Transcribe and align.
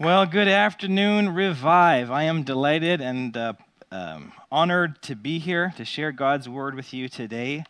Well, 0.00 0.26
good 0.26 0.48
afternoon, 0.48 1.36
Revive. 1.36 2.10
I 2.10 2.24
am 2.24 2.42
delighted 2.42 3.00
and 3.00 3.36
uh, 3.36 3.52
um, 3.92 4.32
honored 4.50 5.00
to 5.02 5.14
be 5.14 5.38
here 5.38 5.72
to 5.76 5.84
share 5.84 6.10
God's 6.10 6.48
word 6.48 6.74
with 6.74 6.92
you 6.92 7.08
today. 7.08 7.62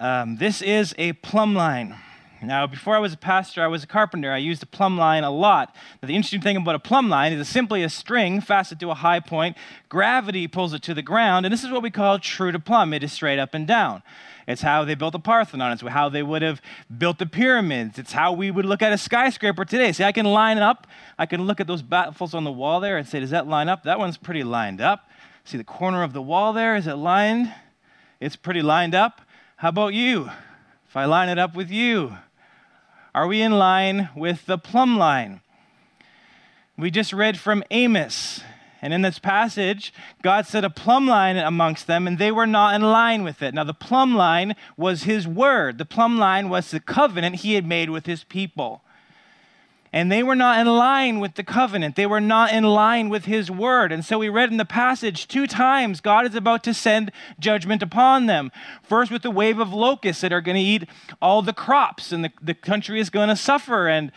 Um, 0.00 0.38
this 0.38 0.60
is 0.60 0.92
a 0.98 1.12
plumb 1.12 1.54
line. 1.54 1.94
Now, 2.42 2.66
before 2.66 2.94
I 2.94 2.98
was 2.98 3.14
a 3.14 3.16
pastor, 3.16 3.62
I 3.62 3.66
was 3.66 3.82
a 3.82 3.86
carpenter. 3.86 4.30
I 4.30 4.38
used 4.38 4.62
a 4.62 4.66
plumb 4.66 4.98
line 4.98 5.24
a 5.24 5.30
lot. 5.30 5.74
Now, 6.02 6.06
the 6.06 6.14
interesting 6.14 6.42
thing 6.42 6.56
about 6.56 6.74
a 6.74 6.78
plumb 6.78 7.08
line 7.08 7.32
is 7.32 7.40
it's 7.40 7.48
simply 7.48 7.82
a 7.82 7.88
string 7.88 8.40
fastened 8.40 8.78
to 8.80 8.90
a 8.90 8.94
high 8.94 9.20
point. 9.20 9.56
Gravity 9.88 10.46
pulls 10.46 10.74
it 10.74 10.82
to 10.82 10.94
the 10.94 11.02
ground, 11.02 11.46
and 11.46 11.52
this 11.52 11.64
is 11.64 11.70
what 11.70 11.82
we 11.82 11.90
call 11.90 12.18
true 12.18 12.52
to 12.52 12.58
plumb. 12.58 12.92
It 12.92 13.02
is 13.02 13.12
straight 13.12 13.38
up 13.38 13.54
and 13.54 13.66
down. 13.66 14.02
It's 14.46 14.62
how 14.62 14.84
they 14.84 14.94
built 14.94 15.12
the 15.12 15.18
Parthenon. 15.18 15.72
It's 15.72 15.82
how 15.82 16.08
they 16.08 16.22
would 16.22 16.42
have 16.42 16.60
built 16.96 17.18
the 17.18 17.26
pyramids. 17.26 17.98
It's 17.98 18.12
how 18.12 18.32
we 18.32 18.50
would 18.50 18.66
look 18.66 18.82
at 18.82 18.92
a 18.92 18.98
skyscraper 18.98 19.64
today. 19.64 19.92
See, 19.92 20.04
I 20.04 20.12
can 20.12 20.26
line 20.26 20.56
it 20.56 20.62
up. 20.62 20.86
I 21.18 21.26
can 21.26 21.46
look 21.46 21.58
at 21.58 21.66
those 21.66 21.82
baffles 21.82 22.34
on 22.34 22.44
the 22.44 22.52
wall 22.52 22.80
there 22.80 22.96
and 22.96 23.08
say, 23.08 23.18
does 23.18 23.30
that 23.30 23.48
line 23.48 23.68
up? 23.68 23.82
That 23.82 23.98
one's 23.98 24.18
pretty 24.18 24.44
lined 24.44 24.80
up. 24.80 25.08
See 25.44 25.56
the 25.56 25.64
corner 25.64 26.02
of 26.02 26.12
the 26.12 26.22
wall 26.22 26.52
there? 26.52 26.76
Is 26.76 26.86
it 26.86 26.94
lined? 26.94 27.52
It's 28.20 28.36
pretty 28.36 28.62
lined 28.62 28.94
up. 28.94 29.22
How 29.56 29.70
about 29.70 29.94
you? 29.94 30.30
If 30.88 30.96
I 30.96 31.06
line 31.06 31.28
it 31.28 31.38
up 31.38 31.56
with 31.56 31.70
you, 31.70 32.16
are 33.16 33.26
we 33.26 33.40
in 33.40 33.52
line 33.52 34.10
with 34.14 34.44
the 34.44 34.58
plumb 34.58 34.98
line? 34.98 35.40
We 36.76 36.90
just 36.90 37.14
read 37.14 37.38
from 37.38 37.64
Amos. 37.70 38.42
And 38.82 38.92
in 38.92 39.00
this 39.00 39.18
passage, 39.18 39.90
God 40.22 40.46
set 40.46 40.66
a 40.66 40.70
plumb 40.70 41.06
line 41.06 41.38
amongst 41.38 41.86
them, 41.86 42.06
and 42.06 42.18
they 42.18 42.30
were 42.30 42.46
not 42.46 42.74
in 42.74 42.82
line 42.82 43.24
with 43.24 43.40
it. 43.40 43.54
Now, 43.54 43.64
the 43.64 43.72
plumb 43.72 44.14
line 44.14 44.54
was 44.76 45.04
his 45.04 45.26
word, 45.26 45.78
the 45.78 45.86
plumb 45.86 46.18
line 46.18 46.50
was 46.50 46.70
the 46.70 46.78
covenant 46.78 47.36
he 47.36 47.54
had 47.54 47.66
made 47.66 47.88
with 47.88 48.04
his 48.04 48.22
people. 48.22 48.82
And 49.96 50.12
they 50.12 50.22
were 50.22 50.36
not 50.36 50.60
in 50.60 50.66
line 50.66 51.20
with 51.20 51.36
the 51.36 51.42
covenant. 51.42 51.96
They 51.96 52.04
were 52.04 52.20
not 52.20 52.52
in 52.52 52.64
line 52.64 53.08
with 53.08 53.24
his 53.24 53.50
word. 53.50 53.90
And 53.90 54.04
so 54.04 54.18
we 54.18 54.28
read 54.28 54.50
in 54.50 54.58
the 54.58 54.66
passage 54.66 55.26
two 55.26 55.46
times 55.46 56.02
God 56.02 56.26
is 56.26 56.34
about 56.34 56.62
to 56.64 56.74
send 56.74 57.10
judgment 57.40 57.82
upon 57.82 58.26
them. 58.26 58.52
First, 58.82 59.10
with 59.10 59.22
the 59.22 59.30
wave 59.30 59.58
of 59.58 59.72
locusts 59.72 60.20
that 60.20 60.34
are 60.34 60.42
going 60.42 60.56
to 60.56 60.60
eat 60.60 60.86
all 61.22 61.40
the 61.40 61.54
crops, 61.54 62.12
and 62.12 62.22
the, 62.22 62.30
the 62.42 62.52
country 62.52 63.00
is 63.00 63.08
going 63.08 63.30
to 63.30 63.36
suffer. 63.36 63.88
And 63.88 64.12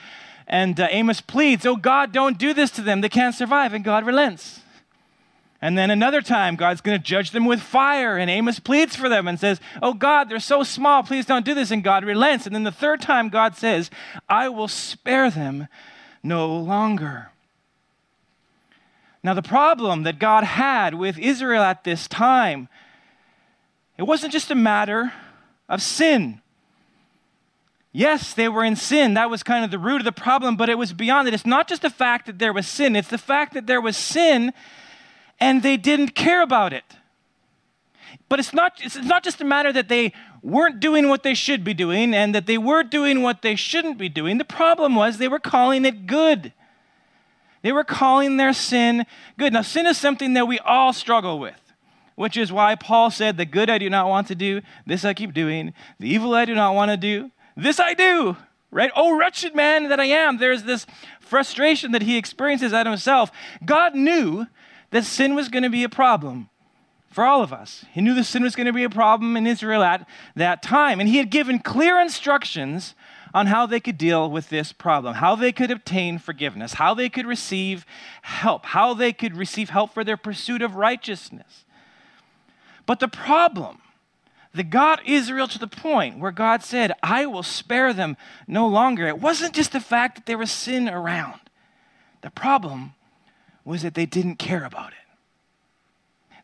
and 0.48 0.78
uh, 0.82 0.90
Amos 0.92 1.22
pleads, 1.22 1.66
Oh 1.66 1.78
God, 1.78 2.12
don't 2.12 2.38
do 2.38 2.54
this 2.54 2.72
to 2.72 2.82
them. 2.82 3.00
They 3.00 3.08
can't 3.08 3.34
survive. 3.34 3.74
And 3.74 3.86
God 3.86 4.06
relents. 4.06 4.60
And 5.62 5.78
then 5.78 5.92
another 5.92 6.22
time, 6.22 6.56
God's 6.56 6.80
going 6.80 6.98
to 6.98 7.04
judge 7.04 7.32
them 7.32 7.46
with 7.46 7.60
fire. 7.60 8.18
And 8.18 8.30
Amos 8.30 8.60
pleads 8.60 8.96
for 8.96 9.10
them 9.10 9.28
and 9.28 9.40
says, 9.40 9.60
Oh 9.82 9.94
God, 9.94 10.30
they're 10.30 10.40
so 10.40 10.64
small. 10.64 11.04
Please 11.04 11.26
don't 11.26 11.46
do 11.46 11.54
this. 11.54 11.72
And 11.72 11.84
God 11.84 12.06
relents. 12.06 12.46
And 12.46 12.56
then 12.56 12.64
the 12.64 12.72
third 12.72 13.02
time, 13.02 13.30
God 13.30 13.56
says, 13.56 13.90
I 14.30 14.48
will 14.48 14.70
spare 14.70 15.30
them 15.30 15.68
no 16.24 16.56
longer. 16.56 17.32
Now, 19.22 19.34
the 19.34 19.42
problem 19.42 20.04
that 20.04 20.18
God 20.18 20.46
had 20.46 20.94
with 20.94 21.20
Israel 21.20 21.62
at 21.62 21.84
this 21.84 22.08
time, 22.08 22.70
it 23.98 24.04
wasn't 24.04 24.32
just 24.32 24.50
a 24.52 24.56
matter 24.56 25.12
of 25.68 25.82
sin. 25.82 26.42
Yes, 27.92 28.34
they 28.34 28.48
were 28.48 28.64
in 28.64 28.78
sin. 28.78 29.16
That 29.16 29.30
was 29.30 29.44
kind 29.44 29.66
of 29.66 29.72
the 29.72 29.80
root 29.80 30.00
of 30.00 30.06
the 30.06 30.14
problem, 30.14 30.56
but 30.56 30.70
it 30.70 30.78
was 30.78 30.94
beyond 30.94 31.28
it. 31.28 31.34
It's 31.34 31.46
not 31.46 31.68
just 31.68 31.82
the 31.82 31.90
fact 31.90 32.28
that 32.28 32.40
there 32.40 32.54
was 32.54 32.66
sin, 32.66 32.96
it's 32.96 33.10
the 33.10 33.18
fact 33.18 33.54
that 33.56 33.68
there 33.68 33.82
was 33.82 33.98
sin 33.98 34.54
and 35.40 35.64
they 35.64 35.78
didn't 35.78 36.16
care 36.16 36.42
about 36.42 36.74
it. 36.74 36.84
But 38.28 38.40
it's 38.40 38.54
not, 38.54 38.80
it's 38.84 38.96
not 38.96 39.24
just 39.24 39.42
a 39.42 39.46
matter 39.46 39.74
that 39.74 39.90
they 39.90 40.14
weren't 40.42 40.80
doing 40.80 41.10
what 41.10 41.24
they 41.24 41.34
should 41.34 41.64
be 41.64 41.74
doing 41.74 42.14
and 42.14 42.34
that 42.34 42.46
they 42.46 42.58
were 42.58 42.84
doing 42.84 43.22
what 43.22 43.42
they 43.42 43.56
shouldn't 43.56 43.98
be 43.98 44.10
doing. 44.10 44.38
The 44.38 44.46
problem 44.46 44.96
was 44.96 45.18
they 45.18 45.28
were 45.28 45.40
calling 45.40 45.86
it 45.86 46.06
good. 46.06 46.54
They 47.62 47.72
were 47.72 47.84
calling 47.84 48.38
their 48.38 48.54
sin 48.54 49.06
good. 49.38 49.52
Now, 49.52 49.64
sin 49.64 49.86
is 49.86 49.98
something 49.98 50.34
that 50.34 50.48
we 50.48 50.60
all 50.60 50.94
struggle 50.94 51.40
with, 51.40 51.60
which 52.16 52.38
is 52.38 52.52
why 52.52 52.76
Paul 52.76 53.12
said, 53.12 53.36
The 53.36 53.46
good 53.46 53.70
I 53.70 53.78
do 53.78 53.90
not 53.90 54.08
want 54.08 54.28
to 54.28 54.36
do, 54.36 54.62
this 54.86 55.04
I 55.04 55.14
keep 55.14 55.34
doing. 55.34 55.74
The 56.00 56.08
evil 56.08 56.34
I 56.34 56.46
do 56.46 56.56
not 56.56 56.76
want 56.76 56.92
to 56.92 56.98
do, 56.98 57.32
this 57.58 57.80
I 57.80 57.94
do, 57.94 58.38
right? 58.72 58.92
Oh, 58.96 59.18
wretched 59.18 59.56
man 59.56 59.90
that 59.90 60.00
I 60.00 60.06
am. 60.06 60.38
There's 60.38 60.64
this 60.64 60.86
frustration 61.20 61.92
that 61.92 62.04
he 62.04 62.18
experiences 62.18 62.72
at 62.72 62.86
himself. 62.86 63.32
God 63.66 63.94
knew 63.94 64.48
that 64.92 65.06
sin 65.06 65.36
was 65.36 65.50
going 65.50 65.64
to 65.64 65.70
be 65.70 65.84
a 65.84 65.90
problem 65.90 66.50
for 67.10 67.24
all 67.24 67.42
of 67.42 67.52
us. 67.52 67.86
He 67.92 68.02
knew 68.02 68.14
that 68.16 68.26
sin 68.26 68.44
was 68.44 68.56
going 68.56 68.68
to 68.68 68.74
be 68.74 68.84
a 68.84 68.90
problem 68.90 69.36
in 69.36 69.48
Israel 69.48 69.84
at 69.84 70.08
that 70.36 70.62
time. 70.62 71.00
And 71.00 71.10
he 71.10 71.18
had 71.18 71.30
given 71.30 71.60
clear 71.60 72.00
instructions 72.00 72.96
on 73.34 73.48
how 73.48 73.66
they 73.66 73.80
could 73.80 73.98
deal 73.98 74.30
with 74.30 74.50
this 74.50 74.72
problem, 74.72 75.16
how 75.16 75.36
they 75.36 75.52
could 75.52 75.72
obtain 75.72 76.18
forgiveness, 76.18 76.74
how 76.74 76.94
they 76.94 77.10
could 77.10 77.28
receive 77.28 77.86
help, 78.22 78.66
how 78.68 78.94
they 78.94 79.14
could 79.14 79.36
receive 79.36 79.70
help 79.70 79.94
for 79.94 80.04
their 80.04 80.18
pursuit 80.18 80.62
of 80.62 80.76
righteousness. 80.76 81.66
But 82.86 83.00
the 83.00 83.08
problem 83.08 83.82
that 84.54 84.72
got 84.72 85.06
Israel 85.06 85.48
to 85.48 85.60
the 85.60 85.68
point 85.68 86.20
where 86.20 86.32
God 86.32 86.64
said, 86.64 86.92
I 87.04 87.28
will 87.28 87.44
spare 87.44 87.94
them 87.94 88.18
no 88.48 88.68
longer. 88.68 89.08
It 89.08 89.20
wasn't 89.20 89.54
just 89.54 89.72
the 89.72 89.80
fact 89.80 90.16
that 90.16 90.26
there 90.26 90.40
was 90.40 90.52
sin 90.52 90.90
around. 90.90 91.40
The 92.22 92.32
problem 92.32 92.94
was 93.70 93.84
that 93.84 93.94
they 93.94 94.08
didn't 94.08 94.38
care 94.38 94.66
about 94.66 94.92
it. 94.94 94.98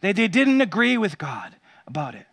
They, 0.02 0.14
they 0.14 0.28
didn't 0.28 0.62
agree 0.62 0.96
with 0.96 1.18
God 1.18 1.56
about 1.88 2.14
it. 2.14 2.28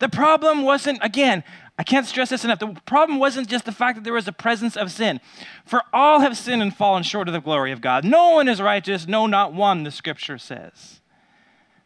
The 0.00 0.08
problem 0.08 0.62
wasn't, 0.62 0.98
again, 1.00 1.44
I 1.78 1.84
can't 1.84 2.04
stress 2.04 2.30
this 2.30 2.44
enough. 2.44 2.58
The 2.58 2.76
problem 2.86 3.20
wasn't 3.20 3.48
just 3.48 3.64
the 3.64 3.72
fact 3.72 3.96
that 3.96 4.02
there 4.02 4.12
was 4.12 4.26
a 4.26 4.32
presence 4.32 4.76
of 4.76 4.90
sin. 4.90 5.20
For 5.64 5.82
all 5.92 6.18
have 6.20 6.36
sinned 6.36 6.60
and 6.60 6.74
fallen 6.74 7.04
short 7.04 7.28
of 7.28 7.34
the 7.34 7.40
glory 7.40 7.70
of 7.70 7.80
God. 7.80 8.04
No 8.04 8.30
one 8.30 8.48
is 8.48 8.60
righteous, 8.60 9.06
no, 9.06 9.26
not 9.26 9.52
one, 9.52 9.84
the 9.84 9.92
scripture 9.92 10.38
says. 10.38 11.00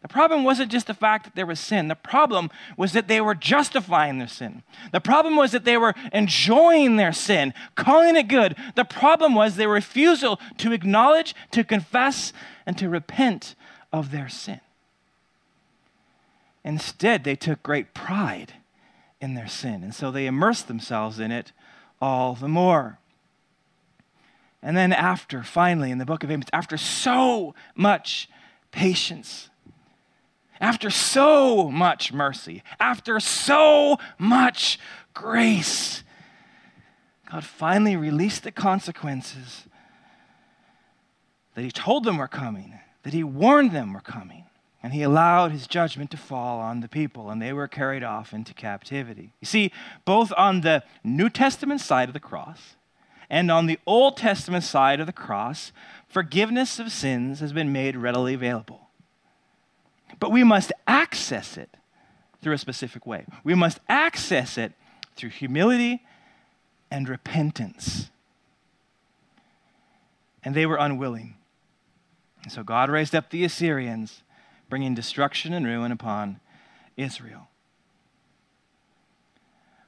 The 0.01 0.07
problem 0.07 0.45
wasn't 0.45 0.71
just 0.71 0.87
the 0.87 0.93
fact 0.93 1.25
that 1.25 1.35
there 1.35 1.45
was 1.45 1.59
sin. 1.59 1.89
The 1.89 1.95
problem 1.95 2.49
was 2.77 2.93
that 2.93 3.09
they 3.09 3.19
were 3.19 3.35
justifying 3.35 4.17
their 4.17 4.29
sin. 4.29 4.63
The 4.93 5.01
problem 5.01 5.35
was 5.35 5.51
that 5.51 5.65
they 5.65 5.77
were 5.77 5.93
enjoying 6.13 6.95
their 6.95 7.11
sin, 7.11 7.53
calling 7.75 8.15
it 8.15 8.29
good. 8.29 8.55
The 8.75 8.85
problem 8.85 9.35
was 9.35 9.55
their 9.55 9.67
refusal 9.67 10.39
to 10.59 10.71
acknowledge, 10.71 11.35
to 11.51 11.65
confess, 11.65 12.31
and 12.65 12.77
to 12.77 12.87
repent 12.87 13.55
of 13.91 14.11
their 14.11 14.29
sin. 14.29 14.61
Instead, 16.63 17.23
they 17.23 17.35
took 17.35 17.61
great 17.61 17.93
pride 17.93 18.53
in 19.19 19.33
their 19.33 19.47
sin, 19.47 19.83
and 19.83 19.93
so 19.93 20.11
they 20.11 20.27
immersed 20.27 20.67
themselves 20.67 21.19
in 21.19 21.31
it 21.31 21.51
all 22.01 22.35
the 22.35 22.47
more. 22.47 22.99
And 24.61 24.77
then, 24.77 24.93
after, 24.93 25.43
finally, 25.43 25.91
in 25.91 25.97
the 25.97 26.05
book 26.05 26.23
of 26.23 26.31
Amos, 26.31 26.47
after 26.53 26.77
so 26.77 27.53
much 27.75 28.29
patience, 28.71 29.48
after 30.59 30.89
so 30.89 31.69
much 31.71 32.11
mercy, 32.11 32.63
after 32.79 33.19
so 33.19 33.97
much 34.17 34.79
grace, 35.13 36.03
God 37.29 37.43
finally 37.43 37.95
released 37.95 38.43
the 38.43 38.51
consequences 38.51 39.65
that 41.55 41.63
He 41.63 41.71
told 41.71 42.03
them 42.03 42.17
were 42.17 42.27
coming, 42.27 42.79
that 43.03 43.13
He 43.13 43.23
warned 43.23 43.71
them 43.71 43.93
were 43.93 44.01
coming, 44.01 44.45
and 44.81 44.93
He 44.93 45.03
allowed 45.03 45.51
His 45.51 45.67
judgment 45.67 46.11
to 46.11 46.17
fall 46.17 46.59
on 46.59 46.79
the 46.79 46.87
people, 46.87 47.29
and 47.29 47.41
they 47.41 47.53
were 47.53 47.67
carried 47.67 48.03
off 48.03 48.33
into 48.33 48.53
captivity. 48.53 49.33
You 49.39 49.45
see, 49.45 49.71
both 50.05 50.33
on 50.37 50.61
the 50.61 50.83
New 51.03 51.29
Testament 51.29 51.81
side 51.81 52.09
of 52.09 52.13
the 52.13 52.19
cross 52.19 52.75
and 53.29 53.51
on 53.51 53.67
the 53.67 53.79
Old 53.85 54.17
Testament 54.17 54.63
side 54.63 54.99
of 54.99 55.05
the 55.05 55.13
cross, 55.13 55.71
forgiveness 56.07 56.79
of 56.79 56.91
sins 56.91 57.39
has 57.41 57.53
been 57.53 57.71
made 57.71 57.95
readily 57.95 58.33
available. 58.33 58.88
But 60.19 60.31
we 60.31 60.43
must 60.43 60.71
access 60.87 61.57
it 61.57 61.75
through 62.41 62.53
a 62.53 62.57
specific 62.57 63.05
way. 63.05 63.25
We 63.43 63.55
must 63.55 63.79
access 63.87 64.57
it 64.57 64.73
through 65.15 65.29
humility 65.29 66.03
and 66.91 67.07
repentance. 67.07 68.09
And 70.43 70.55
they 70.55 70.65
were 70.65 70.77
unwilling. 70.77 71.35
And 72.43 72.51
so 72.51 72.63
God 72.63 72.89
raised 72.89 73.13
up 73.13 73.29
the 73.29 73.43
Assyrians, 73.43 74.23
bringing 74.69 74.95
destruction 74.95 75.53
and 75.53 75.65
ruin 75.65 75.91
upon 75.91 76.39
Israel. 76.95 77.47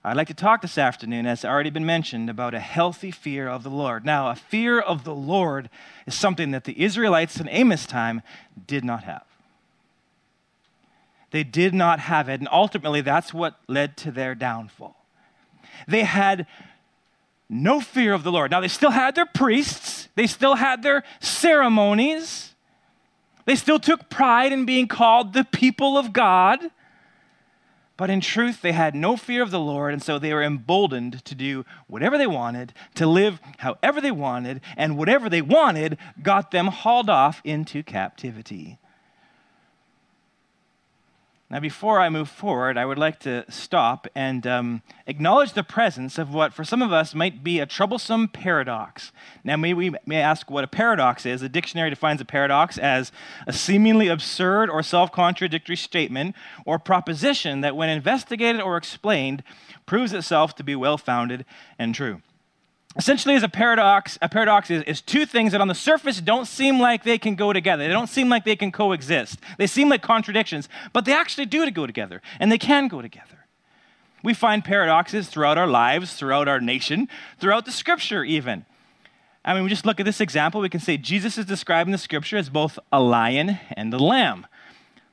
I'd 0.04 0.18
like 0.18 0.28
to 0.30 0.34
talk 0.34 0.62
this 0.62 0.80
afternoon, 0.80 1.28
as 1.28 1.46
already 1.46 1.70
been 1.70 1.86
mentioned, 1.86 2.30
about 2.30 2.56
a 2.56 2.60
healthy 2.60 3.12
fear 3.12 3.48
of 3.48 3.62
the 3.62 3.70
Lord. 3.70 4.04
Now, 4.04 4.30
a 4.30 4.36
fear 4.36 4.80
of 4.80 5.04
the 5.04 5.14
Lord 5.14 5.70
is 6.08 6.16
something 6.16 6.52
that 6.52 6.64
the 6.64 6.82
Israelites 6.82 7.40
in 7.40 7.48
Amos' 7.48 7.86
time 7.86 8.24
did 8.66 8.84
not 8.84 9.04
have. 9.04 9.26
They 11.32 11.44
did 11.44 11.74
not 11.74 12.00
have 12.00 12.30
it. 12.30 12.40
And 12.40 12.50
ultimately, 12.52 13.02
that's 13.02 13.34
what 13.34 13.60
led 13.68 13.98
to 13.98 14.12
their 14.12 14.36
downfall. 14.36 14.96
They 15.88 16.04
had 16.04 16.46
no 17.50 17.82
fear 17.82 18.14
of 18.14 18.24
the 18.24 18.32
Lord. 18.32 18.52
Now, 18.52 18.62
they 18.62 18.68
still 18.68 18.92
had 18.92 19.16
their 19.16 19.26
priests, 19.26 20.08
they 20.16 20.28
still 20.28 20.56
had 20.56 20.84
their 20.84 21.04
ceremonies, 21.20 22.54
they 23.46 23.56
still 23.56 23.80
took 23.80 24.10
pride 24.10 24.54
in 24.54 24.66
being 24.66 24.88
called 24.88 25.34
the 25.34 25.44
people 25.44 25.98
of 25.98 26.14
God. 26.14 26.60
But 27.98 28.10
in 28.10 28.22
truth, 28.22 28.62
they 28.62 28.72
had 28.72 28.96
no 28.96 29.16
fear 29.16 29.44
of 29.44 29.52
the 29.52 29.60
Lord, 29.60 29.94
and 29.94 30.02
so 30.02 30.18
they 30.18 30.34
were 30.34 30.42
emboldened 30.42 31.24
to 31.26 31.36
do 31.36 31.66
whatever 31.86 32.18
they 32.18 32.26
wanted, 32.26 32.74
to 32.96 33.06
live 33.06 33.40
however 33.58 34.02
they 34.02 34.12
wanted, 34.12 34.62
and 34.76 34.98
whatever 34.98 35.30
they 35.30 35.42
wanted 35.42 35.98
got 36.24 36.50
them 36.52 36.68
hauled 36.68 37.10
off 37.12 37.42
into 37.44 37.84
captivity. 37.84 38.80
Now, 41.52 41.60
before 41.60 42.00
I 42.00 42.08
move 42.08 42.30
forward, 42.30 42.78
I 42.78 42.86
would 42.86 42.98
like 42.98 43.20
to 43.20 43.44
stop 43.52 44.08
and 44.16 44.48
um, 44.48 44.84
acknowledge 45.06 45.52
the 45.52 45.64
presence 45.64 46.18
of 46.18 46.34
what, 46.34 46.54
for 46.54 46.64
some 46.64 46.82
of 46.82 46.94
us, 46.94 47.14
might 47.14 47.44
be 47.44 47.60
a 47.60 47.66
troublesome 47.66 48.30
paradox. 48.30 49.12
Now, 49.44 49.58
may 49.58 49.74
we 49.74 49.94
may 50.06 50.22
ask 50.22 50.50
what 50.50 50.64
a 50.64 50.68
paradox 50.68 51.26
is. 51.26 51.42
The 51.42 51.50
dictionary 51.50 51.90
defines 51.90 52.22
a 52.22 52.26
paradox 52.26 52.78
as 52.78 53.12
a 53.46 53.52
seemingly 53.52 54.08
absurd 54.08 54.70
or 54.70 54.82
self 54.82 55.12
contradictory 55.12 55.76
statement 55.76 56.38
or 56.66 56.80
proposition 56.80 57.60
that, 57.60 57.76
when 57.76 57.90
investigated 57.90 58.62
or 58.62 58.78
explained, 58.78 59.44
proves 59.86 60.14
itself 60.14 60.56
to 60.56 60.64
be 60.64 60.74
well 60.74 60.98
founded 60.98 61.44
and 61.78 61.94
true 61.94 62.22
essentially 62.98 63.36
is 63.36 63.44
a 63.44 63.50
paradox 63.50 64.18
a 64.22 64.30
paradox 64.30 64.70
is, 64.70 64.84
is 64.84 65.02
two 65.02 65.26
things 65.26 65.52
that 65.54 65.62
on 65.62 65.68
the 65.68 65.76
surface 65.76 66.20
don't 66.20 66.46
seem 66.46 66.80
like 66.80 67.04
they 67.04 67.18
can 67.18 67.36
go 67.36 67.54
together. 67.54 67.84
They 67.84 67.94
don't 67.94 68.10
seem 68.10 68.30
like 68.30 68.44
they 68.44 68.56
can 68.56 68.72
coexist. 68.72 69.40
They 69.58 69.68
seem 69.68 69.90
like 69.90 70.02
contradictions 70.02 70.68
but 70.94 71.06
they 71.06 71.14
actually 71.14 71.46
do 71.46 71.66
to 71.66 71.72
go 71.72 71.86
together 71.86 72.22
and 72.40 72.52
they 72.52 72.58
can 72.58 72.88
go 72.88 73.02
together. 73.02 73.46
We 74.24 74.34
find 74.34 74.64
paradoxes 74.64 75.30
throughout 75.30 75.58
our 75.58 75.68
lives 75.68 76.14
throughout 76.14 76.48
our 76.48 76.60
nation 76.60 77.08
throughout 77.40 77.66
the 77.66 77.72
scripture 77.72 78.24
even. 78.24 78.66
I 79.44 79.54
mean 79.54 79.64
we 79.64 79.70
just 79.70 79.86
look 79.86 80.00
at 80.00 80.06
this 80.06 80.22
example 80.22 80.62
we 80.62 80.70
can 80.70 80.82
say 80.82 80.98
jesus 80.98 81.38
is 81.38 81.46
described 81.46 81.88
in 81.88 81.92
the 81.92 81.98
scripture 81.98 82.38
as 82.38 82.50
both 82.50 82.78
a 82.92 83.00
lion 83.00 83.60
and 83.76 83.94
a 83.94 84.00
lamb. 84.00 84.48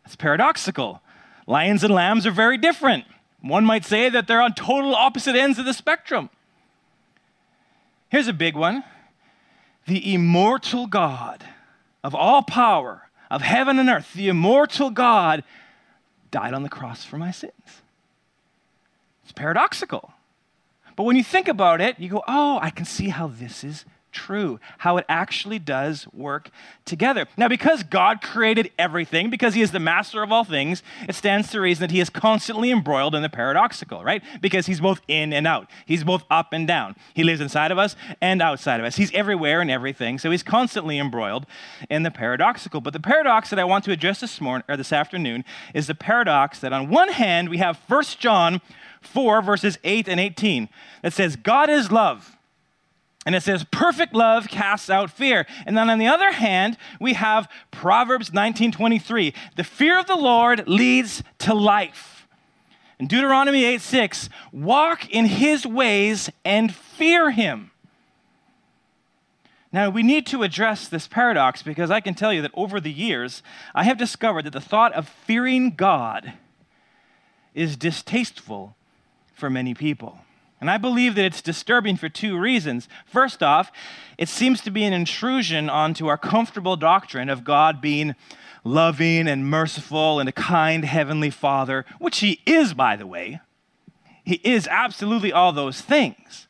That's 0.05 0.17
paradoxical. 0.17 1.01
Lions 1.47 1.85
and 1.85 1.95
lambs 1.95 2.27
are 2.27 2.31
very 2.31 2.59
different. 2.59 3.05
One 3.41 3.65
might 3.65 3.85
say 3.85 4.09
that 4.09 4.27
they're 4.27 4.43
on 4.43 4.55
total 4.55 4.95
opposite 4.95 5.37
ends 5.37 5.59
of 5.59 5.65
the 5.65 5.73
spectrum 5.73 6.29
Here's 8.09 8.29
a 8.29 8.33
big 8.33 8.57
one 8.57 8.85
the 9.87 10.15
immortal 10.15 10.87
God 10.87 11.45
of 12.05 12.15
all 12.15 12.43
power, 12.43 13.09
of 13.31 13.43
heaven 13.43 13.79
and 13.79 13.89
earth, 13.89 14.13
the 14.13 14.29
immortal 14.29 14.91
God 14.91 15.43
died 16.31 16.55
on 16.55 16.63
the 16.63 16.69
cross 16.69 17.05
for 17.05 17.17
my 17.17 17.31
sins. 17.31 17.83
It's 19.23 19.33
paradoxical. 19.33 20.13
But 20.97 21.05
when 21.05 21.17
you 21.17 21.25
think 21.25 21.49
about 21.49 21.81
it, 21.81 21.99
you 21.99 22.09
go, 22.09 22.23
oh, 22.27 22.59
I 22.61 22.71
can 22.71 22.85
see 22.85 23.09
how 23.09 23.29
this 23.29 23.63
is 23.63 23.85
true, 24.13 24.59
how 24.79 24.97
it 24.97 25.05
actually 25.09 25.59
does 25.59 26.07
work 26.13 26.51
together. 26.85 27.27
Now, 27.37 27.49
because 27.49 27.83
God 27.83 28.21
created 28.21 28.71
everything, 28.79 29.31
because 29.31 29.55
He 29.55 29.63
is 29.63 29.71
the 29.71 29.81
master 29.81 30.23
of 30.23 30.33
all 30.33 30.45
things, 30.45 30.83
it 31.09 31.15
stands 31.15 31.51
to 31.51 31.61
reason 31.61 31.83
that 31.83 31.91
He 31.91 32.01
is 32.01 32.11
constantly 32.11 32.71
embroiled 32.71 33.15
in 33.15 33.23
the 33.23 33.29
paradoxical, 33.29 34.03
right? 34.03 34.23
Because 34.41 34.67
He's 34.67 34.81
both 34.81 35.01
in 35.09 35.33
and 35.33 35.47
out, 35.47 35.69
He's 35.87 36.05
both 36.05 36.25
up 36.31 36.53
and 36.53 36.67
down. 36.67 36.97
He 37.15 37.25
lives 37.25 37.41
inside 37.41 37.71
of 37.71 37.79
us 37.79 37.97
and 38.21 38.43
outside 38.43 38.81
of 38.81 38.87
us. 38.87 38.97
He's 38.97 39.13
everywhere 39.13 39.61
and 39.61 39.71
everything, 39.71 40.19
so 40.19 40.31
He's 40.31 40.43
constantly 40.43 40.99
embroiled 40.99 41.47
in 41.91 42.03
the 42.03 42.11
paradoxical. 42.11 42.81
But 42.81 42.93
the 42.93 43.01
paradox 43.01 43.51
that 43.51 43.59
I 43.59 43.65
want 43.65 43.85
to 43.85 43.93
address 43.93 44.21
this 44.21 44.41
morning 44.41 44.65
or 44.69 44.77
this 44.77 44.93
afternoon 44.93 45.45
is 45.75 45.87
the 45.87 45.95
paradox 45.95 46.59
that 46.61 46.73
on 46.73 46.89
one 46.89 47.11
hand 47.11 47.49
we 47.49 47.59
have 47.59 47.79
1 47.89 48.05
John 48.19 48.61
4 49.01 49.43
verses 49.43 49.79
8 49.85 50.09
and 50.09 50.21
18 50.21 50.69
that 51.03 51.13
says 51.13 51.37
God 51.37 51.71
is 51.71 51.93
love. 51.93 52.38
And 53.29 53.35
it 53.35 53.43
says, 53.43 53.63
perfect 53.71 54.15
love 54.15 54.49
casts 54.49 54.89
out 54.89 55.11
fear. 55.11 55.47
And 55.67 55.77
then 55.77 55.91
on 55.91 55.99
the 55.99 56.07
other 56.07 56.33
hand, 56.33 56.79
we 56.99 57.13
have 57.13 57.47
Proverbs 57.71 58.31
19:23. 58.31 59.35
The 59.55 59.65
fear 59.65 59.99
of 59.99 60.07
the 60.07 60.17
Lord 60.17 60.67
leads 60.67 61.23
to 61.41 61.53
life. 61.53 62.27
And 62.99 63.07
Deuteronomy 63.07 63.67
8 63.67 63.83
6, 63.83 64.31
walk 64.51 65.11
in 65.11 65.27
his 65.27 65.67
ways 65.67 66.31
and 66.43 66.75
fear 66.75 67.31
him. 67.31 67.71
Now, 69.75 69.91
we 69.91 70.03
need 70.03 70.27
to 70.29 70.43
address 70.43 70.89
this 70.89 71.07
paradox 71.07 71.63
because 71.63 71.91
I 71.91 72.01
can 72.01 72.15
tell 72.15 72.33
you 72.33 72.41
that 72.41 72.53
over 72.55 72.81
the 72.81 72.91
years, 72.91 73.43
I 73.75 73.85
have 73.85 73.99
discovered 73.99 74.47
that 74.47 74.55
the 74.55 74.59
thought 74.63 74.95
of 74.95 75.07
fearing 75.07 75.75
God 75.77 76.33
is 77.55 77.77
distasteful 77.77 78.75
for 79.35 79.51
many 79.51 79.75
people. 79.75 80.21
And 80.61 80.71
I 80.71 80.77
believe 80.77 81.15
that 81.15 81.25
it's 81.25 81.43
disturbing 81.43 81.97
for 81.97 82.09
two 82.09 82.39
reasons. 82.39 82.89
First 83.07 83.43
off, 83.43 83.71
it 84.17 84.29
seems 84.29 84.61
to 84.63 84.71
be 84.71 84.85
an 84.85 84.93
intrusion 84.93 85.71
onto 85.71 86.09
our 86.09 86.19
comfortable 86.19 86.77
doctrine 86.77 87.29
of 87.29 87.45
God 87.45 87.81
being 87.81 88.17
loving 88.65 89.29
and 89.29 89.49
merciful 89.49 90.19
and 90.19 90.29
a 90.29 90.33
kind 90.33 90.85
heavenly 90.85 91.31
Father, 91.31 91.85
which 91.99 92.19
He 92.19 92.41
is, 92.45 92.75
by 92.75 92.97
the 92.97 93.07
way. 93.07 93.41
He 94.25 94.41
is 94.45 94.67
absolutely 94.69 95.33
all 95.33 95.53
those 95.53 95.81
things. 95.81 96.49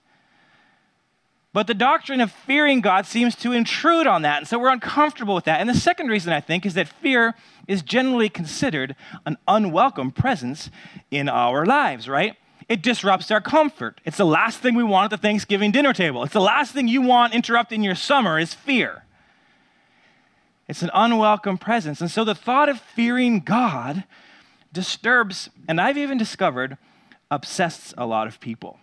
But 1.53 1.67
the 1.67 1.75
doctrine 1.75 2.21
of 2.21 2.31
fearing 2.31 2.81
God 2.81 3.07
seems 3.07 3.35
to 3.37 3.53
intrude 3.53 4.07
on 4.07 4.23
that, 4.23 4.39
and 4.39 4.49
so 4.49 4.59
we're 4.59 4.71
uncomfortable 4.71 5.35
with 5.35 5.45
that. 5.45 5.61
And 5.61 5.69
the 5.69 5.75
second 5.75 6.09
reason, 6.09 6.33
I 6.33 6.41
think, 6.41 6.67
is 6.67 6.75
that 6.75 6.89
fear 6.89 7.35
is 7.67 7.83
generally 7.83 8.29
considered 8.29 8.95
an 9.27 9.37
unwelcome 9.47 10.13
presence 10.13 10.71
in 11.11 11.29
our 11.29 11.65
lives, 11.65 12.09
right? 12.09 12.37
It 12.69 12.83
disrupts 12.83 13.31
our 13.31 13.41
comfort. 13.41 14.01
It's 14.05 14.19
the 14.19 14.27
last 14.27 14.61
thing 14.61 14.75
we 14.75 14.85
want 14.85 15.13
at 15.13 15.21
the 15.21 15.27
Thanksgiving 15.27 15.71
dinner 15.71 15.93
table. 15.93 16.23
It's 16.23 16.35
the 16.35 16.41
last 16.41 16.73
thing 16.73 16.87
you 16.87 17.01
want 17.01 17.35
interrupting 17.35 17.83
your 17.83 17.95
summer 17.95 18.39
is 18.39 18.53
fear. 18.53 19.05
It's 20.69 20.83
an 20.83 20.91
unwelcome 20.93 21.57
presence. 21.57 22.03
And 22.03 22.11
so 22.11 22.25
the 22.25 22.35
thought 22.35 22.69
of 22.69 22.79
fearing 22.79 23.41
God 23.41 24.05
disturbs, 24.71 25.49
and 25.67 25.81
I've 25.81 25.97
even 25.97 26.19
discovered, 26.19 26.77
obsesses 27.31 27.95
a 27.97 28.05
lot 28.05 28.27
of 28.27 28.39
people. 28.39 28.79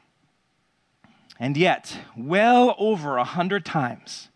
And 1.39 1.55
yet, 1.55 1.99
well 2.17 2.75
over 2.79 3.17
a 3.17 3.23
hundred 3.23 3.65
times, 3.65 4.29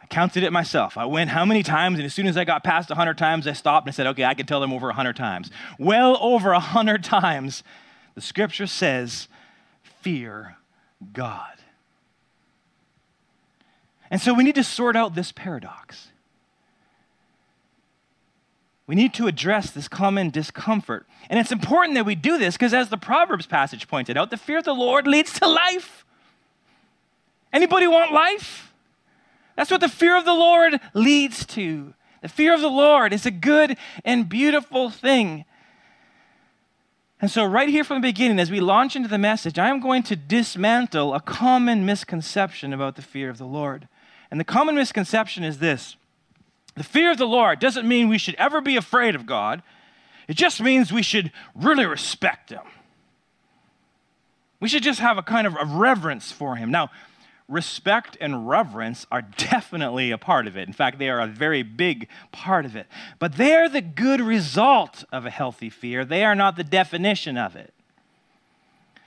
I 0.00 0.06
counted 0.06 0.44
it 0.44 0.52
myself. 0.52 0.96
I 0.96 1.06
went 1.06 1.30
how 1.30 1.44
many 1.44 1.64
times, 1.64 1.98
and 1.98 2.06
as 2.06 2.14
soon 2.14 2.28
as 2.28 2.36
I 2.36 2.44
got 2.44 2.62
past 2.62 2.90
a 2.90 2.94
hundred 2.94 3.18
times, 3.18 3.48
I 3.48 3.52
stopped 3.52 3.88
and 3.88 3.94
said, 3.94 4.06
okay, 4.08 4.24
I 4.24 4.34
can 4.34 4.46
tell 4.46 4.60
them 4.60 4.72
over 4.72 4.90
a 4.90 4.94
hundred 4.94 5.16
times. 5.16 5.50
Well 5.76 6.16
over 6.20 6.52
a 6.52 6.60
hundred 6.60 7.02
times, 7.20 7.64
the 8.18 8.22
scripture 8.22 8.66
says, 8.66 9.28
fear 10.00 10.56
God. 11.12 11.54
And 14.10 14.20
so 14.20 14.34
we 14.34 14.42
need 14.42 14.56
to 14.56 14.64
sort 14.64 14.96
out 14.96 15.14
this 15.14 15.30
paradox. 15.30 16.08
We 18.88 18.96
need 18.96 19.14
to 19.14 19.28
address 19.28 19.70
this 19.70 19.86
common 19.86 20.30
discomfort. 20.30 21.06
And 21.30 21.38
it's 21.38 21.52
important 21.52 21.94
that 21.94 22.06
we 22.06 22.16
do 22.16 22.38
this 22.38 22.56
because, 22.56 22.74
as 22.74 22.88
the 22.88 22.96
Proverbs 22.96 23.46
passage 23.46 23.86
pointed 23.86 24.16
out, 24.16 24.30
the 24.30 24.36
fear 24.36 24.58
of 24.58 24.64
the 24.64 24.74
Lord 24.74 25.06
leads 25.06 25.38
to 25.38 25.46
life. 25.46 26.04
Anybody 27.52 27.86
want 27.86 28.12
life? 28.12 28.72
That's 29.54 29.70
what 29.70 29.80
the 29.80 29.88
fear 29.88 30.18
of 30.18 30.24
the 30.24 30.34
Lord 30.34 30.80
leads 30.92 31.46
to. 31.46 31.94
The 32.20 32.28
fear 32.28 32.52
of 32.52 32.62
the 32.62 32.68
Lord 32.68 33.12
is 33.12 33.26
a 33.26 33.30
good 33.30 33.76
and 34.04 34.28
beautiful 34.28 34.90
thing. 34.90 35.44
And 37.20 37.30
so, 37.30 37.44
right 37.44 37.68
here 37.68 37.82
from 37.82 37.96
the 38.00 38.08
beginning, 38.08 38.38
as 38.38 38.50
we 38.50 38.60
launch 38.60 38.94
into 38.94 39.08
the 39.08 39.18
message, 39.18 39.58
I 39.58 39.68
am 39.68 39.80
going 39.80 40.04
to 40.04 40.14
dismantle 40.14 41.14
a 41.14 41.20
common 41.20 41.84
misconception 41.84 42.72
about 42.72 42.94
the 42.94 43.02
fear 43.02 43.28
of 43.28 43.38
the 43.38 43.46
Lord. 43.46 43.88
And 44.30 44.38
the 44.38 44.44
common 44.44 44.76
misconception 44.76 45.42
is 45.42 45.58
this 45.58 45.96
the 46.76 46.84
fear 46.84 47.10
of 47.10 47.18
the 47.18 47.26
Lord 47.26 47.58
doesn't 47.58 47.88
mean 47.88 48.08
we 48.08 48.18
should 48.18 48.36
ever 48.36 48.60
be 48.60 48.76
afraid 48.76 49.16
of 49.16 49.26
God, 49.26 49.62
it 50.28 50.36
just 50.36 50.60
means 50.60 50.92
we 50.92 51.02
should 51.02 51.32
really 51.56 51.86
respect 51.86 52.50
Him. 52.50 52.62
We 54.60 54.68
should 54.68 54.82
just 54.82 55.00
have 55.00 55.18
a 55.18 55.22
kind 55.22 55.46
of 55.46 55.56
a 55.60 55.64
reverence 55.64 56.30
for 56.30 56.54
Him. 56.54 56.70
Now, 56.70 56.90
respect 57.48 58.16
and 58.20 58.48
reverence 58.48 59.06
are 59.10 59.22
definitely 59.36 60.10
a 60.10 60.18
part 60.18 60.46
of 60.46 60.56
it. 60.56 60.68
In 60.68 60.74
fact, 60.74 60.98
they 60.98 61.08
are 61.08 61.20
a 61.20 61.26
very 61.26 61.62
big 61.62 62.08
part 62.30 62.64
of 62.64 62.76
it. 62.76 62.86
But 63.18 63.36
they 63.36 63.54
are 63.54 63.68
the 63.68 63.80
good 63.80 64.20
result 64.20 65.04
of 65.10 65.26
a 65.26 65.30
healthy 65.30 65.70
fear, 65.70 66.04
they 66.04 66.24
are 66.24 66.34
not 66.34 66.56
the 66.56 66.64
definition 66.64 67.36
of 67.36 67.56
it. 67.56 67.72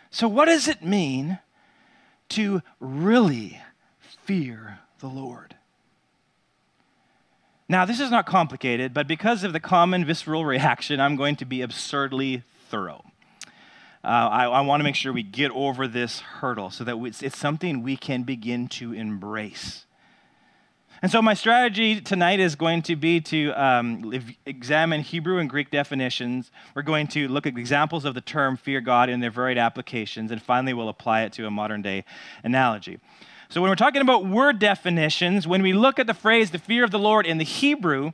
So, 0.10 0.28
what 0.28 0.46
does 0.46 0.68
it 0.68 0.84
mean 0.84 1.40
to 2.30 2.62
really 2.80 3.62
fear 4.00 4.80
the 5.00 5.08
Lord? 5.08 5.56
Now, 7.70 7.86
this 7.86 8.02
is 8.02 8.12
not 8.12 8.26
complicated, 8.26 8.94
but 8.94 9.08
because 9.08 9.46
of 9.46 9.54
the 9.54 9.60
common 9.62 10.04
visceral 10.04 10.44
reaction, 10.44 11.00
I'm 11.00 11.16
going 11.16 11.38
to 11.38 11.46
be 11.46 11.62
absurdly 11.62 12.44
thorough 12.68 13.06
uh, 14.04 14.08
I, 14.08 14.46
I 14.46 14.62
want 14.62 14.80
to 14.80 14.84
make 14.84 14.96
sure 14.96 15.14
we 15.14 15.24
get 15.24 15.52
over 15.52 15.88
this 15.88 16.20
hurdle 16.20 16.72
so 16.72 16.84
that 16.84 16.98
it's, 16.98 17.22
it's 17.22 17.38
something 17.38 17.84
we 17.84 17.96
can 17.96 18.24
begin 18.24 18.68
to 18.70 18.94
embrace. 18.94 19.86
And 21.04 21.12
so, 21.12 21.20
my 21.20 21.34
strategy 21.34 22.00
tonight 22.00 22.40
is 22.40 22.56
going 22.56 22.84
to 22.84 22.96
be 22.96 23.22
to 23.22 23.52
um, 23.54 24.14
examine 24.46 25.02
Hebrew 25.02 25.40
and 25.40 25.50
Greek 25.50 25.72
definitions. 25.72 26.52
We're 26.76 26.84
going 26.84 27.08
to 27.08 27.28
look 27.28 27.48
at 27.48 27.58
examples 27.58 28.06
of 28.06 28.14
the 28.14 28.22
term 28.22 28.56
fear 28.56 28.82
God 28.82 29.10
in 29.10 29.20
their 29.20 29.32
varied 29.32 29.58
applications, 29.58 30.30
and 30.30 30.40
finally, 30.40 30.74
we'll 30.74 30.90
apply 30.90 31.24
it 31.24 31.34
to 31.34 31.48
a 31.48 31.52
modern 31.52 31.82
day 31.82 32.06
analogy. 32.44 33.00
So, 33.50 33.62
when 33.62 33.72
we're 33.72 33.76
talking 33.76 34.04
about 34.04 34.28
word 34.28 34.60
definitions, 34.60 35.48
when 35.48 35.64
we 35.64 35.74
look 35.74 35.98
at 35.98 36.06
the 36.06 36.14
phrase 36.14 36.52
the 36.52 36.60
fear 36.60 36.84
of 36.84 36.92
the 36.92 37.00
Lord 37.00 37.26
in 37.26 37.40
the 37.40 37.46
Hebrew, 37.46 38.12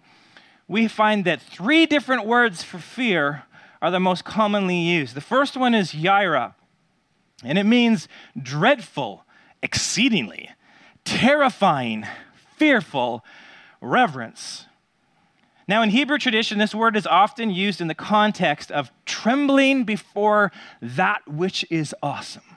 we 0.69 0.87
find 0.87 1.25
that 1.25 1.41
three 1.41 1.85
different 1.85 2.25
words 2.25 2.63
for 2.63 2.77
fear 2.77 3.43
are 3.81 3.91
the 3.91 3.99
most 3.99 4.23
commonly 4.23 4.77
used. 4.77 5.15
The 5.15 5.21
first 5.21 5.55
one 5.57 5.73
is 5.73 5.91
Yireh, 5.91 6.53
and 7.43 7.57
it 7.57 7.65
means 7.65 8.07
dreadful, 8.41 9.25
exceedingly, 9.61 10.49
terrifying, 11.05 12.05
fearful, 12.57 13.23
reverence. 13.81 14.65
Now, 15.67 15.81
in 15.81 15.89
Hebrew 15.89 16.17
tradition, 16.17 16.59
this 16.59 16.73
word 16.73 16.95
is 16.95 17.05
often 17.05 17.49
used 17.49 17.81
in 17.81 17.87
the 17.87 17.95
context 17.95 18.71
of 18.71 18.89
trembling 19.05 19.83
before 19.83 20.51
that 20.81 21.27
which 21.27 21.65
is 21.69 21.93
awesome. 22.01 22.56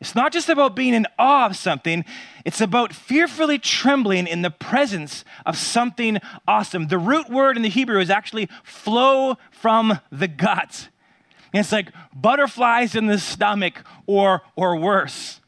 It's 0.00 0.14
not 0.14 0.32
just 0.32 0.48
about 0.48 0.76
being 0.76 0.92
in 0.92 1.06
awe 1.18 1.46
of 1.46 1.56
something, 1.56 2.04
it's 2.44 2.60
about 2.60 2.92
fearfully 2.92 3.58
trembling 3.58 4.26
in 4.26 4.42
the 4.42 4.50
presence 4.50 5.24
of 5.46 5.56
something 5.56 6.18
awesome. 6.46 6.88
The 6.88 6.98
root 6.98 7.30
word 7.30 7.56
in 7.56 7.62
the 7.62 7.70
Hebrew 7.70 8.00
is 8.00 8.10
actually 8.10 8.48
flow 8.62 9.38
from 9.50 10.00
the 10.12 10.28
gut. 10.28 10.88
it's 11.54 11.72
like 11.72 11.92
butterflies 12.14 12.94
in 12.94 13.06
the 13.06 13.18
stomach 13.18 13.84
or, 14.06 14.42
or 14.54 14.76
worse. 14.76 15.40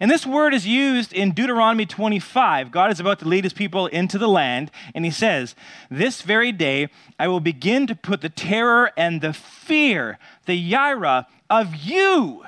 And 0.00 0.10
this 0.10 0.26
word 0.26 0.52
is 0.52 0.66
used 0.66 1.12
in 1.12 1.30
Deuteronomy 1.30 1.86
25. 1.86 2.72
God 2.72 2.90
is 2.90 2.98
about 2.98 3.20
to 3.20 3.28
lead 3.28 3.44
his 3.44 3.52
people 3.52 3.86
into 3.86 4.18
the 4.18 4.28
land, 4.28 4.72
and 4.92 5.04
he 5.04 5.12
says, 5.12 5.54
This 5.88 6.22
very 6.22 6.50
day 6.50 6.88
I 7.20 7.28
will 7.28 7.38
begin 7.38 7.86
to 7.86 7.94
put 7.94 8.20
the 8.20 8.28
terror 8.28 8.90
and 8.96 9.20
the 9.20 9.32
fear, 9.32 10.18
the 10.46 10.72
yira, 10.72 11.26
of 11.48 11.76
you 11.76 12.44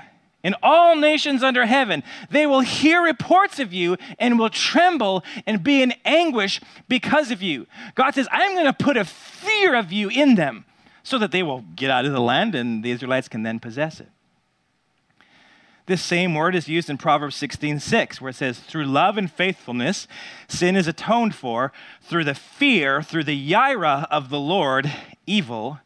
in 0.47 0.55
all 0.63 0.95
nations 0.95 1.43
under 1.43 1.67
heaven. 1.67 2.05
They 2.31 2.47
will 2.47 2.61
hear 2.61 3.03
reports 3.03 3.59
of 3.59 3.73
you 3.73 3.97
and 4.17 4.39
will 4.39 4.49
tremble 4.49 5.25
and 5.45 5.61
be 5.61 5.83
in 5.83 5.93
anguish 6.05 6.61
because 6.89 7.33
of 7.33 7.43
you. 7.43 7.67
God 7.97 8.15
says, 8.15 8.29
I'm 8.31 8.55
going 8.55 8.67
to 8.67 8.73
put 8.73 8.97
a 8.97 9.05
fear 9.05 9.75
of 9.75 9.91
you 9.91 10.09
in 10.09 10.37
them 10.37 10.65
so 11.03 11.19
that 11.19 11.33
they 11.33 11.43
will 11.43 11.65
get 11.75 11.91
out 11.91 12.05
of 12.05 12.13
the 12.13 12.21
land 12.21 12.55
and 12.55 12.85
the 12.85 12.93
Israelites 12.93 13.27
can 13.27 13.43
then 13.43 13.59
possess 13.59 13.99
it. 13.99 14.09
This 15.87 16.01
same 16.01 16.33
word 16.33 16.55
is 16.55 16.69
used 16.69 16.89
in 16.89 16.97
Proverbs 16.97 17.35
16 17.35 17.81
6, 17.81 18.21
where 18.21 18.31
it 18.31 18.37
says, 18.37 18.61
Through 18.61 18.87
love 18.87 19.19
and 19.19 19.31
faithfulness, 19.31 20.07
sin 20.47 20.77
is 20.77 20.87
atoned 20.87 21.35
for. 21.35 21.73
Through 22.03 22.25
the 22.25 22.35
fear, 22.35 23.03
through 23.03 23.25
the 23.25 23.51
yira 23.53 24.07
of 24.13 24.29
the 24.29 24.41
Lord, 24.41 24.93
evil 25.27 25.81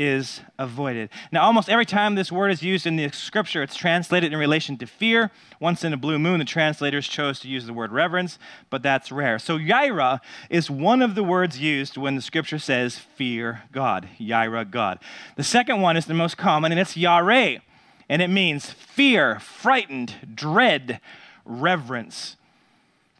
is 0.00 0.40
avoided. 0.58 1.10
Now, 1.30 1.42
almost 1.42 1.68
every 1.68 1.84
time 1.84 2.14
this 2.14 2.32
word 2.32 2.50
is 2.50 2.62
used 2.62 2.86
in 2.86 2.96
the 2.96 3.10
scripture, 3.10 3.62
it's 3.62 3.76
translated 3.76 4.32
in 4.32 4.38
relation 4.38 4.78
to 4.78 4.86
fear. 4.86 5.30
Once 5.60 5.84
in 5.84 5.92
a 5.92 5.96
blue 5.98 6.18
moon, 6.18 6.38
the 6.38 6.46
translators 6.46 7.06
chose 7.06 7.38
to 7.40 7.48
use 7.48 7.66
the 7.66 7.74
word 7.74 7.92
reverence, 7.92 8.38
but 8.70 8.82
that's 8.82 9.12
rare. 9.12 9.38
So, 9.38 9.58
yireh 9.58 10.20
is 10.48 10.70
one 10.70 11.02
of 11.02 11.14
the 11.14 11.22
words 11.22 11.60
used 11.60 11.98
when 11.98 12.16
the 12.16 12.22
scripture 12.22 12.58
says 12.58 12.96
fear 12.96 13.64
God, 13.72 14.08
yireh 14.18 14.70
God. 14.70 15.00
The 15.36 15.44
second 15.44 15.82
one 15.82 15.98
is 15.98 16.06
the 16.06 16.14
most 16.14 16.38
common, 16.38 16.72
and 16.72 16.80
it's 16.80 16.94
yareh, 16.94 17.60
and 18.08 18.22
it 18.22 18.28
means 18.28 18.70
fear, 18.70 19.38
frightened, 19.38 20.14
dread, 20.34 20.98
reverence. 21.44 22.36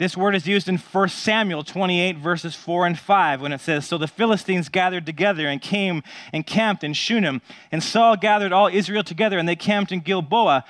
This 0.00 0.16
word 0.16 0.35
is 0.35 0.47
used 0.47 0.66
in 0.66 0.78
1 0.78 1.09
Samuel 1.11 1.62
28, 1.62 2.16
verses 2.16 2.54
4 2.54 2.87
and 2.87 2.99
5, 2.99 3.42
when 3.42 3.52
it 3.52 3.61
says, 3.61 3.87
So 3.87 3.99
the 3.99 4.09
Philistines 4.09 4.71
gathered 4.71 5.04
together 5.04 5.47
and 5.47 5.61
came 5.61 6.02
and 6.33 6.47
camped 6.47 6.83
in 6.83 6.95
Shunem. 6.95 7.42
And 7.71 7.83
Saul 7.83 8.16
gathered 8.16 8.50
all 8.50 8.69
Israel 8.69 9.02
together, 9.02 9.38
and 9.38 9.47
they 9.47 9.57
camped 9.57 9.92
in 9.92 10.00
Gilboa. 10.00 10.64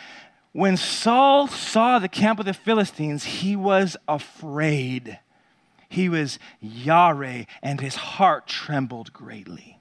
When 0.50 0.76
Saul 0.76 1.46
saw 1.46 2.00
the 2.00 2.08
camp 2.08 2.40
of 2.40 2.44
the 2.44 2.52
Philistines, 2.52 3.22
he 3.22 3.54
was 3.54 3.96
afraid. 4.08 5.20
He 5.88 6.08
was 6.08 6.40
Yare, 6.60 7.46
and 7.62 7.80
his 7.80 7.94
heart 7.94 8.49
trembled 8.49 9.12
greatly. 9.12 9.78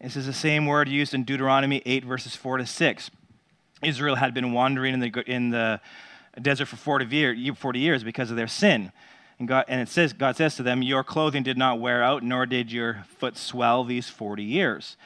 This 0.00 0.16
is 0.16 0.26
the 0.26 0.32
same 0.32 0.66
word 0.66 0.88
used 0.88 1.14
in 1.14 1.22
Deuteronomy 1.22 1.80
8, 1.86 2.04
verses 2.04 2.34
4 2.34 2.58
to 2.58 2.66
6. 2.66 3.08
Israel 3.84 4.16
had 4.16 4.34
been 4.34 4.52
wandering 4.52 4.94
in 4.94 4.98
the, 4.98 5.22
in 5.30 5.50
the 5.50 5.80
desert 6.40 6.66
for 6.66 6.76
40, 6.76 7.06
year, 7.16 7.54
40 7.54 7.78
years 7.78 8.04
because 8.04 8.30
of 8.30 8.36
their 8.36 8.48
sin. 8.48 8.92
And, 9.38 9.48
God, 9.48 9.66
and 9.68 9.80
it 9.80 9.88
says, 9.88 10.12
God 10.12 10.36
says 10.36 10.56
to 10.56 10.62
them, 10.62 10.82
Your 10.82 11.04
clothing 11.04 11.42
did 11.42 11.58
not 11.58 11.80
wear 11.80 12.02
out, 12.02 12.22
nor 12.22 12.46
did 12.46 12.72
your 12.72 13.04
foot 13.18 13.36
swell 13.36 13.84
these 13.84 14.08
40 14.08 14.42
years. 14.42 14.96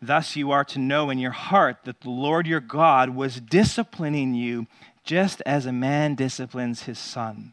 Thus 0.00 0.34
you 0.34 0.50
are 0.50 0.64
to 0.64 0.78
know 0.78 1.10
in 1.10 1.18
your 1.18 1.32
heart 1.32 1.78
that 1.84 2.00
the 2.00 2.10
Lord 2.10 2.46
your 2.46 2.60
God 2.60 3.10
was 3.10 3.40
disciplining 3.40 4.34
you 4.34 4.66
just 5.04 5.42
as 5.46 5.66
a 5.66 5.72
man 5.72 6.14
disciplines 6.14 6.84
his 6.84 6.98
son. 6.98 7.52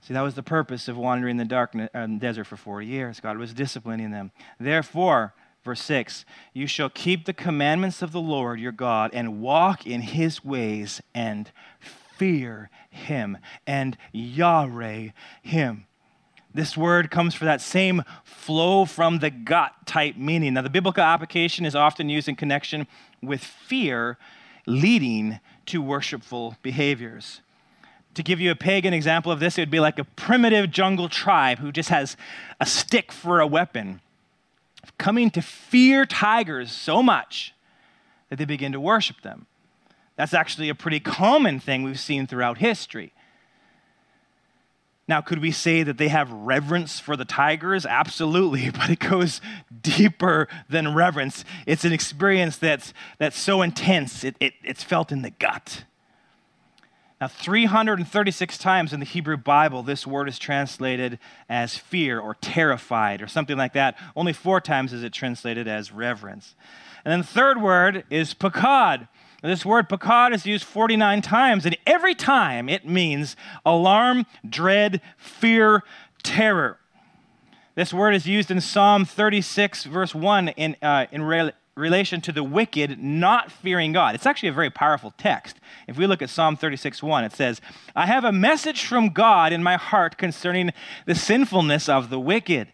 See, 0.00 0.14
that 0.14 0.22
was 0.22 0.34
the 0.34 0.42
purpose 0.42 0.88
of 0.88 0.96
wandering 0.96 1.32
in 1.32 1.36
the 1.36 1.44
darkness, 1.44 1.88
uh, 1.94 2.06
desert 2.06 2.44
for 2.44 2.56
40 2.56 2.86
years. 2.86 3.20
God 3.20 3.38
was 3.38 3.54
disciplining 3.54 4.10
them. 4.10 4.32
Therefore, 4.58 5.34
verse 5.64 5.80
6 5.82 6.24
You 6.52 6.66
shall 6.66 6.90
keep 6.90 7.24
the 7.24 7.32
commandments 7.32 8.02
of 8.02 8.10
the 8.10 8.20
Lord 8.20 8.58
your 8.58 8.72
God 8.72 9.10
and 9.12 9.40
walk 9.40 9.86
in 9.86 10.00
his 10.00 10.44
ways 10.44 11.00
and 11.14 11.50
fear 12.22 12.70
him 12.88 13.36
and 13.66 13.98
Yareh 14.14 15.12
him. 15.42 15.86
This 16.54 16.76
word 16.76 17.10
comes 17.10 17.34
for 17.34 17.46
that 17.46 17.60
same 17.60 18.04
flow 18.22 18.84
from 18.84 19.18
the 19.18 19.28
gut 19.28 19.72
type 19.86 20.16
meaning. 20.16 20.54
Now, 20.54 20.62
the 20.62 20.70
biblical 20.70 21.02
application 21.02 21.66
is 21.66 21.74
often 21.74 22.08
used 22.08 22.28
in 22.28 22.36
connection 22.36 22.86
with 23.20 23.42
fear 23.42 24.18
leading 24.68 25.40
to 25.66 25.82
worshipful 25.82 26.56
behaviors. 26.62 27.40
To 28.14 28.22
give 28.22 28.40
you 28.40 28.52
a 28.52 28.54
pagan 28.54 28.94
example 28.94 29.32
of 29.32 29.40
this, 29.40 29.58
it 29.58 29.62
would 29.62 29.70
be 29.72 29.80
like 29.80 29.98
a 29.98 30.04
primitive 30.04 30.70
jungle 30.70 31.08
tribe 31.08 31.58
who 31.58 31.72
just 31.72 31.88
has 31.88 32.16
a 32.60 32.66
stick 32.66 33.10
for 33.10 33.40
a 33.40 33.48
weapon, 33.48 34.00
coming 34.96 35.28
to 35.30 35.42
fear 35.42 36.06
tigers 36.06 36.70
so 36.70 37.02
much 37.02 37.52
that 38.28 38.38
they 38.38 38.44
begin 38.44 38.70
to 38.70 38.80
worship 38.80 39.22
them. 39.22 39.48
That's 40.22 40.34
actually 40.34 40.68
a 40.68 40.74
pretty 40.76 41.00
common 41.00 41.58
thing 41.58 41.82
we've 41.82 41.98
seen 41.98 42.28
throughout 42.28 42.58
history. 42.58 43.12
Now, 45.08 45.20
could 45.20 45.40
we 45.40 45.50
say 45.50 45.82
that 45.82 45.98
they 45.98 46.06
have 46.06 46.30
reverence 46.30 47.00
for 47.00 47.16
the 47.16 47.24
tigers? 47.24 47.84
Absolutely, 47.84 48.70
but 48.70 48.88
it 48.88 49.00
goes 49.00 49.40
deeper 49.80 50.46
than 50.68 50.94
reverence. 50.94 51.44
It's 51.66 51.84
an 51.84 51.92
experience 51.92 52.56
that's, 52.56 52.94
that's 53.18 53.36
so 53.36 53.62
intense, 53.62 54.22
it, 54.22 54.36
it, 54.38 54.52
it's 54.62 54.84
felt 54.84 55.10
in 55.10 55.22
the 55.22 55.30
gut. 55.30 55.86
Now, 57.20 57.26
336 57.26 58.58
times 58.58 58.92
in 58.92 59.00
the 59.00 59.06
Hebrew 59.06 59.36
Bible, 59.36 59.82
this 59.82 60.06
word 60.06 60.28
is 60.28 60.38
translated 60.38 61.18
as 61.48 61.76
fear 61.76 62.20
or 62.20 62.36
terrified 62.40 63.22
or 63.22 63.26
something 63.26 63.56
like 63.56 63.72
that. 63.72 63.98
Only 64.14 64.34
four 64.34 64.60
times 64.60 64.92
is 64.92 65.02
it 65.02 65.12
translated 65.12 65.66
as 65.66 65.90
reverence. 65.90 66.54
And 67.04 67.10
then 67.10 67.22
the 67.22 67.26
third 67.26 67.60
word 67.60 68.04
is 68.08 68.34
pakad, 68.34 69.08
this 69.42 69.64
word 69.64 69.88
pakad 69.88 70.32
is 70.32 70.46
used 70.46 70.64
49 70.64 71.20
times, 71.20 71.66
and 71.66 71.76
every 71.86 72.14
time 72.14 72.68
it 72.68 72.86
means 72.86 73.36
alarm, 73.66 74.26
dread, 74.48 75.00
fear, 75.16 75.82
terror. 76.22 76.78
This 77.74 77.92
word 77.92 78.14
is 78.14 78.26
used 78.26 78.50
in 78.50 78.60
Psalm 78.60 79.04
36, 79.04 79.84
verse 79.84 80.14
1, 80.14 80.48
in, 80.48 80.76
uh, 80.82 81.06
in 81.10 81.22
re- 81.22 81.52
relation 81.74 82.20
to 82.20 82.30
the 82.32 82.44
wicked 82.44 83.02
not 83.02 83.50
fearing 83.50 83.92
God. 83.92 84.14
It's 84.14 84.26
actually 84.26 84.50
a 84.50 84.52
very 84.52 84.70
powerful 84.70 85.12
text. 85.16 85.56
If 85.88 85.96
we 85.96 86.06
look 86.06 86.20
at 86.20 86.30
Psalm 86.30 86.56
36, 86.56 87.02
1, 87.02 87.24
it 87.24 87.32
says, 87.32 87.60
I 87.96 88.06
have 88.06 88.24
a 88.24 88.32
message 88.32 88.84
from 88.84 89.08
God 89.08 89.52
in 89.52 89.62
my 89.62 89.76
heart 89.76 90.18
concerning 90.18 90.72
the 91.06 91.14
sinfulness 91.14 91.88
of 91.88 92.10
the 92.10 92.20
wicked. 92.20 92.68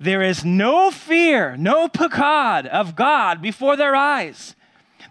There 0.00 0.22
is 0.22 0.44
no 0.44 0.90
fear, 0.90 1.56
no 1.56 1.88
pakad 1.88 2.66
of 2.66 2.96
God 2.96 3.42
before 3.42 3.76
their 3.76 3.94
eyes. 3.94 4.54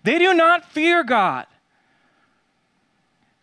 They 0.07 0.19
do 0.19 0.33
not 0.33 0.63
fear 0.63 1.03
God. 1.03 1.47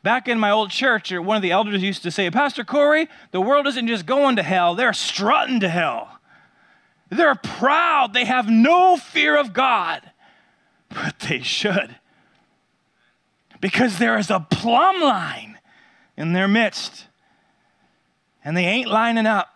Back 0.02 0.28
in 0.28 0.38
my 0.38 0.50
old 0.50 0.71
church, 0.71 1.12
one 1.12 1.37
of 1.37 1.42
the 1.42 1.50
elders 1.50 1.83
used 1.83 2.02
to 2.04 2.11
say, 2.11 2.30
Pastor 2.30 2.64
Corey, 2.64 3.06
the 3.33 3.40
world 3.42 3.66
isn't 3.66 3.87
just 3.87 4.06
going 4.06 4.37
to 4.37 4.42
hell, 4.42 4.75
they're 4.75 4.94
strutting 4.94 5.61
to 5.61 5.68
hell. 5.68 6.21
They're 7.11 7.35
proud, 7.35 8.14
they 8.14 8.25
have 8.25 8.49
no 8.49 8.97
fear 8.97 9.37
of 9.37 9.52
God, 9.52 10.11
but 10.88 11.18
they 11.18 11.40
should. 11.40 11.97
Because 13.61 13.99
there 13.99 14.16
is 14.16 14.30
a 14.30 14.40
plumb 14.40 15.02
line 15.02 15.59
in 16.16 16.33
their 16.33 16.49
midst, 16.49 17.09
and 18.42 18.56
they 18.56 18.64
ain't 18.64 18.88
lining 18.88 19.26
up. 19.26 19.53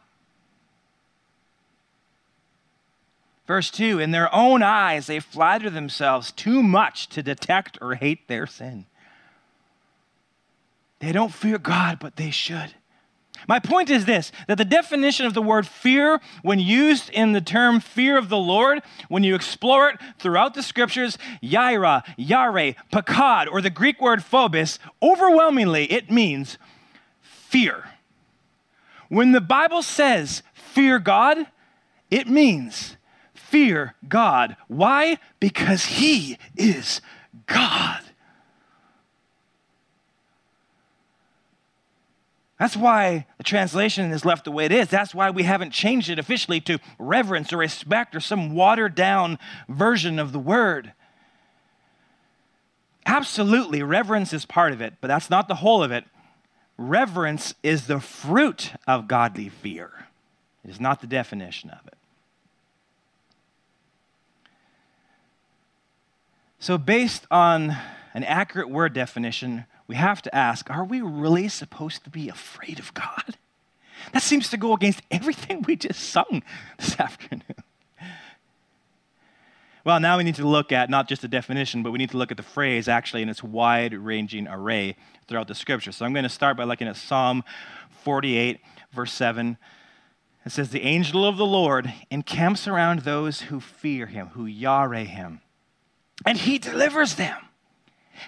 Verse 3.49 3.71
2 3.71 3.99
In 3.99 4.13
their 4.13 4.33
own 4.33 4.63
eyes, 4.63 5.09
they 5.09 5.19
flatter 5.19 5.71
themselves 5.71 6.31
too 6.31 6.63
much 6.63 7.09
to 7.09 7.23
detect 7.23 7.79
or 7.81 7.97
hate 7.97 8.29
their 8.29 8.47
sin. 8.47 8.85
They 11.01 11.11
don't 11.11 11.33
fear 11.33 11.59
God, 11.59 11.99
but 11.99 12.17
they 12.17 12.31
should. 12.31 12.75
My 13.47 13.59
point 13.59 13.89
is 13.89 14.05
this 14.05 14.33
that 14.49 14.59
the 14.59 14.65
definition 14.65 15.25
of 15.25 15.33
the 15.33 15.41
word 15.41 15.67
fear, 15.67 16.21
when 16.43 16.59
used 16.59 17.09
in 17.09 17.33
the 17.33 17.41
term 17.41 17.81
fear 17.81 18.19
of 18.19 18.29
the 18.29 18.37
Lord, 18.37 18.83
when 19.09 19.25
you 19.25 19.35
explore 19.35 19.89
it 19.89 19.99
throughout 20.19 20.53
the 20.53 20.63
scriptures, 20.63 21.17
yaira, 21.43 22.03
yare, 22.19 22.75
pakad, 22.93 23.51
or 23.51 23.63
the 23.63 23.71
Greek 23.71 24.01
word 24.01 24.23
phobos, 24.23 24.79
overwhelmingly 25.03 25.91
it 25.91 26.11
means 26.11 26.59
fear. 27.23 27.85
When 29.09 29.33
the 29.33 29.41
Bible 29.41 29.83
says 29.83 30.43
fear 30.53 30.99
God, 30.99 31.47
It 32.11 32.27
means 32.27 32.98
fear 33.51 33.95
God. 34.09 34.57
Why? 34.69 35.19
Because 35.41 35.85
He 35.85 36.39
is 36.57 37.01
God. 37.47 38.01
That's 42.59 42.77
why 42.77 43.27
the 43.37 43.45
translation 43.45 44.11
is 44.11 44.25
left 44.25 44.45
the 44.45 44.51
way 44.51 44.65
it 44.65 44.73
is. 44.73 44.89
That's 44.89 45.15
why 45.15 45.31
we 45.31 45.45
haven't 45.45 45.71
changed 45.71 46.11
it 46.11 46.19
officially 46.19 46.61
to 46.63 46.79
reverence 46.99 47.53
or 47.53 47.59
respect 47.59 48.17
or 48.17 48.21
some 48.21 48.55
watered 48.55 48.97
down 48.97 49.39
version 49.69 50.19
of 50.19 50.33
the 50.33 50.41
word. 50.41 50.93
Absolutely, 53.07 53.83
reverence 53.83 54.33
is 54.33 54.45
part 54.45 54.73
of 54.73 54.81
it, 54.81 54.95
but 55.01 55.09
that's 55.09 55.31
not 55.31 55.47
the 55.47 55.55
whole 55.57 55.85
of 55.85 55.93
it. 55.93 56.05
Reverence 56.77 57.55
is 57.63 57.87
the 57.87 58.01
fruit 58.01 58.73
of 58.87 59.09
godly 59.09 59.49
fear, 59.49 60.07
it 60.65 60.71
is 60.71 60.81
not 60.81 61.01
the 61.01 61.07
definition 61.07 61.71
of 61.71 61.87
it. 61.87 61.98
So, 66.59 66.77
based 66.77 67.27
on 67.31 67.77
an 68.15 68.25
accurate 68.25 68.69
word 68.69 68.93
definition, 68.93 69.67
we 69.87 69.95
have 69.95 70.23
to 70.23 70.35
ask 70.35 70.69
are 70.71 70.85
we 70.85 71.01
really 71.01 71.49
supposed 71.49 72.05
to 72.05 72.11
be 72.11 72.29
afraid 72.29 72.79
of 72.79 72.93
God? 72.95 73.37
That 74.13 74.23
seems 74.23 74.49
to 74.51 74.57
go 74.57 74.75
against 74.75 75.03
everything 75.11 75.63
we 75.63 75.77
just 75.77 76.01
sung 76.01 76.43
this 76.79 76.99
afternoon. 77.01 77.43
Well, 79.85 80.01
now 80.01 80.19
we 80.19 80.25
need 80.25 80.35
to 80.35 80.47
look 80.47 80.71
at 80.73 80.91
not 80.91 81.09
just 81.09 81.23
the 81.23 81.29
definition, 81.29 81.83
but 81.83 81.93
we 81.93 81.99
need 81.99 82.11
to 82.11 82.19
look 82.19 82.31
at 82.31 82.37
the 82.37 82.43
phrase 82.43 82.89
actually 82.89 83.23
in 83.23 83.29
its 83.29 83.43
wide 83.43 83.95
ranging 83.95 84.47
array 84.47 84.97
throughout 85.27 85.49
the 85.49 85.55
scripture. 85.55 85.93
So 85.93 86.05
I'm 86.05 86.13
going 86.13 86.25
to 86.25 86.29
start 86.29 86.57
by 86.57 86.65
looking 86.65 86.89
at 86.89 86.97
Psalm 86.97 87.43
48, 88.03 88.61
verse 88.93 89.13
7. 89.13 89.57
It 90.45 90.51
says, 90.51 90.71
The 90.71 90.83
angel 90.83 91.25
of 91.25 91.37
the 91.37 91.47
Lord 91.47 91.93
encamps 92.11 92.69
around 92.69 93.01
those 93.01 93.43
who 93.43 93.61
fear 93.61 94.07
him, 94.07 94.29
who 94.29 94.45
yare 94.45 94.93
him, 94.93 95.41
and 96.25 96.39
he 96.39 96.59
delivers 96.59 97.15
them. 97.15 97.37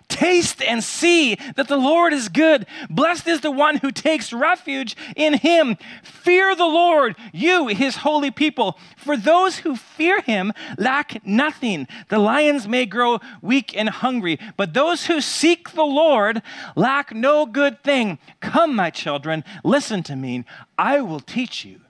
Taste 0.09 0.63
and 0.63 0.83
see 0.83 1.37
that 1.57 1.69
the 1.69 1.77
Lord 1.77 2.13
is 2.13 2.29
good. 2.29 2.67
Blessed 2.89 3.27
is 3.27 3.41
the 3.41 3.51
one 3.51 3.77
who 3.77 3.91
takes 3.91 4.33
refuge 4.33 4.97
in 5.17 5.35
him. 5.35 5.77
Fear 6.03 6.57
the 6.57 6.67
Lord, 6.67 7.17
you, 7.33 7.69
his 7.69 7.97
holy 7.97 8.31
people. 8.31 8.79
For 8.97 9.17
those 9.17 9.59
who 9.59 9.77
fear 9.77 10.21
him 10.21 10.53
lack 10.79 11.25
nothing. 11.27 11.89
The 12.09 12.19
lions 12.19 12.69
may 12.69 12.87
grow 12.87 13.21
weak 13.43 13.77
and 13.77 13.89
hungry, 13.89 14.39
but 14.57 14.75
those 14.75 15.07
who 15.07 15.21
seek 15.21 15.73
the 15.73 15.83
Lord 15.83 16.43
lack 16.77 17.15
no 17.15 17.47
good 17.47 17.83
thing. 17.83 18.19
Come, 18.41 18.75
my 18.77 18.91
children, 18.91 19.45
listen 19.65 20.03
to 20.05 20.17
me. 20.17 20.45
I 20.79 21.01
will 21.01 21.21
teach 21.21 21.65
you 21.65 21.81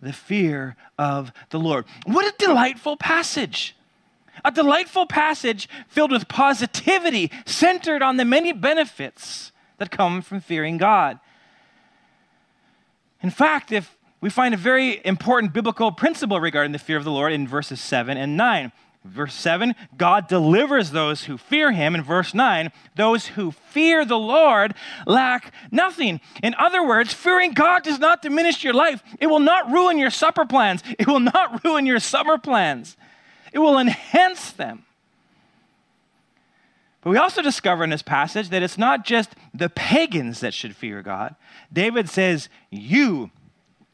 the 0.00 0.12
fear 0.12 0.76
of 0.98 1.32
the 1.50 1.60
Lord. 1.60 1.86
What 2.04 2.26
a 2.26 2.36
delightful 2.44 2.96
passage! 2.96 3.76
A 4.44 4.50
delightful 4.50 5.06
passage 5.06 5.68
filled 5.88 6.10
with 6.10 6.28
positivity, 6.28 7.30
centered 7.46 8.02
on 8.02 8.16
the 8.16 8.24
many 8.24 8.52
benefits 8.52 9.52
that 9.78 9.90
come 9.90 10.22
from 10.22 10.40
fearing 10.40 10.78
God. 10.78 11.18
In 13.22 13.30
fact, 13.30 13.70
if 13.70 13.96
we 14.20 14.30
find 14.30 14.54
a 14.54 14.56
very 14.56 15.04
important 15.04 15.52
biblical 15.52 15.90
principle 15.92 16.40
regarding 16.40 16.72
the 16.72 16.78
fear 16.78 16.96
of 16.96 17.04
the 17.04 17.10
Lord 17.10 17.32
in 17.32 17.46
verses 17.46 17.80
7 17.80 18.16
and 18.16 18.36
9. 18.36 18.72
Verse 19.04 19.34
7, 19.34 19.74
God 19.96 20.28
delivers 20.28 20.92
those 20.92 21.24
who 21.24 21.36
fear 21.36 21.72
him. 21.72 21.96
In 21.96 22.04
verse 22.04 22.34
9, 22.34 22.70
those 22.94 23.26
who 23.26 23.50
fear 23.50 24.04
the 24.04 24.18
Lord 24.18 24.74
lack 25.08 25.52
nothing. 25.72 26.20
In 26.40 26.54
other 26.56 26.86
words, 26.86 27.12
fearing 27.12 27.52
God 27.52 27.82
does 27.82 27.98
not 27.98 28.22
diminish 28.22 28.62
your 28.62 28.74
life. 28.74 29.02
It 29.18 29.26
will 29.26 29.40
not 29.40 29.72
ruin 29.72 29.98
your 29.98 30.10
supper 30.10 30.44
plans, 30.46 30.84
it 31.00 31.08
will 31.08 31.18
not 31.18 31.64
ruin 31.64 31.84
your 31.84 31.98
summer 31.98 32.38
plans 32.38 32.96
it 33.52 33.58
will 33.58 33.78
enhance 33.78 34.52
them. 34.52 34.84
But 37.02 37.10
we 37.10 37.16
also 37.16 37.42
discover 37.42 37.82
in 37.84 37.90
this 37.90 38.02
passage 38.02 38.48
that 38.50 38.62
it's 38.62 38.78
not 38.78 39.04
just 39.04 39.30
the 39.52 39.68
pagans 39.68 40.40
that 40.40 40.54
should 40.54 40.76
fear 40.76 41.02
God. 41.02 41.34
David 41.72 42.08
says, 42.08 42.48
You, 42.70 43.30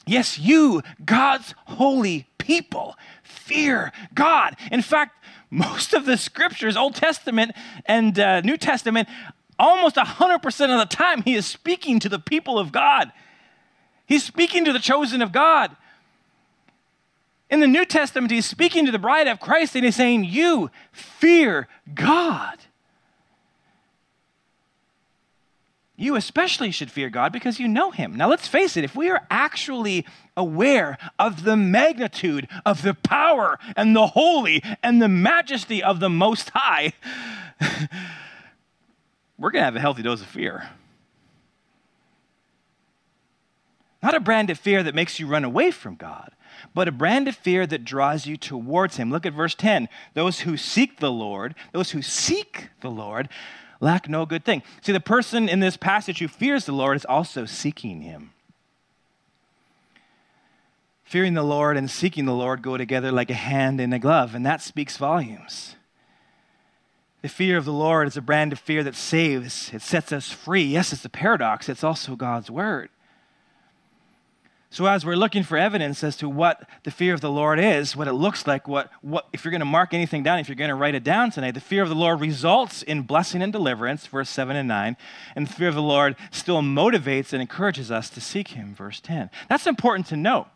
yes, 0.07 0.39
you, 0.39 0.83
God's 1.05 1.55
holy 1.67 2.27
people, 2.37 2.97
fear 3.23 3.93
God. 4.15 4.57
In 4.71 4.83
fact, 4.83 5.25
most 5.51 5.95
of 5.95 6.05
the 6.05 6.19
scriptures, 6.19 6.77
Old 6.77 6.95
Testament 6.95 7.53
and 7.87 8.19
uh, 8.19 8.43
New 8.43 8.59
Testament, 8.59 9.09
almost 9.59 9.97
100% 9.97 10.45
of 10.45 10.89
the 10.89 10.95
time, 10.97 11.23
he 11.23 11.35
is 11.35 11.47
speaking 11.47 11.99
to 12.01 12.11
the 12.11 12.19
people 12.19 12.59
of 12.59 12.73
God. 12.73 13.11
He's 14.07 14.25
speaking 14.25 14.67
to 14.67 14.73
the 14.73 14.79
chosen 14.79 15.23
of 15.23 15.33
God. 15.33 15.75
In 17.51 17.61
the 17.61 17.67
New 17.67 17.85
Testament, 17.85 18.31
he's 18.31 18.47
speaking 18.47 18.85
to 18.87 18.93
the 18.93 18.99
bride 18.99 19.27
of 19.27 19.41
Christ 19.41 19.75
and 19.75 19.85
he's 19.85 19.97
saying, 19.97 20.25
You 20.25 20.71
fear 20.93 21.69
God. 21.95 22.59
You 26.01 26.15
especially 26.15 26.71
should 26.71 26.93
fear 26.93 27.11
God 27.11 27.33
because 27.33 27.59
you 27.59 27.67
know 27.67 27.91
him. 27.91 28.15
Now, 28.15 28.29
let's 28.29 28.47
face 28.47 28.77
it, 28.77 28.85
if 28.85 28.95
we 28.95 29.11
are 29.11 29.27
actually 29.31 30.07
aware 30.37 30.97
of 31.19 31.43
the 31.43 31.57
magnitude 31.57 32.47
of 32.65 32.83
the 32.83 32.95
power 32.95 33.59
and 33.75 33.97
the 33.97 34.07
holy 34.07 34.63
and 34.81 35.03
the 35.03 35.09
majesty 35.09 35.83
of 35.83 35.99
the 35.99 36.09
Most 36.09 36.51
High, 36.55 36.93
we're 39.39 39.51
going 39.51 39.63
to 39.63 39.65
have 39.65 39.75
a 39.75 39.81
healthy 39.81 40.03
dose 40.03 40.21
of 40.21 40.29
fear. 40.29 40.69
Not 44.01 44.15
a 44.15 44.21
brand 44.21 44.51
of 44.51 44.59
fear 44.61 44.85
that 44.85 44.95
makes 44.95 45.19
you 45.19 45.27
run 45.27 45.43
away 45.43 45.73
from 45.73 45.97
God, 45.97 46.31
but 46.75 46.89
a 46.89 46.93
brand 46.93 47.29
of 47.29 47.37
fear 47.37 47.67
that 47.67 47.85
draws 47.85 48.27
you 48.27 48.37
towards 48.37 48.97
him. 48.97 49.11
Look 49.11 49.27
at 49.27 49.33
verse 49.33 49.55
10. 49.55 49.89
Those 50.15 50.41
who 50.41 50.57
seek 50.57 51.01
the 51.01 51.13
Lord, 51.13 51.55
those 51.73 51.91
who 51.91 52.03
seek 52.03 52.71
the 52.81 52.91
Lord, 52.91 53.29
lack 53.81 54.09
no 54.09 54.27
good 54.27 54.45
thing. 54.45 54.63
See, 54.83 54.93
the 54.93 55.01
person 55.01 55.49
in 55.49 55.61
this 55.61 55.77
passage 55.77 56.19
who 56.19 56.29
fears 56.29 56.65
the 56.65 56.73
Lord 56.73 56.97
is 56.97 57.05
also 57.05 57.45
seeking 57.45 58.03
him. 58.03 58.33
Fearing 61.05 61.35
the 61.35 61.43
Lord 61.43 61.77
and 61.77 61.91
seeking 61.91 62.27
the 62.27 62.35
Lord 62.35 62.61
go 62.61 62.77
together 62.77 63.11
like 63.11 63.31
a 63.31 63.35
hand 63.35 63.81
in 63.81 63.93
a 63.95 63.99
glove, 63.99 64.35
and 64.35 64.45
that 64.45 64.61
speaks 64.61 64.99
volumes. 64.99 65.75
The 67.23 67.29
fear 67.29 67.57
of 67.57 67.65
the 67.65 67.73
Lord 67.73 68.07
is 68.07 68.17
a 68.17 68.23
brand 68.23 68.53
of 68.53 68.59
fear 68.59 68.85
that 68.85 68.95
saves, 68.95 69.71
it 69.73 69.83
sets 69.83 70.13
us 70.13 70.31
free. 70.31 70.63
Yes, 70.63 70.93
it's 70.93 71.05
a 71.05 71.09
paradox, 71.09 71.69
it's 71.69 71.83
also 71.83 72.15
God's 72.15 72.51
word. 72.51 72.91
So, 74.71 74.85
as 74.85 75.05
we're 75.05 75.17
looking 75.17 75.45
for 75.45 75.57
evidence 75.57 76.05
as 76.05 76.15
to 76.17 76.29
what 76.29 76.69
the 76.83 76.91
fear 76.91 77.15
of 77.15 77.23
the 77.23 77.31
Lord 77.31 77.59
is, 77.59 77.97
what 77.97 78.07
it 78.07 78.13
looks 78.13 78.47
like, 78.47 78.69
what, 78.69 78.91
what 79.01 79.27
if 79.33 79.43
you're 79.43 79.51
going 79.51 79.61
to 79.61 79.65
mark 79.65 79.95
anything 79.95 80.23
down, 80.23 80.39
if 80.39 80.49
you're 80.49 80.57
going 80.57 80.69
to 80.69 80.75
write 80.75 80.95
it 80.95 81.03
down 81.03 81.31
tonight, 81.31 81.53
the 81.53 81.61
fear 81.61 81.83
of 81.83 81.89
the 81.89 81.95
Lord 81.95 82.21
results 82.21 82.83
in 82.83 83.03
blessing 83.03 83.41
and 83.41 83.51
deliverance, 83.51 84.07
verse 84.07 84.29
7 84.29 84.57
and 84.57 84.69
9. 84.69 84.97
And 85.35 85.47
the 85.47 85.53
fear 85.53 85.69
of 85.69 85.75
the 85.75 85.81
Lord 85.81 86.17
still 86.31 86.61
motivates 86.61 87.33
and 87.33 87.41
encourages 87.41 87.91
us 87.91 88.11
to 88.11 88.21
seek 88.21 88.49
Him, 88.49 88.75
verse 88.75 89.01
10. 89.01 89.31
That's 89.49 89.67
important 89.67 90.07
to 90.09 90.17
note. 90.17 90.49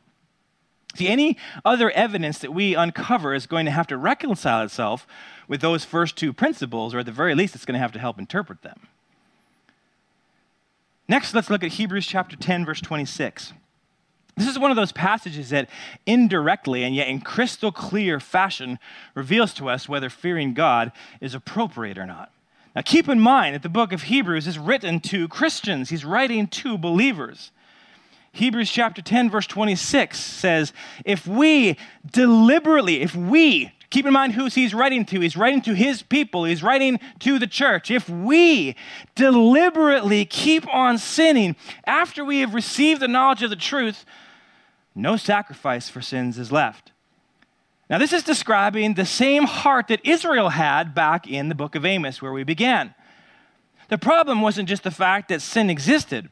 See, 0.95 1.09
any 1.09 1.39
other 1.65 1.91
evidence 1.93 2.39
that 2.41 2.53
we 2.53 2.75
uncover 2.75 3.33
is 3.33 3.47
going 3.47 3.65
to 3.65 3.73
have 3.73 3.87
to 3.87 3.97
reconcile 3.97 4.63
itself 4.63 5.07
with 5.49 5.63
those 5.63 5.87
first 5.87 6.17
two 6.17 6.35
principles, 6.35 6.95
or 6.95 6.99
at 6.99 7.07
the 7.07 7.13
very 7.13 7.35
least, 7.35 7.55
it's 7.55 7.65
going 7.65 7.75
to 7.75 7.79
have 7.79 7.93
to 7.93 7.99
help 7.99 8.19
interpret 8.19 8.61
them. 8.61 8.89
Next, 11.09 11.35
let's 11.35 11.49
look 11.49 11.65
at 11.65 11.73
Hebrews 11.73 12.07
chapter 12.07 12.37
10, 12.37 12.67
verse 12.67 12.83
26. 12.83 13.55
This 14.37 14.49
is 14.49 14.59
one 14.59 14.71
of 14.71 14.77
those 14.77 14.93
passages 14.93 15.51
that 15.51 15.69
indirectly 16.07 16.85
and 16.85 16.95
yet 16.95 17.09
in 17.09 17.21
crystal 17.21 17.71
clear 17.71 18.19
fashion 18.19 18.79
reveals 19.15 19.53
to 19.55 19.69
us 19.69 19.89
whether 19.89 20.09
fearing 20.09 20.55
God 20.55 20.91
is 21.21 21.35
appropriate 21.35 21.99
or 21.99 22.07
not. 22.07 22.33
Now, 22.75 22.83
keep 22.83 23.09
in 23.09 23.21
mind 23.21 23.55
that 23.55 23.63
the 23.63 23.69
book 23.69 23.93
of 23.93 24.05
Hebrews 24.05 24.47
is 24.47 24.59
written 24.59 25.01
to 25.01 25.29
Christians, 25.29 25.91
he's 25.91 26.05
writing 26.05 26.47
to 26.49 26.79
believers. 26.79 27.51
Hebrews 28.35 28.71
chapter 28.71 29.03
10, 29.03 29.29
verse 29.29 29.47
26 29.47 30.19
says, 30.19 30.73
If 31.05 31.27
we 31.27 31.77
deliberately, 32.11 33.03
if 33.03 33.15
we, 33.15 33.73
keep 33.93 34.07
in 34.07 34.13
mind 34.13 34.33
who 34.33 34.47
he's 34.47 34.75
writing 34.75 35.05
to, 35.05 35.21
he's 35.21 35.37
writing 35.37 35.61
to 35.63 35.75
his 35.75 36.03
people, 36.03 36.45
he's 36.45 36.63
writing 36.63 36.99
to 37.21 37.39
the 37.39 37.47
church. 37.47 37.91
If 37.91 38.09
we 38.09 38.75
deliberately 39.15 40.25
keep 40.25 40.67
on 40.75 40.99
sinning 40.99 41.55
after 41.87 42.25
we 42.25 42.41
have 42.41 42.55
received 42.55 43.01
the 43.01 43.09
knowledge 43.09 43.43
of 43.43 43.51
the 43.51 43.57
truth, 43.57 44.05
no 44.95 45.17
sacrifice 45.17 45.89
for 45.89 46.01
sins 46.01 46.39
is 46.39 46.51
left. 46.51 46.91
Now, 47.91 47.99
this 47.99 48.15
is 48.15 48.23
describing 48.23 48.95
the 48.95 49.05
same 49.05 49.45
heart 49.45 49.89
that 49.89 50.01
Israel 50.05 50.49
had 50.49 50.95
back 50.95 51.29
in 51.29 51.51
the 51.51 51.55
book 51.55 51.75
of 51.75 51.85
Amos, 51.85 52.23
where 52.23 52.33
we 52.33 52.43
began. 52.43 52.95
The 53.91 53.99
problem 53.99 54.41
wasn't 54.41 54.71
just 54.71 54.85
the 54.85 54.91
fact 54.91 55.29
that 55.29 55.43
sin 55.43 55.69
existed. 55.69 56.31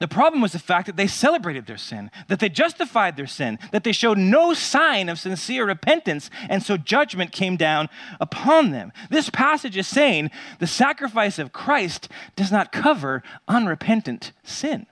The 0.00 0.08
problem 0.08 0.40
was 0.40 0.52
the 0.52 0.58
fact 0.58 0.86
that 0.86 0.96
they 0.96 1.08
celebrated 1.08 1.66
their 1.66 1.76
sin, 1.76 2.10
that 2.28 2.38
they 2.38 2.48
justified 2.48 3.16
their 3.16 3.26
sin, 3.26 3.58
that 3.72 3.82
they 3.82 3.92
showed 3.92 4.18
no 4.18 4.54
sign 4.54 5.08
of 5.08 5.18
sincere 5.18 5.66
repentance, 5.66 6.30
and 6.48 6.62
so 6.62 6.76
judgment 6.76 7.32
came 7.32 7.56
down 7.56 7.88
upon 8.20 8.70
them. 8.70 8.92
This 9.10 9.28
passage 9.28 9.76
is 9.76 9.88
saying 9.88 10.30
the 10.60 10.66
sacrifice 10.66 11.38
of 11.38 11.52
Christ 11.52 12.08
does 12.36 12.52
not 12.52 12.70
cover 12.70 13.22
unrepentant 13.48 14.32
sin. 14.44 14.86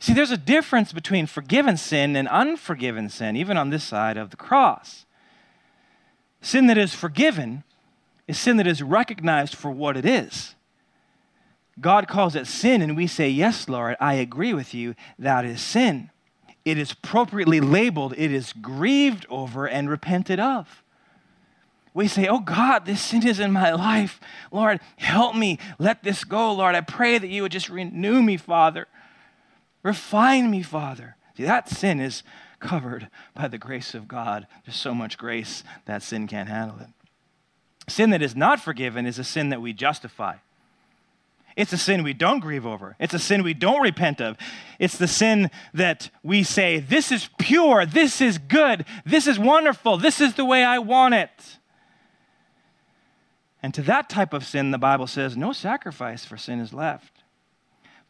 See, 0.00 0.12
there's 0.12 0.30
a 0.30 0.36
difference 0.36 0.92
between 0.92 1.26
forgiven 1.26 1.76
sin 1.76 2.14
and 2.14 2.28
unforgiven 2.28 3.08
sin, 3.08 3.36
even 3.36 3.56
on 3.56 3.70
this 3.70 3.82
side 3.82 4.16
of 4.16 4.30
the 4.30 4.36
cross. 4.36 5.06
Sin 6.40 6.68
that 6.68 6.78
is 6.78 6.94
forgiven 6.94 7.64
is 8.28 8.38
sin 8.38 8.58
that 8.58 8.66
is 8.66 8.80
recognized 8.80 9.56
for 9.56 9.72
what 9.72 9.96
it 9.96 10.06
is. 10.06 10.54
God 11.80 12.08
calls 12.08 12.34
it 12.34 12.46
sin, 12.46 12.82
and 12.82 12.96
we 12.96 13.06
say, 13.06 13.28
Yes, 13.28 13.68
Lord, 13.68 13.96
I 14.00 14.14
agree 14.14 14.54
with 14.54 14.74
you, 14.74 14.94
that 15.18 15.44
is 15.44 15.60
sin. 15.60 16.10
It 16.64 16.78
is 16.78 16.92
appropriately 16.92 17.60
labeled, 17.60 18.14
it 18.16 18.32
is 18.32 18.52
grieved 18.52 19.26
over 19.30 19.66
and 19.66 19.88
repented 19.88 20.40
of. 20.40 20.82
We 21.94 22.08
say, 22.08 22.26
Oh 22.28 22.40
God, 22.40 22.84
this 22.84 23.02
sin 23.02 23.26
is 23.26 23.40
in 23.40 23.52
my 23.52 23.72
life. 23.72 24.20
Lord, 24.52 24.80
help 24.96 25.34
me. 25.34 25.58
Let 25.78 26.02
this 26.02 26.24
go, 26.24 26.52
Lord. 26.52 26.74
I 26.74 26.80
pray 26.80 27.18
that 27.18 27.28
you 27.28 27.42
would 27.42 27.52
just 27.52 27.68
renew 27.68 28.22
me, 28.22 28.36
Father. 28.36 28.86
Refine 29.82 30.50
me, 30.50 30.62
Father. 30.62 31.16
See, 31.36 31.44
that 31.44 31.68
sin 31.68 32.00
is 32.00 32.22
covered 32.60 33.08
by 33.34 33.48
the 33.48 33.58
grace 33.58 33.94
of 33.94 34.08
God. 34.08 34.46
There's 34.64 34.76
so 34.76 34.94
much 34.94 35.16
grace 35.16 35.64
that 35.86 36.02
sin 36.02 36.26
can't 36.26 36.48
handle 36.48 36.78
it. 36.80 36.88
Sin 37.90 38.10
that 38.10 38.22
is 38.22 38.36
not 38.36 38.60
forgiven 38.60 39.06
is 39.06 39.18
a 39.18 39.24
sin 39.24 39.48
that 39.48 39.62
we 39.62 39.72
justify. 39.72 40.36
It's 41.58 41.72
a 41.72 41.76
sin 41.76 42.04
we 42.04 42.12
don't 42.12 42.38
grieve 42.38 42.64
over. 42.64 42.94
It's 43.00 43.14
a 43.14 43.18
sin 43.18 43.42
we 43.42 43.52
don't 43.52 43.82
repent 43.82 44.20
of. 44.20 44.36
It's 44.78 44.96
the 44.96 45.08
sin 45.08 45.50
that 45.74 46.08
we 46.22 46.44
say, 46.44 46.78
This 46.78 47.10
is 47.10 47.28
pure. 47.36 47.84
This 47.84 48.20
is 48.20 48.38
good. 48.38 48.84
This 49.04 49.26
is 49.26 49.40
wonderful. 49.40 49.98
This 49.98 50.20
is 50.20 50.34
the 50.34 50.44
way 50.44 50.62
I 50.62 50.78
want 50.78 51.14
it. 51.14 51.58
And 53.60 53.74
to 53.74 53.82
that 53.82 54.08
type 54.08 54.32
of 54.32 54.44
sin, 54.44 54.70
the 54.70 54.78
Bible 54.78 55.08
says, 55.08 55.36
No 55.36 55.52
sacrifice 55.52 56.24
for 56.24 56.36
sin 56.36 56.60
is 56.60 56.72
left 56.72 57.17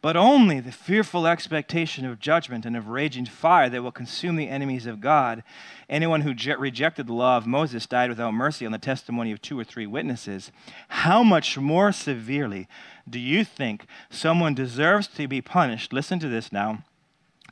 but 0.01 0.15
only 0.15 0.59
the 0.59 0.71
fearful 0.71 1.27
expectation 1.27 2.05
of 2.05 2.19
judgment 2.19 2.65
and 2.65 2.77
of 2.77 2.87
raging 2.87 3.25
fire 3.25 3.69
that 3.69 3.83
will 3.83 3.91
consume 3.91 4.37
the 4.37 4.47
enemies 4.47 4.85
of 4.85 5.01
God. 5.01 5.43
Anyone 5.89 6.21
who 6.21 6.33
je- 6.33 6.55
rejected 6.55 7.07
the 7.07 7.13
law 7.13 7.35
of 7.35 7.45
Moses 7.45 7.85
died 7.85 8.09
without 8.09 8.33
mercy 8.33 8.65
on 8.65 8.71
the 8.71 8.77
testimony 8.77 9.31
of 9.31 9.41
two 9.41 9.59
or 9.59 9.65
three 9.65 9.85
witnesses. 9.85 10.51
How 10.87 11.21
much 11.21 11.57
more 11.57 11.91
severely 11.91 12.67
do 13.09 13.19
you 13.19 13.43
think 13.43 13.85
someone 14.09 14.53
deserves 14.53 15.07
to 15.07 15.27
be 15.27 15.41
punished? 15.41 15.91
Listen 15.91 16.19
to 16.19 16.29
this 16.29 16.51
now. 16.51 16.83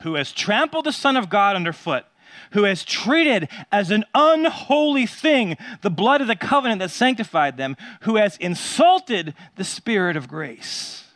Who 0.02 0.14
has 0.14 0.32
trampled 0.32 0.86
the 0.86 0.92
Son 0.92 1.16
of 1.16 1.28
God 1.28 1.56
underfoot? 1.56 2.04
who 2.52 2.64
has 2.64 2.84
treated 2.84 3.48
as 3.72 3.90
an 3.90 4.04
unholy 4.14 5.06
thing 5.06 5.56
the 5.82 5.90
blood 5.90 6.20
of 6.20 6.26
the 6.26 6.36
covenant 6.36 6.78
that 6.78 6.90
sanctified 6.90 7.56
them, 7.56 7.76
who 8.02 8.16
has 8.16 8.36
insulted 8.36 9.34
the 9.56 9.64
Spirit 9.64 10.16
of 10.16 10.28
grace. 10.28 11.07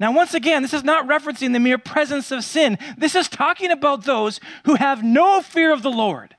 Now, 0.00 0.12
once 0.12 0.32
again, 0.32 0.62
this 0.62 0.74
is 0.74 0.84
not 0.84 1.08
referencing 1.08 1.52
the 1.52 1.58
mere 1.58 1.78
presence 1.78 2.30
of 2.30 2.44
sin. 2.44 2.78
This 2.96 3.14
is 3.14 3.28
talking 3.28 3.70
about 3.70 4.04
those 4.04 4.38
who 4.64 4.76
have 4.76 5.02
no 5.02 5.42
fear 5.42 5.72
of 5.72 5.82
the 5.82 5.90
Lord. 5.90 6.36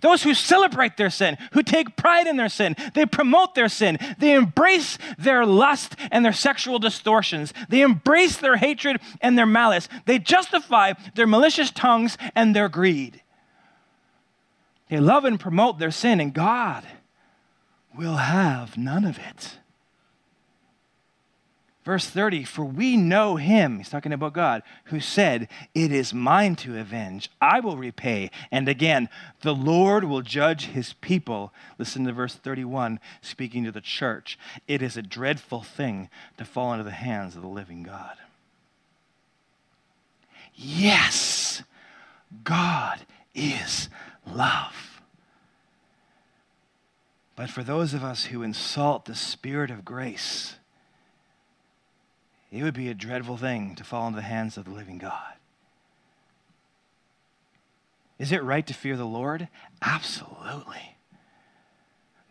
Those 0.00 0.22
who 0.22 0.34
celebrate 0.34 0.96
their 0.96 1.10
sin, 1.10 1.38
who 1.52 1.62
take 1.62 1.96
pride 1.96 2.26
in 2.26 2.36
their 2.36 2.48
sin, 2.48 2.76
they 2.94 3.06
promote 3.06 3.54
their 3.54 3.68
sin, 3.68 3.98
they 4.18 4.34
embrace 4.34 4.98
their 5.16 5.46
lust 5.46 5.94
and 6.10 6.24
their 6.24 6.32
sexual 6.32 6.78
distortions, 6.78 7.54
they 7.68 7.82
embrace 7.82 8.36
their 8.36 8.56
hatred 8.56 9.00
and 9.20 9.38
their 9.38 9.46
malice, 9.46 9.88
they 10.04 10.18
justify 10.18 10.92
their 11.14 11.26
malicious 11.26 11.70
tongues 11.70 12.18
and 12.34 12.54
their 12.54 12.68
greed. 12.68 13.22
They 14.88 14.98
love 14.98 15.24
and 15.24 15.38
promote 15.38 15.78
their 15.78 15.90
sin, 15.90 16.20
and 16.20 16.34
God 16.34 16.84
will 17.96 18.16
have 18.16 18.76
none 18.76 19.04
of 19.04 19.18
it. 19.18 19.58
Verse 21.86 22.08
30, 22.08 22.42
for 22.42 22.64
we 22.64 22.96
know 22.96 23.36
him, 23.36 23.78
he's 23.78 23.90
talking 23.90 24.12
about 24.12 24.32
God, 24.32 24.64
who 24.86 24.98
said, 24.98 25.46
It 25.72 25.92
is 25.92 26.12
mine 26.12 26.56
to 26.56 26.76
avenge, 26.76 27.30
I 27.40 27.60
will 27.60 27.76
repay. 27.76 28.32
And 28.50 28.68
again, 28.68 29.08
the 29.42 29.54
Lord 29.54 30.02
will 30.02 30.22
judge 30.22 30.66
his 30.66 30.94
people. 30.94 31.52
Listen 31.78 32.04
to 32.04 32.12
verse 32.12 32.34
31, 32.34 32.98
speaking 33.20 33.62
to 33.62 33.70
the 33.70 33.80
church. 33.80 34.36
It 34.66 34.82
is 34.82 34.96
a 34.96 35.02
dreadful 35.02 35.62
thing 35.62 36.10
to 36.38 36.44
fall 36.44 36.72
into 36.72 36.82
the 36.82 36.90
hands 36.90 37.36
of 37.36 37.42
the 37.42 37.48
living 37.48 37.84
God. 37.84 38.16
Yes, 40.56 41.62
God 42.42 42.98
is 43.32 43.88
love. 44.26 45.00
But 47.36 47.48
for 47.48 47.62
those 47.62 47.94
of 47.94 48.02
us 48.02 48.24
who 48.24 48.42
insult 48.42 49.04
the 49.04 49.14
Spirit 49.14 49.70
of 49.70 49.84
grace, 49.84 50.56
it 52.56 52.62
would 52.62 52.74
be 52.74 52.88
a 52.88 52.94
dreadful 52.94 53.36
thing 53.36 53.74
to 53.74 53.84
fall 53.84 54.06
into 54.06 54.16
the 54.16 54.22
hands 54.22 54.56
of 54.56 54.64
the 54.64 54.70
living 54.70 54.96
God. 54.98 55.34
Is 58.18 58.32
it 58.32 58.42
right 58.42 58.66
to 58.66 58.72
fear 58.72 58.96
the 58.96 59.04
Lord? 59.04 59.48
Absolutely. 59.82 60.96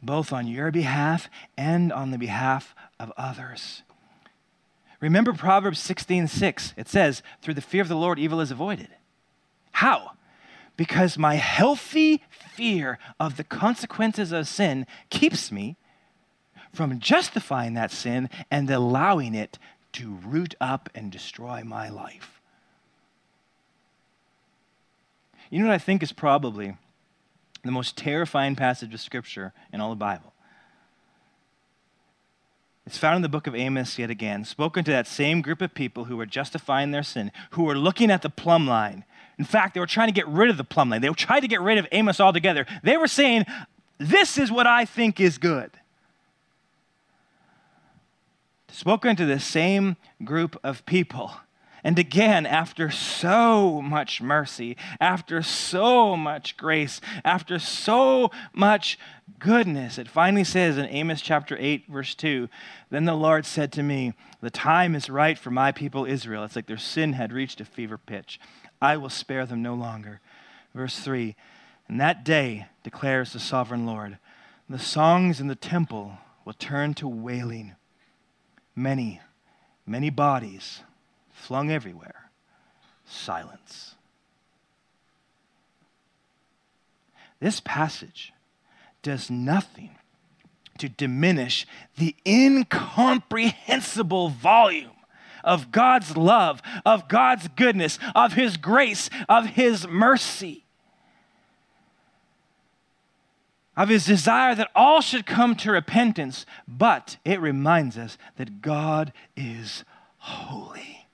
Both 0.01 0.33
on 0.33 0.47
your 0.47 0.71
behalf 0.71 1.29
and 1.55 1.93
on 1.93 2.09
the 2.09 2.17
behalf 2.17 2.73
of 2.99 3.13
others. 3.15 3.83
Remember 4.99 5.33
Proverbs 5.33 5.79
16 5.79 6.27
6. 6.27 6.73
It 6.75 6.87
says, 6.87 7.21
Through 7.41 7.53
the 7.53 7.61
fear 7.61 7.83
of 7.83 7.87
the 7.87 7.95
Lord, 7.95 8.17
evil 8.17 8.41
is 8.41 8.49
avoided. 8.49 8.89
How? 9.73 10.13
Because 10.75 11.17
my 11.17 11.35
healthy 11.35 12.23
fear 12.29 12.97
of 13.19 13.37
the 13.37 13.43
consequences 13.43 14.31
of 14.31 14.47
sin 14.47 14.87
keeps 15.09 15.51
me 15.51 15.77
from 16.73 16.99
justifying 16.99 17.73
that 17.75 17.91
sin 17.91 18.29
and 18.51 18.69
allowing 18.69 19.33
it 19.33 19.57
to 19.95 20.19
root 20.25 20.55
up 20.61 20.89
and 20.93 21.11
destroy 21.11 21.63
my 21.63 21.89
life. 21.89 22.41
You 25.49 25.59
know 25.59 25.67
what 25.67 25.73
I 25.73 25.79
think 25.79 26.03
is 26.03 26.11
probably 26.11 26.75
the 27.63 27.71
most 27.71 27.97
terrifying 27.97 28.55
passage 28.55 28.93
of 28.93 29.01
Scripture 29.01 29.53
in 29.71 29.81
all 29.81 29.89
the 29.89 29.95
Bible? 29.95 30.33
It's 32.85 32.97
found 32.97 33.15
in 33.15 33.21
the 33.21 33.29
book 33.29 33.47
of 33.47 33.55
Amos 33.55 33.97
yet 33.97 34.09
again, 34.09 34.45
spoken 34.45 34.83
to 34.83 34.91
that 34.91 35.07
same 35.07 35.41
group 35.41 35.61
of 35.61 35.73
people 35.73 36.05
who 36.05 36.17
were 36.17 36.25
justifying 36.25 36.91
their 36.91 37.01
sin, 37.01 37.31
who 37.51 37.63
were 37.63 37.75
looking 37.75 38.11
at 38.11 38.21
the 38.21 38.29
plumb 38.29 38.67
line. 38.67 39.05
In 39.39 39.45
fact, 39.45 39.73
they 39.73 39.79
were 39.79 39.87
trying 39.87 40.07
to 40.07 40.13
get 40.13 40.27
rid 40.27 40.49
of 40.49 40.57
the 40.57 40.63
plumb 40.63 40.89
line. 40.89 41.01
They 41.01 41.09
trying 41.09 41.41
to 41.41 41.47
get 41.47 41.61
rid 41.61 41.77
of 41.77 41.87
Amos 41.91 42.19
altogether. 42.19 42.65
They 42.83 42.97
were 42.97 43.07
saying, 43.07 43.45
This 43.97 44.37
is 44.37 44.51
what 44.51 44.67
I 44.67 44.85
think 44.85 45.19
is 45.19 45.37
good 45.37 45.71
spoken 48.75 49.15
to 49.15 49.25
the 49.25 49.39
same 49.39 49.95
group 50.23 50.59
of 50.63 50.85
people. 50.85 51.31
And 51.85 51.99
again, 51.99 52.47
after 52.47 52.89
so 52.89 53.79
much 53.79 54.19
mercy, 54.19 54.75
after 54.99 55.43
so 55.43 56.17
much 56.17 56.57
grace, 56.57 56.99
after 57.23 57.59
so 57.59 58.31
much 58.53 58.97
goodness, 59.37 59.99
it 59.99 60.07
finally 60.07 60.43
says 60.43 60.79
in 60.79 60.87
Amos 60.87 61.21
chapter 61.21 61.55
8, 61.59 61.85
verse 61.87 62.15
2 62.15 62.49
Then 62.89 63.05
the 63.05 63.13
Lord 63.13 63.45
said 63.45 63.71
to 63.73 63.83
me, 63.83 64.13
The 64.41 64.49
time 64.49 64.95
is 64.95 65.11
right 65.11 65.37
for 65.37 65.51
my 65.51 65.71
people 65.71 66.05
Israel. 66.05 66.43
It's 66.43 66.55
like 66.55 66.65
their 66.65 66.75
sin 66.75 67.13
had 67.13 67.31
reached 67.31 67.61
a 67.61 67.65
fever 67.65 67.99
pitch. 67.99 68.39
I 68.81 68.97
will 68.97 69.11
spare 69.11 69.45
them 69.45 69.61
no 69.61 69.75
longer. 69.75 70.21
Verse 70.73 70.97
3 70.99 71.35
And 71.87 71.99
that 72.01 72.25
day, 72.25 72.65
declares 72.83 73.31
the 73.31 73.39
sovereign 73.39 73.85
Lord, 73.85 74.17
the 74.67 74.79
songs 74.79 75.39
in 75.39 75.47
the 75.47 75.55
temple 75.55 76.17
will 76.45 76.53
turn 76.53 76.95
to 76.95 77.07
wailing 77.07 77.75
many, 78.75 79.21
many 79.85 80.09
bodies 80.09 80.81
flung 81.31 81.71
everywhere. 81.71 82.29
Silence. 83.05 83.95
This 87.39 87.59
passage 87.59 88.33
does 89.01 89.29
nothing 89.29 89.91
to 90.77 90.89
diminish 90.89 91.65
the 91.97 92.15
incomprehensible 92.25 94.29
volume 94.29 94.91
of 95.43 95.71
God's 95.71 96.17
love, 96.17 96.61
of 96.85 97.07
God's 97.07 97.47
goodness, 97.49 97.99
of 98.15 98.33
His 98.33 98.57
grace, 98.57 99.09
of 99.29 99.45
His 99.45 99.87
mercy 99.87 100.64
of 103.75 103.89
his 103.89 104.05
desire 104.05 104.55
that 104.55 104.71
all 104.75 105.01
should 105.01 105.25
come 105.25 105.55
to 105.55 105.71
repentance, 105.71 106.45
but 106.67 107.17
it 107.25 107.41
reminds 107.41 107.97
us 107.97 108.17
that 108.37 108.61
God 108.61 109.11
is 109.35 109.83
holy. 110.17 111.07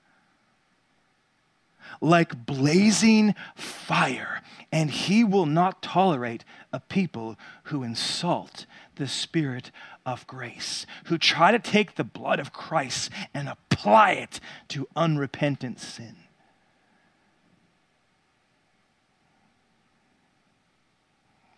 Like 1.99 2.45
blazing 2.45 3.35
fire, 3.55 4.41
and 4.71 4.89
he 4.89 5.23
will 5.23 5.45
not 5.45 5.83
tolerate 5.83 6.43
a 6.73 6.79
people 6.79 7.37
who 7.65 7.83
insult 7.83 8.65
the 8.95 9.07
Spirit 9.07 9.71
of 10.05 10.25
grace, 10.25 10.85
who 11.05 11.17
try 11.17 11.51
to 11.51 11.59
take 11.59 11.95
the 11.95 12.03
blood 12.03 12.39
of 12.39 12.53
Christ 12.53 13.11
and 13.33 13.47
apply 13.49 14.13
it 14.13 14.39
to 14.69 14.87
unrepentant 14.95 15.79
sin. 15.79 16.15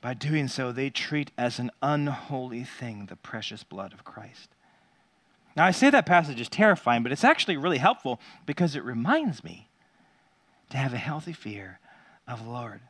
By 0.04 0.14
doing 0.14 0.50
so, 0.50 0.74
they 0.74 0.90
treat 0.90 1.32
as 1.38 1.60
an 1.60 1.72
unholy 1.82 2.66
thing 2.66 3.06
the 3.06 3.16
precious 3.16 3.64
blood 3.64 3.94
of 3.94 4.04
Christ. 4.04 4.50
Now, 5.56 5.64
I 5.64 5.72
say 5.72 5.90
that 5.90 6.06
passage 6.06 6.42
is 6.42 6.50
terrifying, 6.50 7.04
but 7.04 7.14
it's 7.14 7.24
actually 7.24 7.56
really 7.56 7.78
helpful 7.78 8.20
because 8.46 8.76
it 8.76 8.84
reminds 8.84 9.46
me 9.46 9.70
to 10.72 10.78
have 10.78 10.94
a 10.94 10.98
healthy 10.98 11.32
fear 11.32 11.80
of 12.28 12.44
the 12.44 12.50
Lord. 12.50 12.82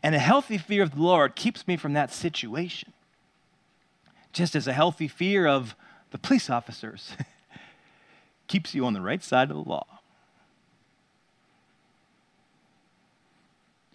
And 0.00 0.14
a 0.14 0.20
healthy 0.20 0.56
fear 0.56 0.84
of 0.84 0.94
the 0.94 1.02
Lord 1.02 1.34
keeps 1.34 1.66
me 1.66 1.76
from 1.76 1.92
that 1.94 2.12
situation. 2.12 2.92
Just 4.32 4.54
as 4.54 4.68
a 4.68 4.72
healthy 4.72 5.08
fear 5.08 5.48
of 5.48 5.74
the 6.12 6.18
police 6.18 6.48
officers 6.48 7.14
keeps 8.46 8.76
you 8.76 8.86
on 8.86 8.92
the 8.92 9.00
right 9.00 9.24
side 9.24 9.50
of 9.50 9.56
the 9.56 9.68
law. 9.68 10.02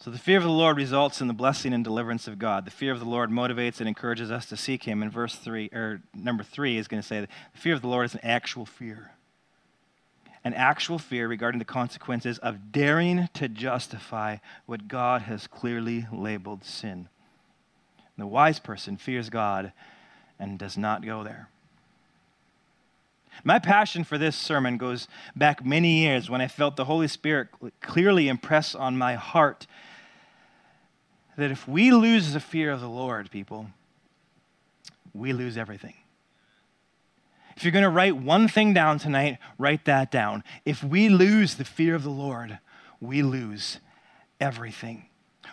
So 0.02 0.12
the 0.12 0.18
fear 0.18 0.38
of 0.38 0.44
the 0.44 0.50
Lord 0.50 0.78
results 0.78 1.20
in 1.20 1.28
the 1.28 1.34
blessing 1.34 1.74
and 1.74 1.84
deliverance 1.84 2.26
of 2.26 2.40
God. 2.40 2.64
The 2.64 2.72
fear 2.72 2.94
of 2.94 3.00
the 3.00 3.06
Lord 3.06 3.30
motivates 3.30 3.80
and 3.82 3.88
encourages 3.88 4.32
us 4.32 4.46
to 4.46 4.56
seek 4.56 4.86
him. 4.86 5.04
And 5.04 5.12
verse 5.12 5.36
3 5.36 5.72
or 5.74 6.02
number 6.14 6.42
3 6.42 6.78
is 6.78 6.88
going 6.88 7.02
to 7.02 7.08
say 7.08 7.20
that 7.20 7.30
the 7.52 7.60
fear 7.60 7.74
of 7.74 7.82
the 7.82 7.90
Lord 7.90 8.06
is 8.06 8.14
an 8.14 8.22
actual 8.24 8.66
fear. 8.66 9.12
An 10.46 10.54
actual 10.54 11.00
fear 11.00 11.28
regarding 11.28 11.60
the 11.60 11.66
consequences 11.66 12.38
of 12.38 12.72
daring 12.72 13.28
to 13.34 13.50
justify 13.50 14.38
what 14.66 14.88
God 14.88 15.24
has 15.24 15.48
clearly 15.48 16.08
labeled 16.14 16.64
sin. 16.64 17.10
The 18.18 18.26
wise 18.26 18.60
person 18.60 18.96
fears 18.96 19.30
God 19.30 19.74
and 20.40 20.58
does 20.58 20.78
not 20.78 21.06
go 21.06 21.26
there. 21.26 21.50
My 23.44 23.60
passion 23.60 24.06
for 24.06 24.18
this 24.18 24.38
sermon 24.38 24.78
goes 24.78 25.10
back 25.36 25.66
many 25.66 26.00
years 26.00 26.30
when 26.30 26.42
I 26.42 26.48
felt 26.48 26.78
the 26.78 26.86
Holy 26.86 27.08
Spirit 27.10 27.50
clearly 27.82 28.30
impress 28.30 28.76
on 28.76 28.98
my 28.98 29.16
heart 29.16 29.68
that 31.40 31.52
if 31.52 31.68
we 31.68 31.92
lose 31.92 32.34
the 32.34 32.40
fear 32.40 32.72
of 32.72 32.82
the 32.82 32.90
Lord, 32.90 33.32
people, 33.32 33.68
we 35.14 35.34
lose 35.34 35.58
everything. 35.58 35.96
If 37.56 37.64
you're 37.64 37.74
going 37.74 37.84
to 37.84 37.90
write 37.90 38.16
one 38.16 38.48
thing 38.48 38.74
down 38.74 39.00
tonight, 39.00 39.38
write 39.58 39.86
that 39.86 40.12
down. 40.12 40.44
If 40.64 40.82
we 40.84 41.10
lose 41.10 41.56
the 41.56 41.66
fear 41.66 41.94
of 41.96 42.04
the 42.04 42.10
Lord, 42.10 42.60
we 43.02 43.22
lose 43.22 43.80
everything. 44.40 45.08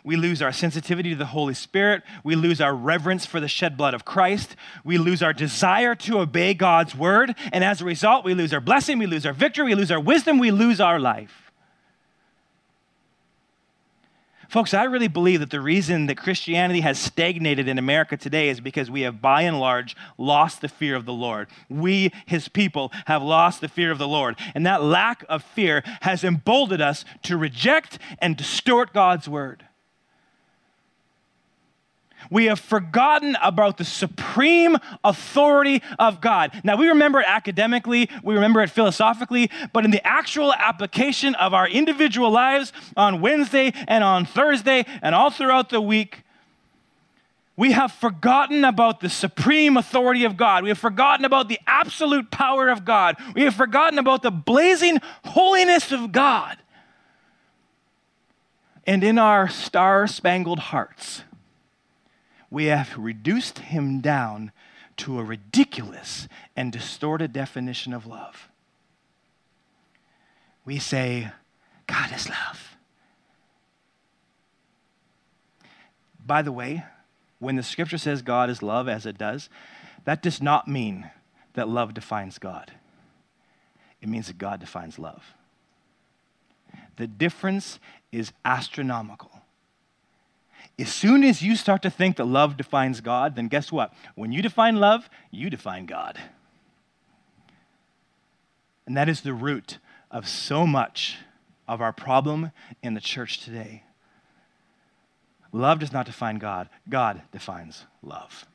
We 0.05 0.15
lose 0.15 0.41
our 0.41 0.53
sensitivity 0.53 1.11
to 1.11 1.17
the 1.17 1.27
Holy 1.27 1.55
Spirit. 1.55 2.05
We 2.23 2.37
lose 2.37 2.61
our 2.61 2.75
reverence 2.75 3.27
for 3.27 3.41
the 3.41 3.49
shed 3.49 3.77
blood 3.77 3.93
of 3.93 4.05
Christ. 4.05 4.55
We 4.85 4.99
lose 4.99 5.21
our 5.21 5.33
desire 5.33 5.97
to 5.97 6.21
obey 6.21 6.55
God's 6.55 6.95
word. 6.95 7.35
And 7.53 7.65
as 7.65 7.81
a 7.81 7.85
result, 7.85 8.25
we 8.25 8.35
lose 8.35 8.55
our 8.55 8.61
blessing, 8.61 8.99
we 8.99 9.07
lose 9.07 9.27
our 9.27 9.33
victory, 9.33 9.67
we 9.67 9.75
lose 9.75 9.91
our 9.91 9.99
wisdom, 9.99 10.39
we 10.39 10.53
lose 10.53 10.81
our 10.81 11.01
life. 11.01 11.46
Folks, 14.49 14.75
I 14.75 14.85
really 14.85 15.09
believe 15.09 15.41
that 15.41 15.51
the 15.51 15.61
reason 15.61 16.07
that 16.07 16.17
Christianity 16.17 16.81
has 16.81 16.99
stagnated 16.99 17.69
in 17.69 17.79
America 17.79 18.17
today 18.17 18.49
is 18.49 18.61
because 18.61 18.91
we 18.91 19.03
have, 19.03 19.21
by 19.21 19.43
and 19.43 19.59
large, 19.59 19.97
lost 20.19 20.61
the 20.61 20.69
fear 20.69 20.95
of 20.95 21.05
the 21.05 21.13
Lord. 21.13 21.49
We, 21.69 22.13
his 22.27 22.49
people, 22.49 22.93
have 23.07 23.23
lost 23.23 23.61
the 23.61 23.69
fear 23.69 23.91
of 23.91 23.99
the 23.99 24.09
Lord. 24.09 24.37
And 24.55 24.65
that 24.65 24.83
lack 24.83 25.25
of 25.29 25.43
fear 25.43 25.83
has 26.03 26.23
emboldened 26.23 26.83
us 26.83 27.05
to 27.23 27.37
reject 27.37 27.99
and 28.21 28.37
distort 28.37 28.93
God's 28.93 29.29
word. 29.29 29.65
We 32.31 32.47
have 32.47 32.61
forgotten 32.61 33.37
about 33.43 33.77
the 33.79 33.85
supreme 33.85 34.77
authority 35.05 35.83
of 35.99 36.21
God. 36.21 36.53
Now, 36.65 36.77
we 36.77 36.89
remember 36.89 37.21
it 37.21 37.27
academically, 37.29 38.09
we 38.23 38.35
remember 38.35 38.63
it 38.63 38.71
philosophically, 38.71 39.51
but 39.73 39.85
in 39.85 39.91
the 39.91 40.07
actual 40.07 40.53
application 40.53 41.35
of 41.37 41.55
our 41.55 41.69
individual 41.69 42.31
lives 42.31 42.73
on 42.97 43.21
Wednesday 43.21 43.73
and 43.89 44.03
on 44.03 44.25
Thursday 44.27 44.85
and 45.03 45.15
all 45.15 45.31
throughout 45.31 45.71
the 45.71 45.81
week, 45.81 46.23
we 47.57 47.73
have 47.73 47.91
forgotten 47.91 48.65
about 48.65 49.01
the 49.01 49.09
supreme 49.09 49.79
authority 49.79 50.25
of 50.25 50.37
God. 50.37 50.63
We 50.63 50.69
have 50.69 50.79
forgotten 50.79 51.25
about 51.25 51.49
the 51.49 51.59
absolute 51.67 52.31
power 52.31 52.69
of 52.69 52.85
God. 52.85 53.17
We 53.35 53.43
have 53.43 53.55
forgotten 53.55 53.99
about 53.99 54.23
the 54.23 54.31
blazing 54.31 55.01
holiness 55.25 55.91
of 55.91 56.13
God. 56.13 56.59
And 58.87 59.03
in 59.03 59.19
our 59.19 59.49
star 59.49 60.07
spangled 60.07 60.59
hearts, 60.59 61.23
we 62.51 62.67
have 62.67 62.97
reduced 62.97 63.59
him 63.59 64.01
down 64.01 64.53
to 64.99 65.19
a 65.19 65.25
ridiculous 65.25 66.29
and 66.57 66.73
distorted 66.73 67.33
definition 67.33 67.93
of 67.93 68.07
love. 68.07 68.49
We 70.65 70.79
say, 70.79 71.31
God 71.87 72.13
is 72.15 72.29
love. 72.29 72.77
By 76.25 76.43
the 76.43 76.53
way, 76.53 76.85
when 77.39 77.57
the 77.57 77.63
scripture 77.63 77.99
says 77.99 78.23
God 78.23 78.51
is 78.51 78.63
love, 78.63 78.89
as 78.89 79.07
it 79.07 79.19
does, 79.19 79.49
that 80.05 80.23
does 80.23 80.43
not 80.43 80.67
mean 80.67 81.11
that 81.55 81.69
love 81.69 81.95
defines 81.95 82.39
God. 82.39 82.73
It 84.01 84.09
means 84.09 84.27
that 84.27 84.39
God 84.39 84.61
defines 84.61 84.99
love. 84.99 85.35
The 86.97 87.07
difference 87.07 87.79
is 88.11 88.33
astronomical. 88.45 89.31
As 90.79 90.93
soon 90.93 91.25
as 91.25 91.41
you 91.41 91.57
start 91.57 91.83
to 91.83 91.91
think 91.91 92.17
that 92.17 92.27
love 92.27 92.57
defines 92.57 93.01
God, 93.01 93.35
then 93.35 93.49
guess 93.49 93.73
what? 93.73 93.93
When 94.15 94.31
you 94.31 94.43
define 94.43 94.77
love, 94.77 95.09
you 95.31 95.49
define 95.49 95.87
God. 95.87 96.19
And 98.87 98.97
that 98.97 99.09
is 99.09 99.23
the 99.23 99.33
root 99.33 99.79
of 100.11 100.29
so 100.29 100.67
much 100.67 101.19
of 101.67 101.81
our 101.81 101.93
problem 101.93 102.53
in 102.83 102.95
the 102.95 103.01
church 103.01 103.41
today. 103.41 103.83
Love 105.51 105.79
does 105.79 105.93
not 105.93 106.07
define 106.07 106.39
God, 106.39 106.69
God 106.89 107.23
defines 107.33 107.87
love. 108.03 108.47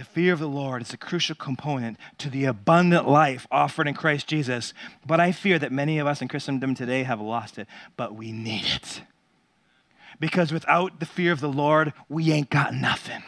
The 0.00 0.06
fear 0.06 0.32
of 0.32 0.38
the 0.38 0.48
Lord 0.48 0.80
is 0.80 0.94
a 0.94 0.96
crucial 0.96 1.34
component 1.34 1.98
to 2.16 2.30
the 2.30 2.46
abundant 2.46 3.06
life 3.06 3.46
offered 3.50 3.86
in 3.86 3.92
Christ 3.92 4.26
Jesus. 4.26 4.72
But 5.06 5.20
I 5.20 5.30
fear 5.30 5.58
that 5.58 5.72
many 5.72 5.98
of 5.98 6.06
us 6.06 6.22
in 6.22 6.28
Christendom 6.28 6.74
today 6.74 7.02
have 7.02 7.20
lost 7.20 7.58
it, 7.58 7.68
but 7.98 8.14
we 8.14 8.32
need 8.32 8.64
it. 8.64 9.02
Because 10.18 10.52
without 10.52 11.00
the 11.00 11.04
fear 11.04 11.32
of 11.32 11.40
the 11.40 11.52
Lord, 11.52 11.92
we 12.08 12.32
ain't 12.32 12.48
got 12.48 12.72
nothing. 12.72 13.22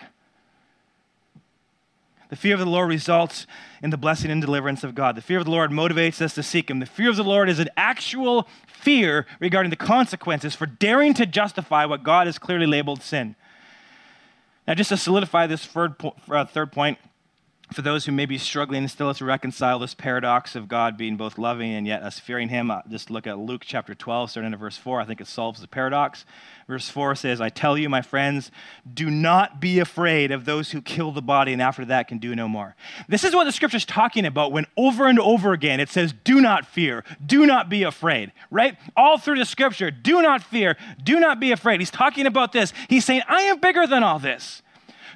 The 2.30 2.36
fear 2.36 2.54
of 2.54 2.60
the 2.60 2.64
Lord 2.64 2.88
results 2.88 3.46
in 3.82 3.90
the 3.90 3.98
blessing 3.98 4.30
and 4.30 4.40
deliverance 4.40 4.82
of 4.82 4.94
God. 4.94 5.14
The 5.14 5.20
fear 5.20 5.40
of 5.40 5.44
the 5.44 5.50
Lord 5.50 5.72
motivates 5.72 6.22
us 6.22 6.32
to 6.36 6.42
seek 6.42 6.70
Him. 6.70 6.80
The 6.80 6.86
fear 6.86 7.10
of 7.10 7.16
the 7.16 7.22
Lord 7.22 7.50
is 7.50 7.58
an 7.58 7.68
actual 7.76 8.48
fear 8.66 9.26
regarding 9.40 9.68
the 9.68 9.76
consequences 9.76 10.54
for 10.54 10.64
daring 10.64 11.12
to 11.14 11.26
justify 11.26 11.84
what 11.84 12.02
God 12.02 12.28
has 12.28 12.38
clearly 12.38 12.64
labeled 12.64 13.02
sin. 13.02 13.36
Now, 14.66 14.74
just 14.74 14.90
to 14.90 14.96
solidify 14.96 15.46
this 15.46 15.64
third, 15.64 15.94
uh, 16.30 16.44
third 16.44 16.72
point, 16.72 16.98
for 17.72 17.82
those 17.82 18.06
who 18.06 18.12
may 18.12 18.26
be 18.26 18.38
struggling 18.38 18.86
still 18.88 19.12
to 19.14 19.24
reconcile 19.24 19.78
this 19.78 19.94
paradox 19.94 20.54
of 20.54 20.68
God 20.68 20.96
being 20.96 21.16
both 21.16 21.38
loving 21.38 21.72
and 21.74 21.86
yet 21.86 22.02
us 22.02 22.18
fearing 22.18 22.48
Him, 22.48 22.70
uh, 22.70 22.80
just 22.88 23.10
look 23.10 23.26
at 23.26 23.38
Luke 23.38 23.62
chapter 23.64 23.94
12, 23.94 24.30
starting 24.30 24.52
at 24.52 24.58
verse 24.58 24.76
4. 24.76 25.00
I 25.00 25.04
think 25.04 25.20
it 25.20 25.26
solves 25.26 25.60
the 25.60 25.68
paradox. 25.68 26.24
Verse 26.66 26.88
4 26.88 27.14
says, 27.14 27.40
I 27.40 27.48
tell 27.48 27.76
you, 27.76 27.88
my 27.88 28.02
friends, 28.02 28.50
do 28.92 29.10
not 29.10 29.60
be 29.60 29.78
afraid 29.78 30.30
of 30.30 30.44
those 30.44 30.70
who 30.70 30.80
kill 30.80 31.12
the 31.12 31.22
body 31.22 31.52
and 31.52 31.60
after 31.60 31.84
that 31.84 32.08
can 32.08 32.18
do 32.18 32.34
no 32.34 32.48
more. 32.48 32.76
This 33.08 33.24
is 33.24 33.34
what 33.34 33.44
the 33.44 33.52
scripture 33.52 33.76
is 33.76 33.84
talking 33.84 34.24
about 34.24 34.52
when 34.52 34.66
over 34.76 35.06
and 35.06 35.18
over 35.18 35.52
again 35.52 35.80
it 35.80 35.88
says, 35.88 36.14
do 36.24 36.40
not 36.40 36.66
fear, 36.66 37.04
do 37.24 37.46
not 37.46 37.68
be 37.68 37.82
afraid, 37.82 38.32
right? 38.50 38.76
All 38.96 39.18
through 39.18 39.38
the 39.38 39.44
scripture, 39.44 39.90
do 39.90 40.22
not 40.22 40.42
fear, 40.42 40.76
do 41.02 41.18
not 41.18 41.40
be 41.40 41.52
afraid. 41.52 41.80
He's 41.80 41.90
talking 41.90 42.26
about 42.26 42.52
this. 42.52 42.72
He's 42.88 43.04
saying, 43.04 43.22
I 43.28 43.42
am 43.42 43.58
bigger 43.58 43.86
than 43.86 44.02
all 44.02 44.18
this. 44.18 44.62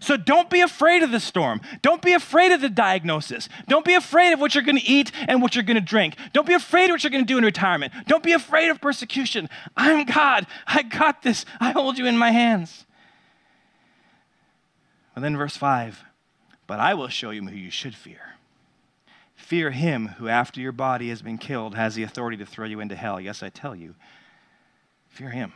So 0.01 0.17
don't 0.17 0.51
be 0.51 0.61
afraid 0.61 1.03
of 1.03 1.11
the 1.11 1.21
storm. 1.21 1.61
Don't 1.83 2.03
be 2.03 2.13
afraid 2.13 2.53
of 2.53 2.61
the 2.61 2.69
diagnosis. 2.69 3.49
Don't 3.69 3.85
be 3.85 3.95
afraid 3.95 4.33
of 4.33 4.41
what 4.41 4.55
you're 4.55 4.65
going 4.65 4.79
to 4.79 4.87
eat 4.87 5.13
and 5.29 5.43
what 5.43 5.55
you're 5.55 5.65
going 5.65 5.77
to 5.77 5.81
drink. 5.81 6.17
Don't 6.33 6.47
be 6.47 6.55
afraid 6.55 6.85
of 6.87 6.91
what 6.91 7.05
you're 7.05 7.11
going 7.11 7.25
to 7.25 7.33
do 7.33 7.39
in 7.39 7.45
retirement. 7.45 7.93
Don't 8.07 8.23
be 8.23 8.33
afraid 8.33 8.69
of 8.69 8.81
persecution. 8.81 9.49
I'm 9.77 10.05
God. 10.05 10.47
I 10.67 10.83
got 10.83 11.23
this. 11.23 11.45
I 11.61 11.73
hold 11.73 11.99
you 11.99 12.07
in 12.07 12.19
my 12.19 12.31
hands. 12.31 12.85
And 15.15 15.25
then 15.25 15.37
verse 15.37 15.57
5 15.57 16.05
But 16.67 16.81
I 16.81 16.95
will 16.95 17.09
show 17.09 17.31
you 17.31 17.43
who 17.43 17.57
you 17.57 17.71
should 17.71 17.95
fear. 17.95 18.35
Fear 19.35 19.71
him 19.71 20.09
who, 20.19 20.29
after 20.29 20.61
your 20.61 20.73
body 20.73 21.09
has 21.11 21.23
been 21.23 21.39
killed, 21.39 21.75
has 21.75 21.95
the 21.95 22.03
authority 22.03 22.37
to 22.39 22.47
throw 22.47 22.67
you 22.67 22.81
into 22.81 22.97
hell. 22.97 23.21
Yes, 23.21 23.43
I 23.43 23.49
tell 23.49 23.75
you, 23.75 23.95
fear 25.09 25.31
him. 25.31 25.53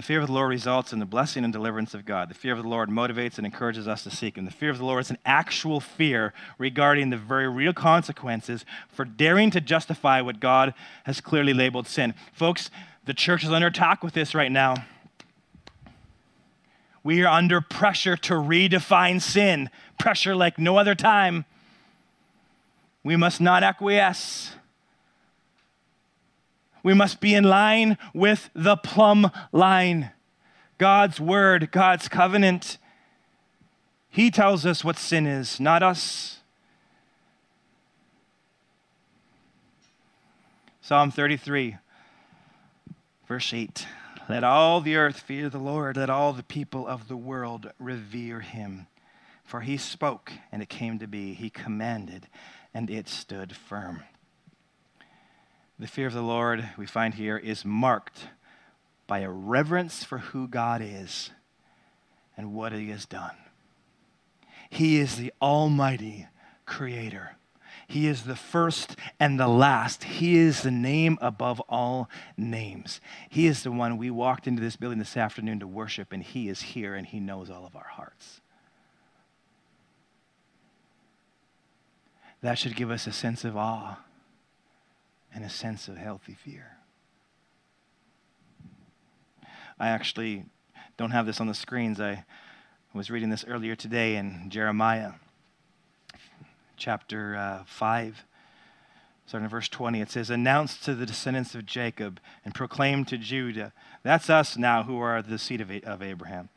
The 0.00 0.06
fear 0.06 0.20
of 0.20 0.28
the 0.28 0.32
Lord 0.32 0.48
results 0.48 0.94
in 0.94 0.98
the 0.98 1.04
blessing 1.04 1.44
and 1.44 1.52
deliverance 1.52 1.92
of 1.92 2.06
God. 2.06 2.30
The 2.30 2.34
fear 2.34 2.54
of 2.54 2.62
the 2.62 2.68
Lord 2.70 2.88
motivates 2.88 3.36
and 3.36 3.44
encourages 3.44 3.86
us 3.86 4.02
to 4.04 4.10
seek 4.10 4.38
Him. 4.38 4.46
The 4.46 4.50
fear 4.50 4.70
of 4.70 4.78
the 4.78 4.84
Lord 4.86 5.02
is 5.02 5.10
an 5.10 5.18
actual 5.26 5.78
fear 5.78 6.32
regarding 6.56 7.10
the 7.10 7.18
very 7.18 7.46
real 7.46 7.74
consequences 7.74 8.64
for 8.88 9.04
daring 9.04 9.50
to 9.50 9.60
justify 9.60 10.22
what 10.22 10.40
God 10.40 10.72
has 11.04 11.20
clearly 11.20 11.52
labeled 11.52 11.86
sin. 11.86 12.14
Folks, 12.32 12.70
the 13.04 13.12
church 13.12 13.44
is 13.44 13.50
under 13.50 13.66
attack 13.66 14.02
with 14.02 14.14
this 14.14 14.34
right 14.34 14.50
now. 14.50 14.86
We 17.04 17.22
are 17.22 17.28
under 17.28 17.60
pressure 17.60 18.16
to 18.16 18.32
redefine 18.32 19.20
sin, 19.20 19.68
pressure 19.98 20.34
like 20.34 20.58
no 20.58 20.78
other 20.78 20.94
time. 20.94 21.44
We 23.04 23.16
must 23.16 23.38
not 23.38 23.62
acquiesce. 23.62 24.52
We 26.82 26.94
must 26.94 27.20
be 27.20 27.34
in 27.34 27.44
line 27.44 27.98
with 28.14 28.50
the 28.54 28.76
plumb 28.76 29.30
line. 29.52 30.10
God's 30.78 31.20
word, 31.20 31.70
God's 31.70 32.08
covenant. 32.08 32.78
He 34.08 34.30
tells 34.30 34.64
us 34.64 34.84
what 34.84 34.98
sin 34.98 35.26
is, 35.26 35.60
not 35.60 35.82
us. 35.82 36.38
Psalm 40.80 41.10
33, 41.10 41.76
verse 43.28 43.54
8. 43.54 43.86
Let 44.28 44.42
all 44.42 44.80
the 44.80 44.96
earth 44.96 45.20
fear 45.20 45.48
the 45.48 45.58
Lord. 45.58 45.96
Let 45.96 46.10
all 46.10 46.32
the 46.32 46.42
people 46.42 46.86
of 46.86 47.08
the 47.08 47.16
world 47.16 47.70
revere 47.78 48.40
him. 48.40 48.86
For 49.44 49.60
he 49.60 49.76
spoke, 49.76 50.32
and 50.50 50.62
it 50.62 50.68
came 50.68 50.98
to 51.00 51.06
be. 51.06 51.34
He 51.34 51.50
commanded, 51.50 52.28
and 52.72 52.88
it 52.88 53.08
stood 53.08 53.56
firm. 53.56 54.02
The 55.80 55.86
fear 55.86 56.08
of 56.08 56.12
the 56.12 56.20
Lord, 56.20 56.68
we 56.76 56.84
find 56.84 57.14
here, 57.14 57.38
is 57.38 57.64
marked 57.64 58.26
by 59.06 59.20
a 59.20 59.30
reverence 59.30 60.04
for 60.04 60.18
who 60.18 60.46
God 60.46 60.82
is 60.84 61.30
and 62.36 62.52
what 62.52 62.72
he 62.72 62.90
has 62.90 63.06
done. 63.06 63.34
He 64.68 65.00
is 65.00 65.16
the 65.16 65.32
Almighty 65.40 66.26
Creator. 66.66 67.36
He 67.88 68.06
is 68.08 68.24
the 68.24 68.36
first 68.36 68.94
and 69.18 69.40
the 69.40 69.48
last. 69.48 70.04
He 70.04 70.36
is 70.36 70.60
the 70.60 70.70
name 70.70 71.16
above 71.22 71.60
all 71.60 72.10
names. 72.36 73.00
He 73.30 73.46
is 73.46 73.62
the 73.62 73.72
one 73.72 73.96
we 73.96 74.10
walked 74.10 74.46
into 74.46 74.60
this 74.60 74.76
building 74.76 74.98
this 74.98 75.16
afternoon 75.16 75.60
to 75.60 75.66
worship, 75.66 76.12
and 76.12 76.22
He 76.22 76.50
is 76.50 76.60
here 76.60 76.94
and 76.94 77.06
He 77.06 77.20
knows 77.20 77.48
all 77.48 77.64
of 77.64 77.74
our 77.74 77.88
hearts. 77.88 78.42
That 82.42 82.58
should 82.58 82.76
give 82.76 82.90
us 82.90 83.06
a 83.06 83.12
sense 83.12 83.46
of 83.46 83.56
awe 83.56 83.96
and 85.34 85.44
a 85.44 85.48
sense 85.48 85.88
of 85.88 85.96
healthy 85.96 86.34
fear. 86.34 86.76
I 89.78 89.88
actually 89.88 90.44
don't 90.96 91.12
have 91.12 91.26
this 91.26 91.40
on 91.40 91.46
the 91.46 91.54
screens. 91.54 92.00
I 92.00 92.24
was 92.92 93.10
reading 93.10 93.30
this 93.30 93.44
earlier 93.46 93.74
today 93.74 94.16
in 94.16 94.50
Jeremiah 94.50 95.12
chapter 96.76 97.36
uh, 97.36 97.64
5. 97.66 98.24
Starting 99.26 99.44
in 99.44 99.50
verse 99.50 99.68
20, 99.68 100.00
it 100.00 100.10
says, 100.10 100.28
Announce 100.28 100.76
to 100.78 100.94
the 100.94 101.06
descendants 101.06 101.54
of 101.54 101.64
Jacob 101.64 102.18
and 102.44 102.52
proclaim 102.52 103.04
to 103.04 103.16
Judah. 103.16 103.72
That's 104.02 104.28
us 104.28 104.56
now 104.56 104.82
who 104.82 104.98
are 104.98 105.22
the 105.22 105.38
seed 105.38 105.60
of, 105.60 105.70
of 105.84 106.02
Abraham. 106.02 106.48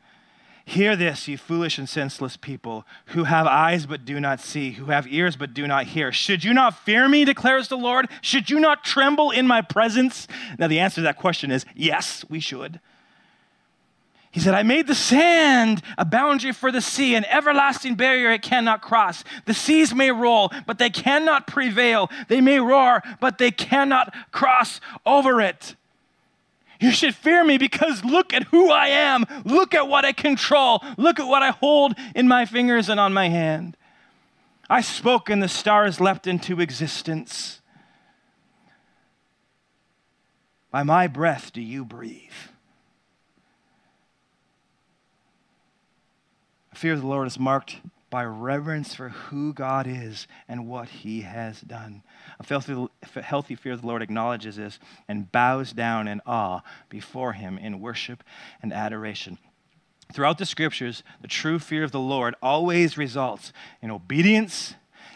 Hear 0.66 0.96
this, 0.96 1.28
you 1.28 1.36
foolish 1.36 1.76
and 1.76 1.88
senseless 1.88 2.38
people, 2.38 2.86
who 3.06 3.24
have 3.24 3.46
eyes 3.46 3.84
but 3.84 4.06
do 4.06 4.18
not 4.18 4.40
see, 4.40 4.72
who 4.72 4.86
have 4.86 5.06
ears 5.06 5.36
but 5.36 5.52
do 5.52 5.66
not 5.66 5.86
hear. 5.86 6.10
Should 6.10 6.42
you 6.42 6.54
not 6.54 6.78
fear 6.84 7.06
me, 7.06 7.26
declares 7.26 7.68
the 7.68 7.76
Lord? 7.76 8.08
Should 8.22 8.48
you 8.48 8.58
not 8.58 8.82
tremble 8.82 9.30
in 9.30 9.46
my 9.46 9.60
presence? 9.60 10.26
Now, 10.58 10.68
the 10.68 10.80
answer 10.80 10.96
to 10.96 11.00
that 11.02 11.18
question 11.18 11.50
is 11.50 11.66
yes, 11.74 12.24
we 12.30 12.40
should. 12.40 12.80
He 14.30 14.40
said, 14.40 14.54
I 14.54 14.64
made 14.64 14.88
the 14.88 14.96
sand 14.96 15.82
a 15.96 16.04
boundary 16.04 16.50
for 16.50 16.72
the 16.72 16.80
sea, 16.80 17.14
an 17.14 17.24
everlasting 17.26 17.94
barrier 17.94 18.32
it 18.32 18.42
cannot 18.42 18.82
cross. 18.82 19.22
The 19.44 19.54
seas 19.54 19.94
may 19.94 20.10
roll, 20.10 20.50
but 20.66 20.78
they 20.78 20.90
cannot 20.90 21.46
prevail. 21.46 22.10
They 22.28 22.40
may 22.40 22.58
roar, 22.58 23.02
but 23.20 23.38
they 23.38 23.52
cannot 23.52 24.12
cross 24.32 24.80
over 25.06 25.40
it. 25.40 25.76
You 26.84 26.90
should 26.90 27.14
fear 27.14 27.42
me 27.42 27.56
because 27.56 28.04
look 28.04 28.34
at 28.34 28.42
who 28.48 28.70
I 28.70 28.88
am. 28.88 29.24
Look 29.46 29.72
at 29.72 29.88
what 29.88 30.04
I 30.04 30.12
control. 30.12 30.84
Look 30.98 31.18
at 31.18 31.26
what 31.26 31.42
I 31.42 31.48
hold 31.48 31.94
in 32.14 32.28
my 32.28 32.44
fingers 32.44 32.90
and 32.90 33.00
on 33.00 33.14
my 33.14 33.30
hand. 33.30 33.78
I 34.68 34.82
spoke 34.82 35.30
and 35.30 35.42
the 35.42 35.48
stars 35.48 35.98
leapt 35.98 36.26
into 36.26 36.60
existence. 36.60 37.62
By 40.70 40.82
my 40.82 41.06
breath 41.06 41.54
do 41.54 41.62
you 41.62 41.86
breathe. 41.86 42.20
fear 46.74 46.92
of 46.92 47.00
the 47.00 47.06
Lord 47.06 47.26
is 47.26 47.38
marked 47.38 47.76
by 48.14 48.24
reverence 48.24 48.94
for 48.94 49.08
who 49.08 49.52
God 49.52 49.88
is 49.88 50.28
and 50.46 50.68
what 50.68 50.88
he 50.88 51.22
has 51.22 51.60
done. 51.60 52.00
A 52.38 53.20
healthy, 53.20 53.56
fear 53.56 53.72
of 53.72 53.80
the 53.80 53.86
Lord 53.88 54.02
acknowledges 54.02 54.54
this 54.54 54.78
and 55.08 55.32
bows 55.32 55.72
down 55.72 56.06
in 56.06 56.20
awe 56.24 56.60
before 56.88 57.32
him 57.32 57.58
in 57.58 57.80
worship 57.80 58.22
and 58.62 58.72
adoration. 58.72 59.36
Throughout 60.12 60.38
the 60.38 60.46
scriptures, 60.46 61.02
the 61.22 61.26
true 61.26 61.58
fear 61.58 61.82
of 61.82 61.90
the 61.90 61.98
Lord 61.98 62.36
always 62.40 62.96
results 62.96 63.52
in 63.82 63.90
obedience, 63.90 64.74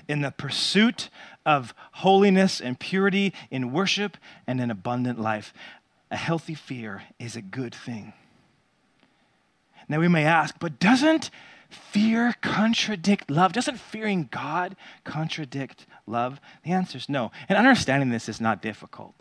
in 0.09 0.23
the 0.23 0.33
pursuit 0.33 1.09
of 1.47 1.75
holiness 1.93 2.61
and 2.61 2.81
purity, 2.81 3.33
in 3.49 3.73
worship, 3.73 4.17
and 4.45 4.61
in 4.61 4.73
abundant 4.73 5.21
life. 5.21 5.55
A 6.11 6.17
healthy 6.17 6.55
fear 6.57 7.05
is 7.21 7.37
a 7.37 7.43
good 7.43 7.77
thing. 7.77 8.13
Now 9.89 10.01
we 10.01 10.09
may 10.09 10.25
ask, 10.25 10.57
but 10.59 10.81
doesn't 10.81 11.31
fear 11.69 12.35
contradict 12.41 13.31
love? 13.31 13.53
Doesn't 13.53 13.79
fearing 13.79 14.29
God 14.31 14.77
contradict 15.05 15.87
love? 16.07 16.41
The 16.65 16.73
answer 16.73 16.99
is 16.99 17.09
no. 17.09 17.31
And 17.49 17.59
understanding 17.59 18.11
this 18.11 18.29
is 18.29 18.41
not 18.41 18.63
difficult. 18.63 19.15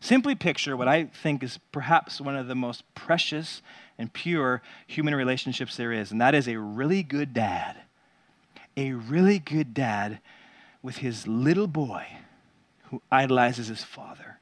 Simply 0.00 0.34
picture 0.34 0.76
what 0.76 0.88
I 0.88 1.04
think 1.04 1.42
is 1.42 1.58
perhaps 1.72 2.20
one 2.20 2.36
of 2.36 2.48
the 2.48 2.54
most 2.54 2.82
precious 2.94 3.60
and 3.98 4.12
pure 4.12 4.62
human 4.86 5.14
relationships 5.14 5.76
there 5.76 5.92
is, 5.92 6.10
and 6.10 6.20
that 6.20 6.34
is 6.34 6.48
a 6.48 6.58
really 6.58 7.02
good 7.02 7.34
dad. 7.34 7.76
A 8.76 8.92
really 8.92 9.38
good 9.38 9.74
dad 9.74 10.20
with 10.82 10.98
his 10.98 11.26
little 11.26 11.66
boy 11.66 12.06
who 12.84 13.02
idolizes 13.10 13.68
his 13.68 13.84
father. 13.84 14.38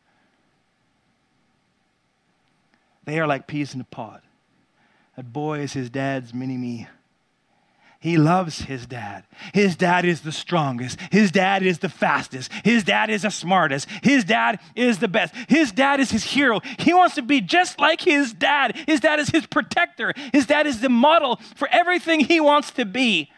They 3.05 3.19
are 3.19 3.27
like 3.27 3.47
peas 3.47 3.75
in 3.75 3.81
a 3.81 3.85
pod. 3.85 4.21
That 5.17 5.33
boy 5.33 5.61
is 5.61 5.73
his 5.73 5.91
dad's 5.91 6.33
mini 6.33 6.57
me. 6.57 6.87
He 8.01 8.17
loves 8.17 8.61
his 8.61 8.87
dad. 8.87 9.25
His 9.53 9.75
dad 9.75 10.05
is 10.05 10.21
the 10.21 10.31
strongest. 10.31 11.01
His 11.11 11.33
dad 11.33 11.65
is 11.65 11.81
the 11.81 11.89
fastest. 11.89 12.53
His 12.65 12.85
dad 12.85 13.11
is 13.11 13.23
the 13.23 13.31
smartest. 13.31 13.89
His 14.05 14.23
dad 14.23 14.61
is 14.77 14.99
the 14.99 15.09
best. 15.09 15.35
His 15.49 15.73
dad 15.73 15.99
is 15.99 16.13
his 16.13 16.23
hero. 16.23 16.61
He 16.79 16.95
wants 16.95 17.17
to 17.17 17.23
be 17.23 17.41
just 17.41 17.81
like 17.81 18.01
his 18.01 18.33
dad. 18.33 18.77
His 18.87 19.01
dad 19.01 19.19
is 19.19 19.31
his 19.31 19.47
protector. 19.47 20.15
His 20.33 20.47
dad 20.47 20.69
is 20.69 20.81
the 20.81 20.89
model 20.89 21.41
for 21.57 21.67
everything 21.73 22.21
he 22.21 22.39
wants 22.39 22.71
to 22.73 22.85
be. 22.85 23.33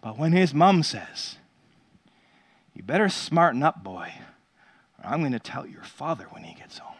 But 0.00 0.18
when 0.18 0.32
his 0.32 0.52
mom 0.52 0.82
says, 0.82 1.36
You 2.74 2.82
better 2.82 3.08
smarten 3.08 3.62
up, 3.62 3.84
boy, 3.84 4.12
or 4.98 5.10
I'm 5.10 5.20
going 5.20 5.30
to 5.30 5.38
tell 5.38 5.64
your 5.64 5.84
father 5.84 6.26
when 6.30 6.42
he 6.42 6.54
gets 6.56 6.78
home. 6.78 6.92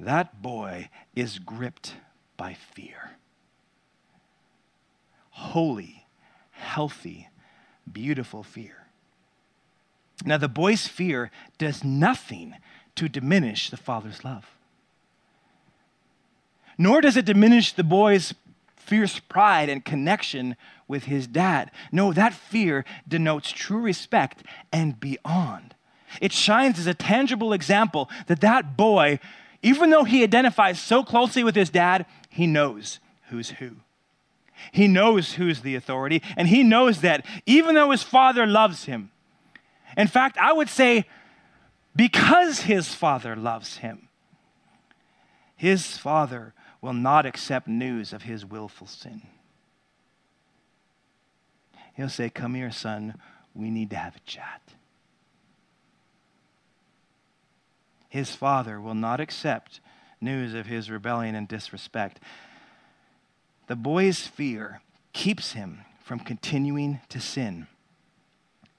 That 0.00 0.42
boy 0.42 0.90
is 1.14 1.38
gripped 1.38 1.94
by 2.36 2.54
fear. 2.54 3.16
Holy, 5.30 6.06
healthy, 6.52 7.28
beautiful 7.90 8.42
fear. 8.42 8.86
Now, 10.24 10.38
the 10.38 10.48
boy's 10.48 10.86
fear 10.86 11.30
does 11.58 11.84
nothing 11.84 12.54
to 12.94 13.08
diminish 13.08 13.68
the 13.68 13.76
father's 13.76 14.24
love, 14.24 14.46
nor 16.78 17.00
does 17.00 17.16
it 17.16 17.26
diminish 17.26 17.72
the 17.72 17.84
boy's 17.84 18.34
fierce 18.76 19.18
pride 19.18 19.68
and 19.68 19.84
connection 19.84 20.56
with 20.88 21.04
his 21.04 21.26
dad. 21.26 21.70
No, 21.92 22.12
that 22.12 22.32
fear 22.32 22.84
denotes 23.06 23.50
true 23.50 23.80
respect 23.80 24.42
and 24.72 24.98
beyond. 24.98 25.74
It 26.20 26.32
shines 26.32 26.78
as 26.78 26.86
a 26.86 26.94
tangible 26.94 27.52
example 27.52 28.08
that 28.28 28.40
that 28.40 28.76
boy 28.76 29.18
even 29.66 29.90
though 29.90 30.04
he 30.04 30.22
identifies 30.22 30.78
so 30.78 31.02
closely 31.02 31.42
with 31.42 31.56
his 31.56 31.70
dad, 31.70 32.06
he 32.36 32.46
knows 32.46 33.00
who's 33.28 33.50
who. 33.50 33.76
He 34.72 34.88
knows 34.88 35.34
who's 35.34 35.60
the 35.60 35.74
authority, 35.74 36.22
and 36.36 36.48
he 36.48 36.62
knows 36.62 37.00
that 37.02 37.26
even 37.44 37.74
though 37.74 37.90
his 37.90 38.02
father 38.02 38.46
loves 38.46 38.84
him, 38.84 39.10
in 39.96 40.06
fact, 40.06 40.38
I 40.38 40.52
would 40.52 40.68
say 40.68 41.04
because 41.94 42.60
his 42.60 42.94
father 42.94 43.36
loves 43.36 43.78
him, 43.78 44.08
his 45.56 45.96
father 45.96 46.54
will 46.80 46.92
not 46.92 47.26
accept 47.26 47.68
news 47.68 48.12
of 48.12 48.22
his 48.22 48.44
willful 48.44 48.86
sin. 48.86 49.22
He'll 51.94 52.08
say, 52.08 52.28
Come 52.28 52.54
here, 52.54 52.70
son, 52.70 53.14
we 53.54 53.70
need 53.70 53.90
to 53.90 53.96
have 53.96 54.16
a 54.16 54.20
chat. 54.20 54.60
his 58.16 58.34
father 58.34 58.80
will 58.80 58.94
not 58.94 59.20
accept 59.20 59.78
news 60.20 60.54
of 60.54 60.66
his 60.66 60.90
rebellion 60.90 61.34
and 61.34 61.48
disrespect. 61.48 62.20
The 63.66 63.76
boy's 63.76 64.26
fear 64.26 64.80
keeps 65.12 65.52
him 65.52 65.80
from 66.02 66.20
continuing 66.20 67.00
to 67.08 67.20
sin. 67.20 67.66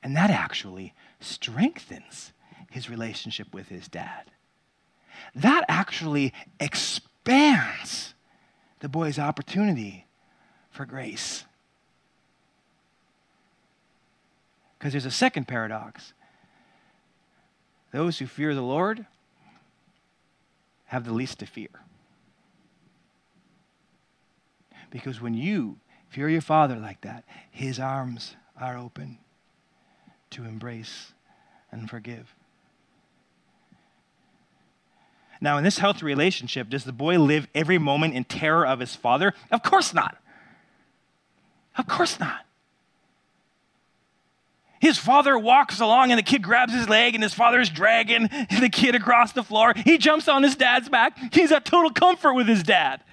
And 0.02 0.16
that 0.16 0.30
actually 0.30 0.94
strengthens 1.20 2.32
his 2.72 2.90
relationship 2.90 3.54
with 3.54 3.68
his 3.68 3.88
dad. 3.88 4.32
That 5.36 5.66
actually 5.68 6.34
expands 6.60 8.14
the 8.80 8.90
boy's 8.90 9.20
opportunity 9.20 10.06
for 10.70 10.86
grace. 10.86 11.44
Because 14.78 14.94
there's 14.94 15.06
a 15.06 15.12
second 15.12 15.48
paradox. 15.48 16.14
Those 17.92 18.20
who 18.20 18.28
fear 18.28 18.54
the 18.54 18.62
Lord 18.62 19.08
have 20.88 21.06
the 21.06 21.14
least 21.14 21.40
to 21.40 21.46
fear. 21.46 21.70
Because 24.90 25.22
when 25.22 25.34
you 25.34 25.78
fear 26.10 26.30
your 26.30 26.42
father 26.42 26.78
like 26.78 27.02
that, 27.02 27.24
his 27.52 27.80
arms 27.80 28.36
are 28.60 28.78
open 28.78 29.20
to 30.32 30.44
embrace 30.44 31.14
and 31.72 31.90
forgive. 31.90 32.34
Now, 35.40 35.58
in 35.58 35.64
this 35.64 35.78
healthy 35.78 36.06
relationship, 36.06 36.70
does 36.70 36.84
the 36.84 36.92
boy 36.92 37.20
live 37.20 37.48
every 37.54 37.78
moment 37.78 38.16
in 38.16 38.24
terror 38.24 38.66
of 38.66 38.80
his 38.80 38.96
father? 38.96 39.34
Of 39.52 39.62
course 39.62 39.94
not. 39.94 40.18
Of 41.78 41.88
course 41.88 42.20
not. 42.20 42.47
His 44.80 44.98
father 44.98 45.38
walks 45.38 45.80
along 45.80 46.12
and 46.12 46.20
the 46.20 46.24
kid 46.24 46.44
grabs 46.44 46.74
his 46.74 46.88
leg 46.88 47.16
and 47.16 47.24
his 47.24 47.34
father 47.34 47.60
is 47.60 47.70
dragging 47.70 48.30
the 48.60 48.70
kid 48.72 48.96
across 48.96 49.32
the 49.32 49.44
floor. 49.44 49.74
He 49.76 49.98
jumps 49.98 50.28
on 50.28 50.44
his 50.44 50.56
dad's 50.56 50.90
back. 50.90 51.18
He's 51.34 51.52
at 51.52 51.66
total 51.66 51.92
comfort 51.92 52.34
with 52.34 52.48
his 52.48 52.64
dad. 52.64 53.04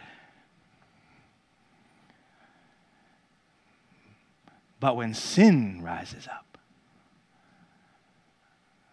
But 4.81 4.97
when 4.97 5.15
sin 5.15 5.81
rises 5.83 6.27
up, 6.27 6.59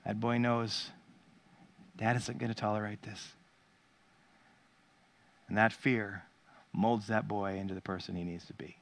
that 0.06 0.20
boy 0.20 0.38
knows 0.38 0.90
dad 1.98 2.16
isn't 2.16 2.38
going 2.38 2.52
to 2.52 2.56
tolerate 2.56 3.02
this. 3.02 3.34
And 5.48 5.58
that 5.58 5.74
fear 5.74 6.24
molds 6.74 7.08
that 7.08 7.28
boy 7.28 7.58
into 7.58 7.74
the 7.74 7.82
person 7.82 8.16
he 8.16 8.24
needs 8.24 8.46
to 8.46 8.54
be. 8.54 8.78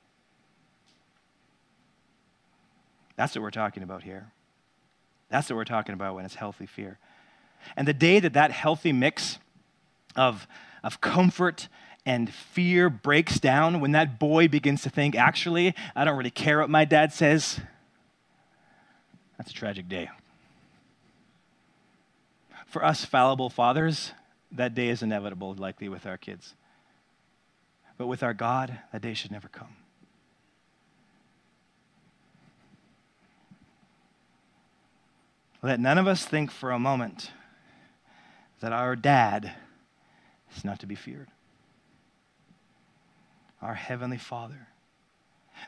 That's 3.20 3.36
what 3.36 3.42
we're 3.42 3.52
talking 3.52 3.84
about 3.84 4.04
here. 4.04 4.32
That's 5.28 5.50
what 5.50 5.58
we're 5.58 5.66
talking 5.66 5.92
about 5.92 6.16
when 6.16 6.24
it's 6.24 6.36
healthy 6.36 6.66
fear. 6.66 7.00
And 7.76 7.86
the 7.86 7.94
day 7.94 8.22
that 8.22 8.32
that 8.32 8.52
healthy 8.52 8.94
mix 8.94 9.40
of, 10.16 10.48
of 10.86 11.02
comfort 11.02 11.68
and 12.06 12.34
fear 12.34 12.90
breaks 12.90 13.38
down, 13.38 13.82
when 13.82 13.92
that 13.92 14.20
boy 14.20 14.48
begins 14.48 14.84
to 14.84 14.90
think, 14.90 15.16
actually, 15.16 15.76
I 15.98 16.06
don't 16.06 16.18
really 16.18 16.32
care 16.32 16.60
what 16.60 16.70
my 16.70 16.86
dad 16.86 17.12
says, 17.12 17.60
that's 19.38 19.52
a 19.52 19.54
tragic 19.54 19.90
day. 19.90 20.10
For 22.68 22.86
us 22.86 23.04
fallible 23.04 23.50
fathers, 23.50 24.14
that 24.50 24.74
day 24.74 24.88
is 24.88 25.04
inevitable, 25.04 25.54
likely 25.56 25.90
with 25.90 26.06
our 26.06 26.18
kids. 26.18 26.54
But 27.98 28.08
with 28.08 28.24
our 28.24 28.34
God, 28.34 28.80
that 28.94 29.02
day 29.02 29.14
should 29.14 29.32
never 29.32 29.50
come. 29.50 29.76
Let 35.62 35.80
none 35.80 35.98
of 35.98 36.08
us 36.08 36.26
think 36.26 36.52
for 36.52 36.72
a 36.72 36.80
moment 36.80 37.32
that 38.62 38.72
our 38.72 38.96
dad 38.96 39.54
is 40.56 40.64
not 40.64 40.80
to 40.80 40.88
be 40.88 40.96
feared. 40.96 41.28
Our 43.62 43.74
Heavenly 43.74 44.18
Father. 44.18 44.68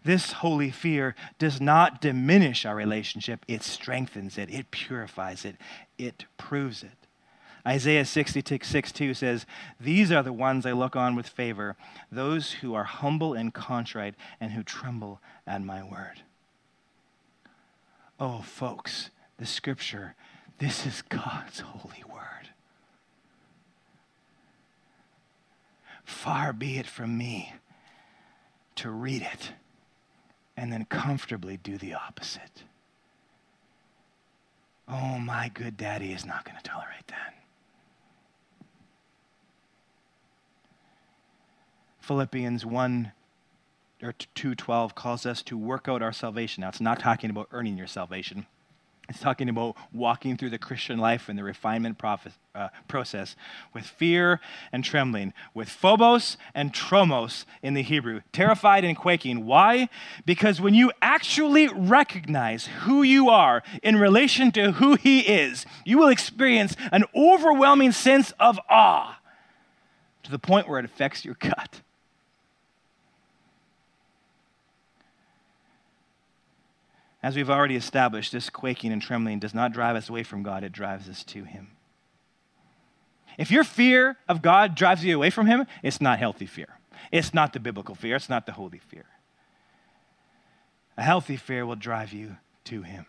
This 0.05 0.31
holy 0.33 0.71
fear 0.71 1.15
does 1.37 1.59
not 1.59 1.99
diminish 1.99 2.65
our 2.65 2.75
relationship, 2.75 3.45
it 3.47 3.61
strengthens 3.63 4.37
it, 4.37 4.49
it 4.49 4.71
purifies 4.71 5.43
it, 5.43 5.57
it 5.97 6.25
proves 6.37 6.83
it. 6.83 6.91
Isaiah 7.67 8.05
66 8.05 8.91
2 8.91 9.13
says, 9.13 9.45
These 9.79 10.11
are 10.11 10.23
the 10.23 10.33
ones 10.33 10.65
I 10.65 10.71
look 10.71 10.95
on 10.95 11.15
with 11.15 11.27
favor, 11.27 11.75
those 12.11 12.53
who 12.53 12.73
are 12.73 12.85
humble 12.85 13.33
and 13.33 13.53
contrite 13.53 14.15
and 14.39 14.53
who 14.53 14.63
tremble 14.63 15.21
at 15.45 15.61
my 15.61 15.83
word. 15.83 16.23
Oh, 18.19 18.41
folks, 18.41 19.09
the 19.41 19.47
scripture. 19.47 20.13
This 20.59 20.85
is 20.85 21.01
God's 21.01 21.61
holy 21.61 22.03
word. 22.07 22.49
Far 26.03 26.53
be 26.53 26.77
it 26.77 26.85
from 26.85 27.17
me 27.17 27.55
to 28.75 28.91
read 28.91 29.23
it 29.23 29.53
and 30.55 30.71
then 30.71 30.85
comfortably 30.85 31.57
do 31.57 31.75
the 31.75 31.95
opposite. 31.95 32.65
Oh, 34.87 35.17
my 35.17 35.49
good 35.51 35.75
daddy 35.75 36.13
is 36.13 36.23
not 36.23 36.45
going 36.45 36.57
to 36.57 36.63
tolerate 36.63 37.07
that. 37.07 37.33
Philippians 41.99 42.63
1 42.63 43.11
or 44.03 44.13
2:12 44.35 44.93
calls 44.93 45.25
us 45.25 45.41
to 45.43 45.57
work 45.57 45.87
out 45.87 46.03
our 46.03 46.13
salvation. 46.13 46.61
Now 46.61 46.69
it's 46.69 46.79
not 46.79 46.99
talking 46.99 47.31
about 47.31 47.47
earning 47.51 47.75
your 47.75 47.87
salvation. 47.87 48.45
It's 49.09 49.19
talking 49.19 49.49
about 49.49 49.75
walking 49.91 50.37
through 50.37 50.51
the 50.51 50.57
Christian 50.57 50.97
life 50.97 51.27
and 51.27 51.37
the 51.37 51.43
refinement 51.43 52.01
uh, 52.01 52.69
process 52.87 53.35
with 53.73 53.85
fear 53.85 54.39
and 54.71 54.85
trembling, 54.85 55.33
with 55.53 55.67
phobos 55.67 56.37
and 56.55 56.71
tromos 56.71 57.43
in 57.61 57.73
the 57.73 57.81
Hebrew, 57.81 58.21
terrified 58.31 58.85
and 58.85 58.95
quaking. 58.95 59.45
Why? 59.45 59.89
Because 60.25 60.61
when 60.61 60.73
you 60.73 60.91
actually 61.01 61.67
recognize 61.67 62.67
who 62.83 63.03
you 63.03 63.29
are 63.29 63.63
in 63.83 63.97
relation 63.97 64.51
to 64.53 64.73
who 64.73 64.95
He 64.95 65.21
is, 65.21 65.65
you 65.83 65.97
will 65.97 66.09
experience 66.09 66.75
an 66.91 67.03
overwhelming 67.13 67.91
sense 67.91 68.31
of 68.39 68.59
awe 68.69 69.19
to 70.23 70.31
the 70.31 70.39
point 70.39 70.69
where 70.69 70.79
it 70.79 70.85
affects 70.85 71.25
your 71.25 71.35
gut. 71.35 71.81
As 77.23 77.35
we've 77.35 77.49
already 77.49 77.75
established, 77.75 78.31
this 78.31 78.49
quaking 78.49 78.91
and 78.91 79.01
trembling 79.01 79.39
does 79.39 79.53
not 79.53 79.73
drive 79.73 79.95
us 79.95 80.09
away 80.09 80.23
from 80.23 80.41
God, 80.41 80.63
it 80.63 80.71
drives 80.71 81.07
us 81.07 81.23
to 81.25 81.43
Him. 81.43 81.71
If 83.37 83.51
your 83.51 83.63
fear 83.63 84.17
of 84.27 84.41
God 84.41 84.75
drives 84.75 85.03
you 85.05 85.15
away 85.15 85.29
from 85.29 85.45
Him, 85.45 85.67
it's 85.83 86.01
not 86.01 86.19
healthy 86.19 86.47
fear. 86.47 86.79
It's 87.11 87.33
not 87.33 87.53
the 87.53 87.59
biblical 87.59 87.95
fear, 87.95 88.15
it's 88.15 88.29
not 88.29 88.45
the 88.45 88.51
holy 88.53 88.79
fear. 88.79 89.05
A 90.97 91.03
healthy 91.03 91.37
fear 91.37 91.65
will 91.65 91.75
drive 91.75 92.11
you 92.11 92.37
to 92.65 92.81
Him. 92.81 93.05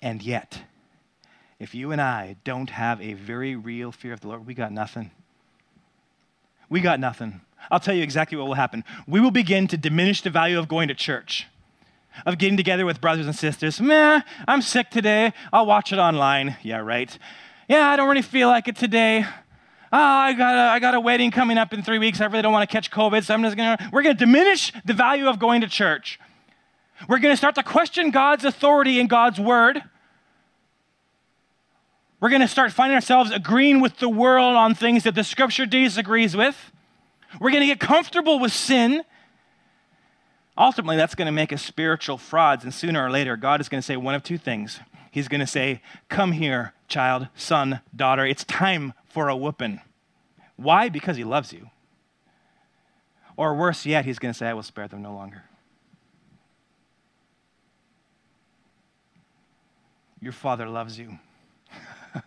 And 0.00 0.22
yet, 0.22 0.62
if 1.58 1.74
you 1.74 1.92
and 1.92 2.00
I 2.00 2.36
don't 2.44 2.70
have 2.70 3.00
a 3.00 3.12
very 3.12 3.56
real 3.56 3.92
fear 3.92 4.14
of 4.14 4.20
the 4.20 4.28
Lord, 4.28 4.46
we 4.46 4.54
got 4.54 4.72
nothing. 4.72 5.10
We 6.70 6.80
got 6.80 6.98
nothing. 6.98 7.42
I'll 7.70 7.80
tell 7.80 7.94
you 7.94 8.02
exactly 8.02 8.38
what 8.38 8.46
will 8.46 8.54
happen. 8.54 8.84
We 9.06 9.20
will 9.20 9.30
begin 9.30 9.66
to 9.68 9.76
diminish 9.76 10.22
the 10.22 10.30
value 10.30 10.58
of 10.58 10.68
going 10.68 10.88
to 10.88 10.94
church 10.94 11.46
of 12.26 12.38
getting 12.38 12.56
together 12.56 12.84
with 12.84 13.00
brothers 13.00 13.26
and 13.26 13.34
sisters. 13.34 13.80
Meh, 13.80 14.20
I'm 14.46 14.62
sick 14.62 14.90
today. 14.90 15.32
I'll 15.52 15.66
watch 15.66 15.92
it 15.92 15.98
online. 15.98 16.56
Yeah, 16.62 16.78
right. 16.78 17.16
Yeah, 17.68 17.88
I 17.88 17.96
don't 17.96 18.08
really 18.08 18.22
feel 18.22 18.48
like 18.48 18.68
it 18.68 18.76
today. 18.76 19.24
Oh, 19.92 19.98
I 19.98 20.32
got, 20.34 20.54
a, 20.54 20.70
I 20.70 20.78
got 20.78 20.94
a 20.94 21.00
wedding 21.00 21.30
coming 21.30 21.58
up 21.58 21.72
in 21.72 21.82
three 21.82 21.98
weeks. 21.98 22.20
I 22.20 22.26
really 22.26 22.42
don't 22.42 22.52
want 22.52 22.68
to 22.68 22.72
catch 22.72 22.90
COVID, 22.90 23.24
so 23.24 23.34
I'm 23.34 23.42
just 23.42 23.56
to, 23.56 23.90
we're 23.92 24.02
to 24.02 24.14
diminish 24.14 24.72
the 24.84 24.94
value 24.94 25.28
of 25.28 25.38
going 25.38 25.62
to 25.62 25.66
church. 25.66 26.20
We're 27.08 27.18
to 27.18 27.36
start 27.36 27.54
to 27.56 27.62
question 27.62 28.10
God's 28.10 28.44
authority 28.44 29.00
and 29.00 29.08
God's 29.08 29.40
word. 29.40 29.82
We're 32.20 32.28
to 32.42 32.48
start 32.48 32.72
finding 32.72 32.94
ourselves 32.94 33.30
agreeing 33.30 33.80
with 33.80 33.98
the 33.98 34.08
world 34.08 34.54
on 34.54 34.74
things 34.74 35.04
that 35.04 35.14
the 35.14 35.24
scripture 35.24 35.64
disagrees 35.64 36.36
with. 36.36 36.70
We're 37.40 37.50
to 37.62 37.66
get 37.66 37.80
comfortable 37.80 38.38
with 38.38 38.52
sin 38.52 39.02
ultimately 40.60 40.96
that's 40.96 41.14
going 41.14 41.26
to 41.26 41.32
make 41.32 41.52
us 41.52 41.62
spiritual 41.62 42.18
frauds. 42.18 42.62
And 42.62 42.72
sooner 42.72 43.04
or 43.04 43.10
later, 43.10 43.36
God 43.36 43.60
is 43.60 43.68
going 43.68 43.80
to 43.80 43.86
say 43.86 43.96
one 43.96 44.14
of 44.14 44.22
two 44.22 44.38
things. 44.38 44.78
He's 45.10 45.26
going 45.26 45.40
to 45.40 45.46
say, 45.46 45.82
Come 46.08 46.32
here, 46.32 46.74
child, 46.86 47.28
son, 47.34 47.80
daughter. 47.96 48.24
It's 48.26 48.44
time 48.44 48.92
for 49.08 49.28
a 49.28 49.36
whooping. 49.36 49.80
Why? 50.56 50.88
Because 50.88 51.16
he 51.16 51.24
loves 51.24 51.52
you. 51.52 51.70
Or 53.36 53.54
worse 53.54 53.86
yet, 53.86 54.04
he's 54.04 54.18
going 54.18 54.34
to 54.34 54.38
say, 54.38 54.48
I 54.48 54.52
will 54.52 54.62
spare 54.62 54.86
them 54.86 55.02
no 55.02 55.14
longer. 55.14 55.44
Your 60.20 60.32
father 60.32 60.68
loves 60.68 60.98
you. 60.98 61.18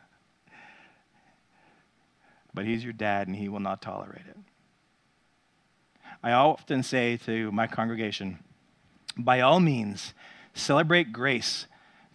but 2.53 2.65
he's 2.65 2.83
your 2.83 2.93
dad 2.93 3.27
and 3.27 3.35
he 3.35 3.47
will 3.47 3.59
not 3.59 3.83
tolerate 3.83 4.25
it. 4.27 4.37
I 6.23 6.31
often 6.31 6.83
say 6.83 7.17
to 7.17 7.51
my 7.51 7.67
congregation, 7.67 8.39
by 9.17 9.41
all 9.41 9.59
means, 9.59 10.13
celebrate 10.53 11.11
grace 11.11 11.67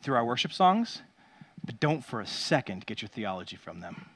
through 0.02 0.16
our 0.16 0.24
worship 0.24 0.52
songs, 0.52 1.02
but 1.64 1.78
don't 1.78 2.04
for 2.04 2.20
a 2.20 2.26
second 2.26 2.86
get 2.86 3.02
your 3.02 3.08
theology 3.08 3.56
from 3.56 3.80
them. 3.80 4.06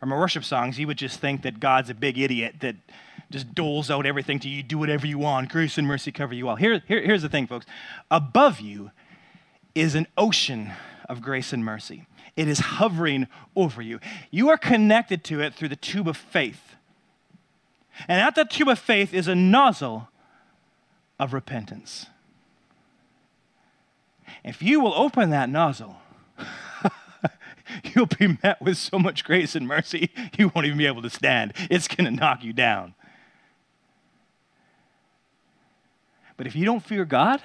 From 0.00 0.12
our 0.12 0.18
worship 0.18 0.42
songs, 0.42 0.78
you 0.78 0.86
would 0.86 0.96
just 0.96 1.20
think 1.20 1.42
that 1.42 1.60
God's 1.60 1.90
a 1.90 1.94
big 1.94 2.18
idiot 2.18 2.56
that 2.60 2.76
just 3.30 3.54
doles 3.54 3.90
out 3.90 4.06
everything 4.06 4.40
to 4.40 4.48
you, 4.48 4.62
do 4.62 4.78
whatever 4.78 5.06
you 5.06 5.18
want, 5.18 5.48
grace 5.48 5.78
and 5.78 5.86
mercy 5.86 6.10
cover 6.10 6.34
you 6.34 6.48
all. 6.48 6.56
Here, 6.56 6.82
here, 6.88 7.02
here's 7.02 7.22
the 7.22 7.28
thing, 7.28 7.46
folks. 7.46 7.66
Above 8.10 8.60
you 8.60 8.90
is 9.74 9.94
an 9.94 10.06
ocean 10.16 10.72
of 11.08 11.22
grace 11.22 11.52
and 11.52 11.64
mercy. 11.64 12.06
It 12.36 12.48
is 12.48 12.58
hovering 12.58 13.28
over 13.54 13.82
you. 13.82 14.00
You 14.30 14.48
are 14.48 14.56
connected 14.56 15.22
to 15.24 15.40
it 15.40 15.54
through 15.54 15.68
the 15.68 15.76
tube 15.76 16.08
of 16.08 16.16
faith. 16.16 16.71
And 18.08 18.20
at 18.20 18.34
that 18.34 18.50
tube 18.50 18.68
of 18.68 18.78
faith 18.78 19.14
is 19.14 19.28
a 19.28 19.34
nozzle 19.34 20.08
of 21.18 21.32
repentance. 21.32 22.06
If 24.44 24.62
you 24.62 24.80
will 24.80 24.94
open 24.94 25.30
that 25.30 25.48
nozzle, 25.48 25.96
you'll 27.84 28.06
be 28.06 28.38
met 28.42 28.60
with 28.60 28.76
so 28.76 28.98
much 28.98 29.24
grace 29.24 29.54
and 29.54 29.66
mercy, 29.66 30.10
you 30.36 30.50
won't 30.54 30.66
even 30.66 30.78
be 30.78 30.86
able 30.86 31.02
to 31.02 31.10
stand. 31.10 31.52
It's 31.70 31.88
going 31.88 32.04
to 32.04 32.10
knock 32.10 32.42
you 32.42 32.52
down. 32.52 32.94
But 36.36 36.46
if 36.46 36.56
you 36.56 36.64
don't 36.64 36.82
fear 36.82 37.04
God, 37.04 37.40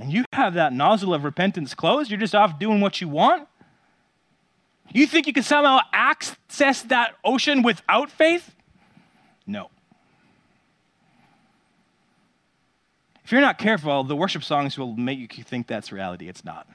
and 0.00 0.12
you 0.12 0.24
have 0.32 0.54
that 0.54 0.72
nozzle 0.72 1.12
of 1.12 1.24
repentance 1.24 1.74
closed, 1.74 2.10
you're 2.10 2.18
just 2.18 2.34
off 2.34 2.58
doing 2.58 2.80
what 2.80 3.00
you 3.00 3.08
want, 3.08 3.48
you 4.92 5.06
think 5.06 5.26
you 5.26 5.32
can 5.32 5.42
somehow 5.42 5.80
access 5.92 6.82
that 6.82 7.16
ocean 7.24 7.62
without 7.62 8.10
faith? 8.10 8.54
No. 9.46 9.70
If 13.24 13.32
you're 13.32 13.40
not 13.40 13.58
careful, 13.58 14.02
the 14.02 14.16
worship 14.16 14.42
songs 14.42 14.76
will 14.76 14.96
make 14.96 15.36
you 15.38 15.44
think 15.44 15.68
that's 15.68 15.92
reality. 15.92 16.28
It's 16.28 16.44
not. 16.44 16.66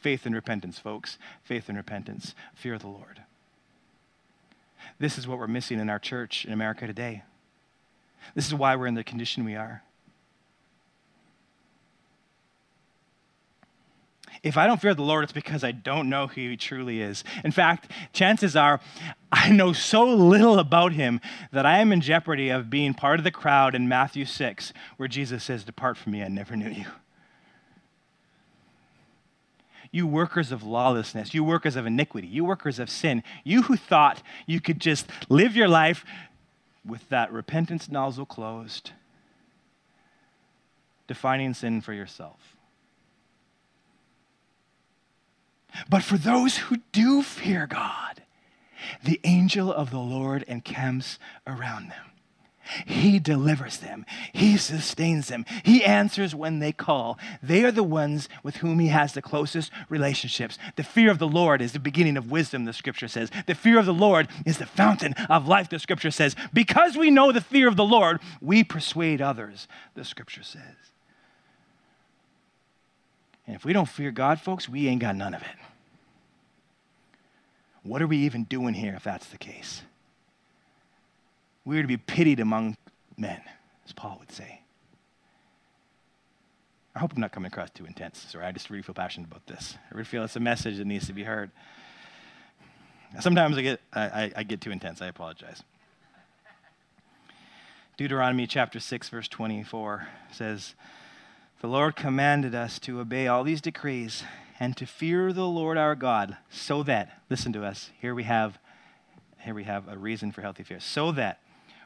Faith 0.00 0.26
and 0.26 0.34
repentance, 0.34 0.78
folks. 0.78 1.18
Faith 1.42 1.68
and 1.68 1.76
repentance. 1.76 2.34
Fear 2.54 2.78
the 2.78 2.88
Lord. 2.88 3.22
This 4.98 5.18
is 5.18 5.26
what 5.26 5.38
we're 5.38 5.46
missing 5.46 5.80
in 5.80 5.90
our 5.90 5.98
church 5.98 6.44
in 6.44 6.52
America 6.52 6.86
today. 6.86 7.24
This 8.34 8.46
is 8.46 8.54
why 8.54 8.76
we're 8.76 8.86
in 8.86 8.94
the 8.94 9.02
condition 9.02 9.44
we 9.44 9.56
are. 9.56 9.82
If 14.42 14.56
I 14.56 14.66
don't 14.66 14.80
fear 14.80 14.94
the 14.94 15.02
Lord, 15.02 15.24
it's 15.24 15.32
because 15.32 15.64
I 15.64 15.72
don't 15.72 16.08
know 16.08 16.26
who 16.26 16.50
He 16.50 16.56
truly 16.56 17.00
is. 17.00 17.24
In 17.44 17.52
fact, 17.52 17.90
chances 18.12 18.56
are 18.56 18.80
I 19.32 19.50
know 19.50 19.72
so 19.72 20.04
little 20.04 20.58
about 20.58 20.92
Him 20.92 21.20
that 21.52 21.66
I 21.66 21.78
am 21.78 21.92
in 21.92 22.00
jeopardy 22.00 22.50
of 22.50 22.70
being 22.70 22.94
part 22.94 23.18
of 23.18 23.24
the 23.24 23.30
crowd 23.30 23.74
in 23.74 23.88
Matthew 23.88 24.24
6, 24.24 24.72
where 24.96 25.08
Jesus 25.08 25.44
says, 25.44 25.64
Depart 25.64 25.96
from 25.96 26.12
me, 26.12 26.22
I 26.22 26.28
never 26.28 26.56
knew 26.56 26.70
you. 26.70 26.86
You 29.90 30.06
workers 30.06 30.50
of 30.50 30.64
lawlessness, 30.64 31.34
you 31.34 31.44
workers 31.44 31.76
of 31.76 31.86
iniquity, 31.86 32.26
you 32.26 32.44
workers 32.44 32.80
of 32.80 32.90
sin, 32.90 33.22
you 33.44 33.62
who 33.62 33.76
thought 33.76 34.22
you 34.44 34.60
could 34.60 34.80
just 34.80 35.06
live 35.28 35.54
your 35.54 35.68
life 35.68 36.04
with 36.84 37.08
that 37.10 37.32
repentance 37.32 37.88
nozzle 37.88 38.26
closed, 38.26 38.90
defining 41.06 41.54
sin 41.54 41.80
for 41.80 41.92
yourself. 41.92 42.53
But 45.88 46.02
for 46.02 46.16
those 46.16 46.56
who 46.58 46.78
do 46.92 47.22
fear 47.22 47.66
God, 47.66 48.22
the 49.02 49.20
angel 49.24 49.72
of 49.72 49.90
the 49.90 49.98
Lord 49.98 50.44
encamps 50.46 51.18
around 51.46 51.88
them. 51.88 52.10
He 52.86 53.18
delivers 53.18 53.78
them. 53.78 54.06
He 54.32 54.56
sustains 54.56 55.28
them. 55.28 55.44
He 55.62 55.84
answers 55.84 56.34
when 56.34 56.60
they 56.60 56.72
call. 56.72 57.18
They 57.42 57.62
are 57.64 57.70
the 57.70 57.82
ones 57.82 58.28
with 58.42 58.56
whom 58.56 58.78
he 58.78 58.88
has 58.88 59.12
the 59.12 59.20
closest 59.20 59.70
relationships. 59.90 60.58
The 60.76 60.82
fear 60.82 61.10
of 61.10 61.18
the 61.18 61.28
Lord 61.28 61.60
is 61.60 61.72
the 61.72 61.78
beginning 61.78 62.16
of 62.16 62.30
wisdom, 62.30 62.64
the 62.64 62.72
scripture 62.72 63.08
says. 63.08 63.30
The 63.46 63.54
fear 63.54 63.78
of 63.78 63.86
the 63.86 63.92
Lord 63.92 64.28
is 64.46 64.58
the 64.58 64.66
fountain 64.66 65.12
of 65.28 65.46
life, 65.46 65.68
the 65.68 65.78
scripture 65.78 66.10
says. 66.10 66.34
Because 66.54 66.96
we 66.96 67.10
know 67.10 67.32
the 67.32 67.42
fear 67.42 67.68
of 67.68 67.76
the 67.76 67.84
Lord, 67.84 68.20
we 68.40 68.64
persuade 68.64 69.20
others, 69.20 69.68
the 69.94 70.04
scripture 70.04 70.42
says. 70.42 70.93
And 73.46 73.56
if 73.56 73.64
we 73.64 73.72
don't 73.72 73.88
fear 73.88 74.10
God, 74.10 74.40
folks, 74.40 74.68
we 74.68 74.88
ain't 74.88 75.00
got 75.00 75.16
none 75.16 75.34
of 75.34 75.42
it. 75.42 75.48
What 77.82 78.00
are 78.00 78.06
we 78.06 78.18
even 78.18 78.44
doing 78.44 78.74
here 78.74 78.94
if 78.94 79.04
that's 79.04 79.26
the 79.26 79.36
case? 79.36 79.82
We 81.64 81.78
are 81.78 81.82
to 81.82 81.88
be 81.88 81.98
pitied 81.98 82.40
among 82.40 82.76
men, 83.16 83.42
as 83.84 83.92
Paul 83.92 84.16
would 84.20 84.32
say. 84.32 84.60
I 86.94 87.00
hope 87.00 87.12
I'm 87.12 87.20
not 87.20 87.32
coming 87.32 87.48
across 87.48 87.70
too 87.70 87.84
intense. 87.84 88.24
Sorry, 88.30 88.44
I 88.44 88.52
just 88.52 88.70
really 88.70 88.82
feel 88.82 88.94
passionate 88.94 89.28
about 89.28 89.46
this. 89.46 89.76
I 89.90 89.94
really 89.94 90.04
feel 90.04 90.24
it's 90.24 90.36
a 90.36 90.40
message 90.40 90.78
that 90.78 90.86
needs 90.86 91.06
to 91.08 91.12
be 91.12 91.24
heard. 91.24 91.50
Sometimes 93.20 93.58
I 93.58 93.62
get, 93.62 93.80
I, 93.92 94.32
I 94.34 94.42
get 94.42 94.60
too 94.60 94.70
intense. 94.70 95.02
I 95.02 95.06
apologize. 95.06 95.62
Deuteronomy 97.96 98.46
chapter 98.46 98.80
6, 98.80 99.08
verse 99.08 99.28
24 99.28 100.08
says, 100.32 100.74
The 101.64 101.70
Lord 101.70 101.96
commanded 101.96 102.54
us 102.54 102.78
to 102.80 103.00
obey 103.00 103.26
all 103.26 103.42
these 103.42 103.62
decrees 103.62 104.22
and 104.60 104.76
to 104.76 104.84
fear 104.84 105.32
the 105.32 105.46
Lord 105.46 105.78
our 105.78 105.94
God, 105.94 106.36
so 106.50 106.82
that, 106.82 107.22
listen 107.30 107.54
to 107.54 107.64
us, 107.64 107.90
here 107.98 108.14
we 108.14 108.24
have, 108.24 108.58
here 109.38 109.54
we 109.54 109.64
have 109.64 109.88
a 109.88 109.96
reason 109.96 110.30
for 110.30 110.42
healthy 110.42 110.62
fear, 110.62 110.78
so 110.78 111.10
that 111.12 111.40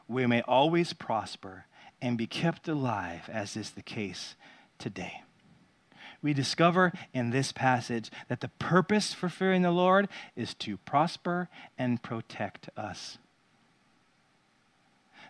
we 0.08 0.26
may 0.26 0.42
always 0.42 0.94
prosper 0.94 1.66
and 2.02 2.18
be 2.18 2.26
kept 2.26 2.66
alive, 2.66 3.30
as 3.32 3.56
is 3.56 3.70
the 3.70 3.82
case 3.82 4.34
today. 4.80 5.22
We 6.22 6.34
discover 6.34 6.92
in 7.14 7.30
this 7.30 7.52
passage 7.52 8.10
that 8.26 8.40
the 8.40 8.48
purpose 8.48 9.14
for 9.14 9.28
fearing 9.28 9.62
the 9.62 9.70
Lord 9.70 10.08
is 10.34 10.54
to 10.54 10.78
prosper 10.78 11.48
and 11.78 12.02
protect 12.02 12.68
us. 12.76 13.18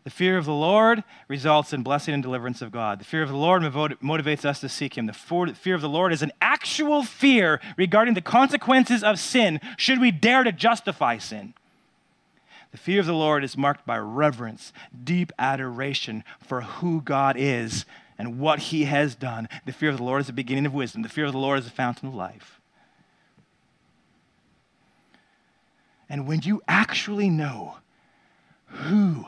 The 0.09 0.14
fear 0.14 0.38
of 0.38 0.46
the 0.46 0.54
Lord 0.54 1.04
results 1.28 1.74
in 1.74 1.82
blessing 1.82 2.14
and 2.14 2.22
deliverance 2.22 2.62
of 2.62 2.72
God. 2.72 2.98
The 2.98 3.04
fear 3.04 3.22
of 3.22 3.28
the 3.28 3.36
Lord 3.36 3.61
motivates 3.61 4.46
us 4.46 4.59
to 4.61 4.68
seek 4.70 4.96
Him. 4.96 5.04
The 5.04 5.12
fear 5.12 5.74
of 5.74 5.82
the 5.82 5.88
Lord 5.90 6.14
is 6.14 6.22
an 6.22 6.32
actual 6.40 7.02
fear 7.02 7.61
regarding 7.76 8.14
the 8.14 8.22
consequences 8.22 9.04
of 9.04 9.20
sin, 9.20 9.61
should 9.76 10.00
we 10.00 10.11
dare 10.11 10.44
to 10.44 10.50
justify 10.50 11.18
sin. 11.18 11.52
The 12.70 12.78
fear 12.78 13.00
of 13.00 13.06
the 13.06 13.12
Lord 13.12 13.44
is 13.44 13.59
marked 13.59 13.84
by 13.84 13.98
reverence, 13.98 14.72
deep 15.04 15.30
adoration 15.38 16.24
for 16.40 16.62
who 16.62 17.02
God 17.02 17.36
is 17.38 17.84
and 18.16 18.38
what 18.40 18.61
He 18.61 18.84
has 18.84 19.14
done. 19.14 19.46
The 19.66 19.72
fear 19.72 19.90
of 19.90 19.98
the 19.98 20.04
Lord 20.04 20.22
is 20.22 20.28
the 20.28 20.32
beginning 20.32 20.64
of 20.64 20.72
wisdom. 20.72 21.02
The 21.02 21.11
fear 21.11 21.26
of 21.26 21.32
the 21.32 21.38
Lord 21.38 21.59
is 21.59 21.66
the 21.66 21.70
fountain 21.70 22.09
of 22.09 22.14
life. 22.14 22.62
And 26.09 26.26
when 26.26 26.40
you 26.40 26.62
actually 26.66 27.28
know 27.28 27.76
who 28.68 29.26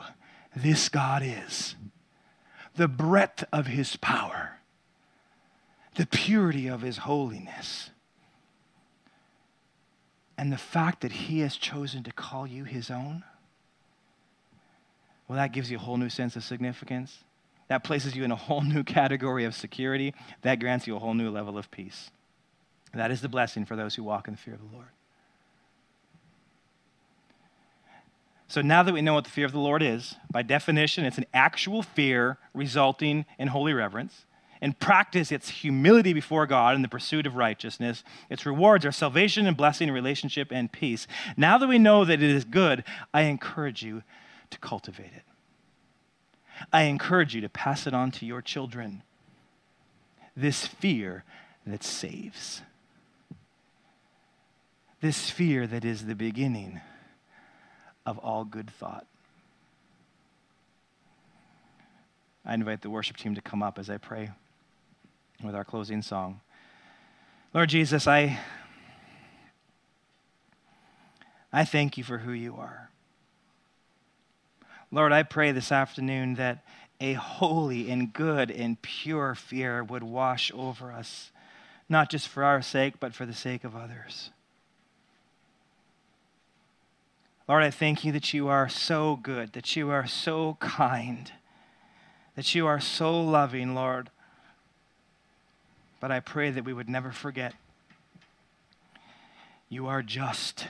this 0.55 0.89
God 0.89 1.23
is, 1.23 1.75
the 2.75 2.87
breadth 2.87 3.43
of 3.51 3.67
his 3.67 3.95
power, 3.97 4.59
the 5.95 6.05
purity 6.05 6.67
of 6.67 6.81
his 6.81 6.99
holiness, 6.99 7.89
and 10.37 10.51
the 10.51 10.57
fact 10.57 11.01
that 11.01 11.11
he 11.11 11.39
has 11.39 11.55
chosen 11.55 12.03
to 12.03 12.11
call 12.11 12.47
you 12.47 12.63
his 12.63 12.89
own, 12.89 13.23
well, 15.27 15.37
that 15.37 15.53
gives 15.53 15.71
you 15.71 15.77
a 15.77 15.79
whole 15.79 15.95
new 15.95 16.09
sense 16.09 16.35
of 16.35 16.43
significance. 16.43 17.23
That 17.69 17.85
places 17.85 18.17
you 18.17 18.25
in 18.25 18.31
a 18.31 18.35
whole 18.35 18.63
new 18.63 18.83
category 18.83 19.45
of 19.45 19.55
security. 19.55 20.13
That 20.41 20.59
grants 20.59 20.87
you 20.87 20.95
a 20.97 20.99
whole 20.99 21.13
new 21.13 21.29
level 21.29 21.57
of 21.57 21.71
peace. 21.71 22.11
That 22.93 23.11
is 23.11 23.21
the 23.21 23.29
blessing 23.29 23.63
for 23.63 23.77
those 23.77 23.95
who 23.95 24.03
walk 24.03 24.27
in 24.27 24.33
the 24.33 24.37
fear 24.37 24.55
of 24.55 24.59
the 24.59 24.75
Lord. 24.75 24.89
So 28.51 28.61
now 28.61 28.83
that 28.83 28.93
we 28.93 29.01
know 29.01 29.13
what 29.13 29.23
the 29.23 29.29
fear 29.29 29.45
of 29.45 29.53
the 29.53 29.59
Lord 29.59 29.81
is, 29.81 30.15
by 30.29 30.41
definition, 30.41 31.05
it's 31.05 31.17
an 31.17 31.25
actual 31.33 31.81
fear 31.81 32.37
resulting 32.53 33.23
in 33.39 33.47
holy 33.47 33.71
reverence. 33.71 34.25
In 34.61 34.73
practice, 34.73 35.31
it's 35.31 35.47
humility 35.47 36.11
before 36.11 36.45
God 36.45 36.75
in 36.75 36.81
the 36.81 36.89
pursuit 36.89 37.25
of 37.25 37.37
righteousness. 37.37 38.03
Its 38.29 38.45
rewards 38.45 38.85
are 38.85 38.91
salvation 38.91 39.47
and 39.47 39.55
blessing, 39.55 39.89
relationship, 39.89 40.49
and 40.51 40.69
peace. 40.69 41.07
Now 41.37 41.57
that 41.59 41.69
we 41.69 41.79
know 41.79 42.03
that 42.03 42.21
it 42.21 42.29
is 42.29 42.43
good, 42.43 42.83
I 43.13 43.21
encourage 43.21 43.83
you 43.83 44.03
to 44.49 44.59
cultivate 44.59 45.13
it. 45.15 45.23
I 46.73 46.83
encourage 46.83 47.33
you 47.33 47.39
to 47.39 47.49
pass 47.49 47.87
it 47.87 47.93
on 47.93 48.11
to 48.11 48.25
your 48.25 48.41
children. 48.41 49.01
This 50.35 50.67
fear 50.67 51.23
that 51.65 51.85
saves. 51.85 52.63
This 54.99 55.29
fear 55.29 55.65
that 55.67 55.85
is 55.85 56.05
the 56.05 56.15
beginning 56.15 56.81
of 58.05 58.17
all 58.17 58.43
good 58.43 58.69
thought. 58.69 59.05
I 62.45 62.53
invite 62.53 62.81
the 62.81 62.89
worship 62.89 63.17
team 63.17 63.35
to 63.35 63.41
come 63.41 63.61
up 63.61 63.77
as 63.77 63.89
I 63.89 63.97
pray 63.97 64.31
with 65.43 65.55
our 65.55 65.63
closing 65.63 66.01
song. 66.01 66.41
Lord 67.53 67.69
Jesus, 67.69 68.07
I, 68.07 68.39
I 71.53 71.65
thank 71.65 71.97
you 71.97 72.03
for 72.03 72.19
who 72.19 72.31
you 72.31 72.55
are. 72.55 72.89
Lord, 74.91 75.11
I 75.11 75.23
pray 75.23 75.51
this 75.51 75.71
afternoon 75.71 76.35
that 76.35 76.63
a 76.99 77.13
holy 77.13 77.89
and 77.89 78.11
good 78.11 78.51
and 78.51 78.81
pure 78.81 79.35
fear 79.35 79.83
would 79.83 80.03
wash 80.03 80.51
over 80.53 80.91
us, 80.91 81.31
not 81.87 82.09
just 82.09 82.27
for 82.27 82.43
our 82.43 82.61
sake, 82.61 82.99
but 82.99 83.13
for 83.13 83.25
the 83.25 83.33
sake 83.33 83.63
of 83.63 83.75
others. 83.75 84.31
Lord, 87.51 87.63
I 87.63 87.69
thank 87.69 88.05
you 88.05 88.13
that 88.13 88.33
you 88.33 88.47
are 88.47 88.69
so 88.69 89.19
good, 89.21 89.51
that 89.51 89.75
you 89.75 89.89
are 89.89 90.07
so 90.07 90.55
kind, 90.61 91.29
that 92.37 92.55
you 92.55 92.65
are 92.65 92.79
so 92.79 93.21
loving, 93.21 93.75
Lord. 93.75 94.09
But 95.99 96.13
I 96.13 96.21
pray 96.21 96.49
that 96.49 96.63
we 96.63 96.71
would 96.71 96.87
never 96.87 97.11
forget 97.11 97.53
you 99.67 99.85
are 99.85 100.01
just, 100.01 100.69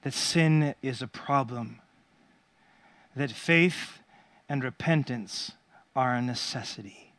that 0.00 0.14
sin 0.14 0.74
is 0.80 1.02
a 1.02 1.06
problem, 1.06 1.82
that 3.14 3.32
faith 3.32 3.98
and 4.48 4.64
repentance 4.64 5.52
are 5.94 6.14
a 6.14 6.22
necessity. 6.22 7.12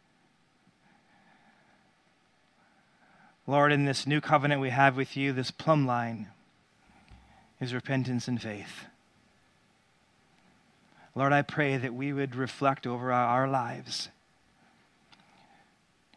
Lord, 3.45 3.71
in 3.71 3.85
this 3.85 4.07
new 4.07 4.19
covenant 4.19 4.59
we 4.59 4.71
have 4.71 4.97
with 4.97 5.15
you, 5.15 5.31
this 5.31 5.51
plumb 5.51 5.85
line 5.85 6.29
is 7.63 7.73
repentance 7.73 8.27
and 8.27 8.41
faith. 8.41 8.85
Lord, 11.15 11.31
I 11.31 11.41
pray 11.41 11.77
that 11.77 11.93
we 11.93 12.11
would 12.11 12.35
reflect 12.35 12.85
over 12.85 13.11
our 13.11 13.47
lives. 13.47 14.09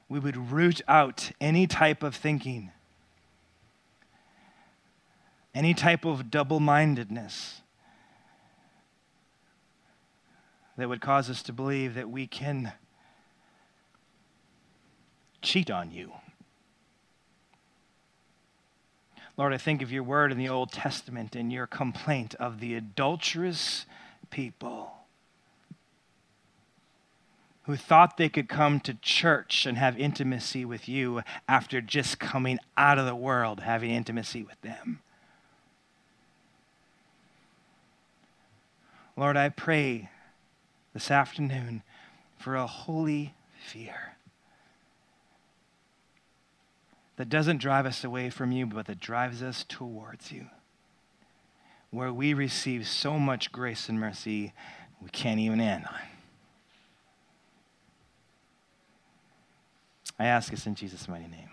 We 0.09 0.19
would 0.19 0.51
root 0.51 0.81
out 0.89 1.31
any 1.41 1.67
type 1.67 2.03
of 2.03 2.15
thinking, 2.15 2.71
any 5.55 5.75
type 5.75 6.05
of 6.05 6.31
double 6.31 6.61
mindedness 6.61 7.61
that 10.77 10.89
would 10.89 11.01
cause 11.01 11.31
us 11.31 11.43
to 11.45 11.53
believe 11.53 11.95
that 11.95 12.11
we 12.11 12.27
can 12.27 12.73
cheat 15.43 15.71
on 15.71 15.91
you. 15.91 16.13
Lord, 19.37 19.53
I 19.53 19.59
think 19.59 19.83
of 19.83 19.93
your 19.93 20.03
word 20.03 20.33
in 20.33 20.39
the 20.39 20.49
Old 20.49 20.73
Testament 20.73 21.37
and 21.37 21.53
your 21.53 21.67
complaint 21.67 22.35
of 22.37 22.61
the 22.61 22.75
adulterous 22.75 23.85
people 24.31 24.93
who 27.65 27.77
thought 27.77 28.17
they 28.17 28.29
could 28.29 28.49
come 28.49 28.81
to 28.81 28.95
church 28.95 29.67
and 29.67 29.77
have 29.77 29.99
intimacy 29.99 30.65
with 30.65 30.89
you 30.89 31.23
after 31.49 31.81
just 31.81 32.19
coming 32.19 32.59
out 32.77 32.99
of 32.99 33.05
the 33.05 33.15
world, 33.15 33.61
having 33.61 33.91
intimacy 33.91 34.43
with 34.43 34.61
them. 34.63 35.01
Lord, 39.17 39.37
I 39.37 39.49
pray 39.49 40.11
this 40.95 41.11
afternoon 41.11 41.83
for 42.39 42.55
a 42.55 42.67
holy 42.67 43.35
fear 43.67 44.16
that 47.17 47.29
doesn't 47.29 47.59
drive 47.59 47.87
us 47.87 48.05
away 48.05 48.31
from 48.31 48.53
you, 48.53 48.67
but 48.67 48.87
that 48.87 49.01
drives 49.01 49.43
us 49.43 49.65
towards 49.69 50.33
you, 50.33 50.47
where 51.91 52.13
we 52.13 52.35
receive 52.35 52.87
so 52.87 53.19
much 53.19 53.53
grace 53.53 53.89
and 53.89 53.99
mercy 53.99 54.53
we 55.03 55.11
can't 55.11 55.41
even 55.41 55.61
end 55.61 55.85
on. 55.87 56.01
I 60.19 60.27
ask 60.27 60.51
this 60.51 60.67
in 60.67 60.75
Jesus' 60.75 61.09
mighty 61.09 61.27
name. 61.27 61.51